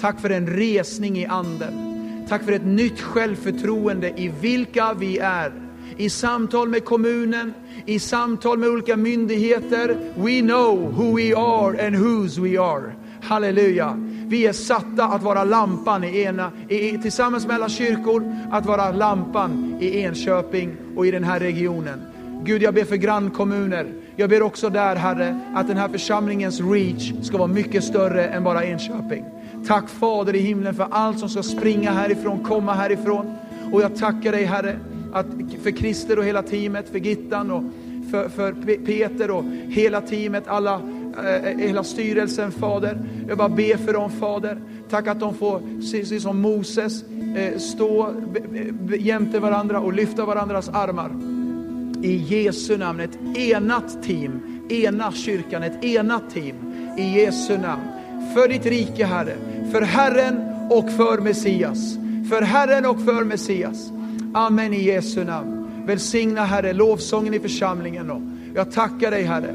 Tack 0.00 0.20
för 0.20 0.30
en 0.30 0.46
resning 0.46 1.18
i 1.18 1.26
anden. 1.26 1.90
Tack 2.28 2.44
för 2.44 2.52
ett 2.52 2.66
nytt 2.66 3.00
självförtroende 3.00 4.12
i 4.16 4.32
vilka 4.40 4.94
vi 4.94 5.18
är 5.18 5.69
i 5.96 6.10
samtal 6.10 6.68
med 6.68 6.84
kommunen, 6.84 7.54
i 7.86 7.98
samtal 7.98 8.58
med 8.58 8.68
olika 8.68 8.96
myndigheter. 8.96 9.96
We 10.16 10.40
know 10.40 10.92
who 10.92 11.16
we 11.16 11.36
are 11.36 11.86
and 11.86 11.96
whose 11.96 12.40
we 12.40 12.60
are. 12.60 12.92
Halleluja. 13.22 13.96
Vi 14.26 14.46
är 14.46 14.52
satta 14.52 15.04
att 15.04 15.22
vara 15.22 15.44
lampan 15.44 16.04
i 16.04 16.22
ena, 16.22 16.52
i, 16.68 16.98
tillsammans 16.98 17.46
med 17.46 17.56
alla 17.56 17.68
kyrkor, 17.68 18.36
att 18.50 18.66
vara 18.66 18.92
lampan 18.92 19.76
i 19.80 20.00
Enköping 20.00 20.76
och 20.96 21.06
i 21.06 21.10
den 21.10 21.24
här 21.24 21.40
regionen. 21.40 22.00
Gud, 22.44 22.62
jag 22.62 22.74
ber 22.74 22.84
för 22.84 22.96
grannkommuner. 22.96 23.86
Jag 24.16 24.30
ber 24.30 24.42
också 24.42 24.70
där, 24.70 24.96
Herre, 24.96 25.40
att 25.54 25.68
den 25.68 25.76
här 25.76 25.88
församlingens 25.88 26.60
reach 26.60 27.12
ska 27.22 27.38
vara 27.38 27.48
mycket 27.48 27.84
större 27.84 28.26
än 28.26 28.44
bara 28.44 28.64
Enköping. 28.64 29.24
Tack 29.66 29.88
Fader 29.88 30.34
i 30.34 30.38
himlen 30.38 30.74
för 30.74 30.86
allt 30.90 31.18
som 31.18 31.28
ska 31.28 31.42
springa 31.42 31.92
härifrån, 31.92 32.44
komma 32.44 32.74
härifrån. 32.74 33.36
Och 33.72 33.82
jag 33.82 33.96
tackar 33.96 34.32
dig 34.32 34.44
Herre, 34.44 34.78
att 35.12 35.26
för 35.62 35.70
Christer 35.70 36.18
och 36.18 36.24
hela 36.24 36.42
teamet, 36.42 36.88
för 36.88 36.98
Gittan 36.98 37.50
och 37.50 37.62
för, 38.10 38.28
för 38.28 38.52
Peter 38.76 39.30
och 39.30 39.44
hela 39.68 40.00
teamet, 40.00 40.44
alla, 40.46 40.82
eh, 41.24 41.34
eh, 41.34 41.58
hela 41.58 41.84
styrelsen 41.84 42.52
Fader. 42.52 42.98
Jag 43.28 43.38
bara 43.38 43.48
ber 43.48 43.76
för 43.76 43.92
dem 43.92 44.10
Fader. 44.10 44.60
Tack 44.90 45.06
att 45.06 45.20
de 45.20 45.34
får, 45.34 45.60
precis 45.80 46.22
som 46.22 46.40
Moses, 46.40 47.04
eh, 47.36 47.58
stå 47.58 48.14
jämte 48.98 49.38
varandra 49.38 49.80
och 49.80 49.92
lyfta 49.92 50.24
varandras 50.24 50.68
armar. 50.68 51.10
I 52.02 52.16
Jesu 52.16 52.76
namn, 52.76 53.00
ett 53.00 53.18
enat 53.36 54.02
team, 54.02 54.40
ena 54.68 55.12
kyrkan, 55.12 55.62
ett 55.62 55.84
enat 55.84 56.30
team. 56.30 56.54
I 56.98 57.20
Jesu 57.20 57.58
namn. 57.58 57.82
För 58.34 58.48
ditt 58.48 58.66
rike 58.66 59.04
Herre, 59.04 59.36
för 59.72 59.82
Herren 59.82 60.36
och 60.70 60.90
för 60.90 61.18
Messias. 61.18 61.96
För 62.28 62.42
Herren 62.42 62.86
och 62.86 63.00
för 63.00 63.24
Messias. 63.24 63.92
Amen 64.32 64.74
i 64.74 64.82
Jesu 64.82 65.24
namn. 65.24 65.66
Välsigna 65.86 66.44
Herre 66.44 66.72
lovsången 66.72 67.34
i 67.34 67.40
församlingen. 67.40 68.10
Och 68.10 68.22
jag 68.54 68.72
tackar 68.72 69.10
dig 69.10 69.22
Herre 69.22 69.48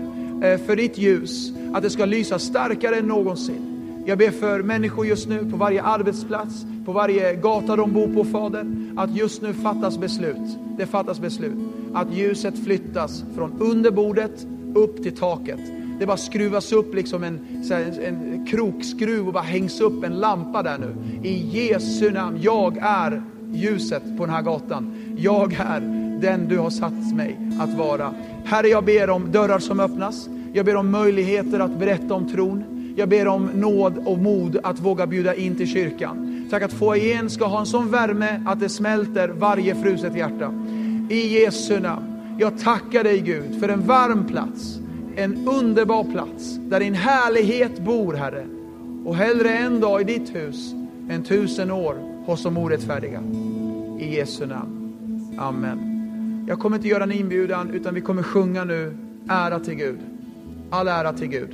eh, 0.43 0.59
för 0.65 0.75
ditt 0.75 0.97
ljus, 0.97 1.51
att 1.73 1.83
det 1.83 1.89
ska 1.89 2.05
lysa 2.05 2.39
starkare 2.39 2.95
än 2.95 3.07
någonsin. 3.07 3.61
Jag 4.05 4.17
ber 4.17 4.31
för 4.31 4.61
människor 4.61 5.05
just 5.05 5.27
nu 5.27 5.51
på 5.51 5.57
varje 5.57 5.83
arbetsplats, 5.83 6.65
på 6.85 6.91
varje 6.91 7.35
gata 7.35 7.75
de 7.75 7.93
bor 7.93 8.13
på 8.13 8.23
Fader, 8.23 8.65
att 8.97 9.15
just 9.15 9.41
nu 9.41 9.53
fattas 9.53 9.97
beslut. 9.97 10.57
Det 10.77 10.85
fattas 10.85 11.19
beslut. 11.19 11.57
Att 11.93 12.13
ljuset 12.13 12.63
flyttas 12.63 13.23
från 13.35 13.61
under 13.61 13.91
bordet 13.91 14.47
upp 14.75 15.03
till 15.03 15.15
taket. 15.15 15.59
Det 15.99 16.05
bara 16.05 16.17
skruvas 16.17 16.71
upp 16.71 16.95
liksom 16.95 17.23
en, 17.23 17.39
en, 17.71 18.03
en 18.03 18.45
krokskruv 18.45 19.27
och 19.27 19.33
bara 19.33 19.43
hängs 19.43 19.81
upp 19.81 20.03
en 20.03 20.13
lampa 20.13 20.63
där 20.63 20.77
nu. 20.77 20.95
I 21.27 21.67
Jesu 21.67 22.11
namn, 22.11 22.39
jag 22.41 22.77
är 22.77 23.23
ljuset 23.55 24.03
på 24.17 24.25
den 24.25 24.35
här 24.35 24.41
gatan. 24.41 24.91
Jag 25.17 25.53
är 25.53 25.79
den 26.21 26.47
du 26.47 26.57
har 26.57 26.69
satt 26.69 27.15
mig 27.15 27.37
att 27.59 27.73
vara. 27.73 28.13
Herre, 28.45 28.67
jag 28.67 28.85
ber 28.85 29.09
om 29.09 29.31
dörrar 29.31 29.59
som 29.59 29.79
öppnas. 29.79 30.29
Jag 30.53 30.65
ber 30.65 30.75
om 30.75 30.91
möjligheter 30.91 31.59
att 31.59 31.79
berätta 31.79 32.13
om 32.13 32.27
tron. 32.27 32.63
Jag 32.97 33.09
ber 33.09 33.27
om 33.27 33.49
nåd 33.53 33.97
och 34.05 34.19
mod 34.19 34.59
att 34.63 34.79
våga 34.79 35.07
bjuda 35.07 35.35
in 35.35 35.55
till 35.55 35.67
kyrkan. 35.67 36.47
Tack 36.49 36.63
att 36.63 36.73
foajén 36.73 37.29
ska 37.29 37.45
ha 37.45 37.59
en 37.59 37.65
sån 37.65 37.91
värme 37.91 38.43
att 38.45 38.59
det 38.59 38.69
smälter 38.69 39.27
varje 39.29 39.75
fruset 39.75 40.15
hjärta. 40.15 40.53
I 41.09 41.39
Jesu 41.39 41.79
namn. 41.79 42.05
Jag 42.39 42.59
tackar 42.59 43.03
dig 43.03 43.21
Gud 43.21 43.59
för 43.59 43.69
en 43.69 43.81
varm 43.81 44.27
plats, 44.27 44.79
en 45.15 45.47
underbar 45.47 46.03
plats 46.03 46.55
där 46.59 46.79
din 46.79 46.93
härlighet 46.93 47.79
bor 47.79 48.13
Herre. 48.13 48.45
Och 49.05 49.15
hellre 49.15 49.49
en 49.49 49.79
dag 49.79 50.01
i 50.01 50.03
ditt 50.03 50.35
hus 50.35 50.73
än 51.09 51.23
tusen 51.23 51.71
år 51.71 51.95
hos 52.25 52.43
de 52.43 52.57
orättfärdiga. 52.57 53.21
I 53.99 54.15
Jesu 54.15 54.45
namn. 54.45 55.35
Amen. 55.37 56.45
Jag 56.47 56.59
kommer 56.59 56.75
inte 56.75 56.87
göra 56.87 57.03
en 57.03 57.11
inbjudan 57.11 57.69
utan 57.69 57.93
vi 57.93 58.01
kommer 58.01 58.23
sjunga 58.23 58.63
nu 58.63 58.97
ära 59.29 59.59
till 59.59 59.75
Gud. 59.75 59.99
All 60.69 60.87
ära 60.87 61.13
till 61.13 61.27
Gud. 61.27 61.49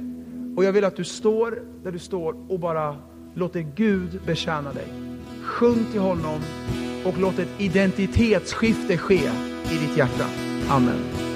Och 0.57 0.63
jag 0.63 0.71
vill 0.71 0.85
att 0.85 0.95
du 0.95 1.03
står 1.03 1.63
där 1.83 1.91
du 1.91 1.99
står 1.99 2.35
och 2.51 2.59
bara 2.59 2.95
låter 3.33 3.65
Gud 3.75 4.21
betjäna 4.25 4.73
dig. 4.73 4.87
Sjung 5.43 5.85
till 5.91 6.01
honom 6.01 6.39
och 7.05 7.13
låt 7.19 7.39
ett 7.39 7.49
identitetsskifte 7.57 8.97
ske 8.97 9.29
i 9.71 9.77
ditt 9.87 9.97
hjärta. 9.97 10.25
Amen. 10.69 11.30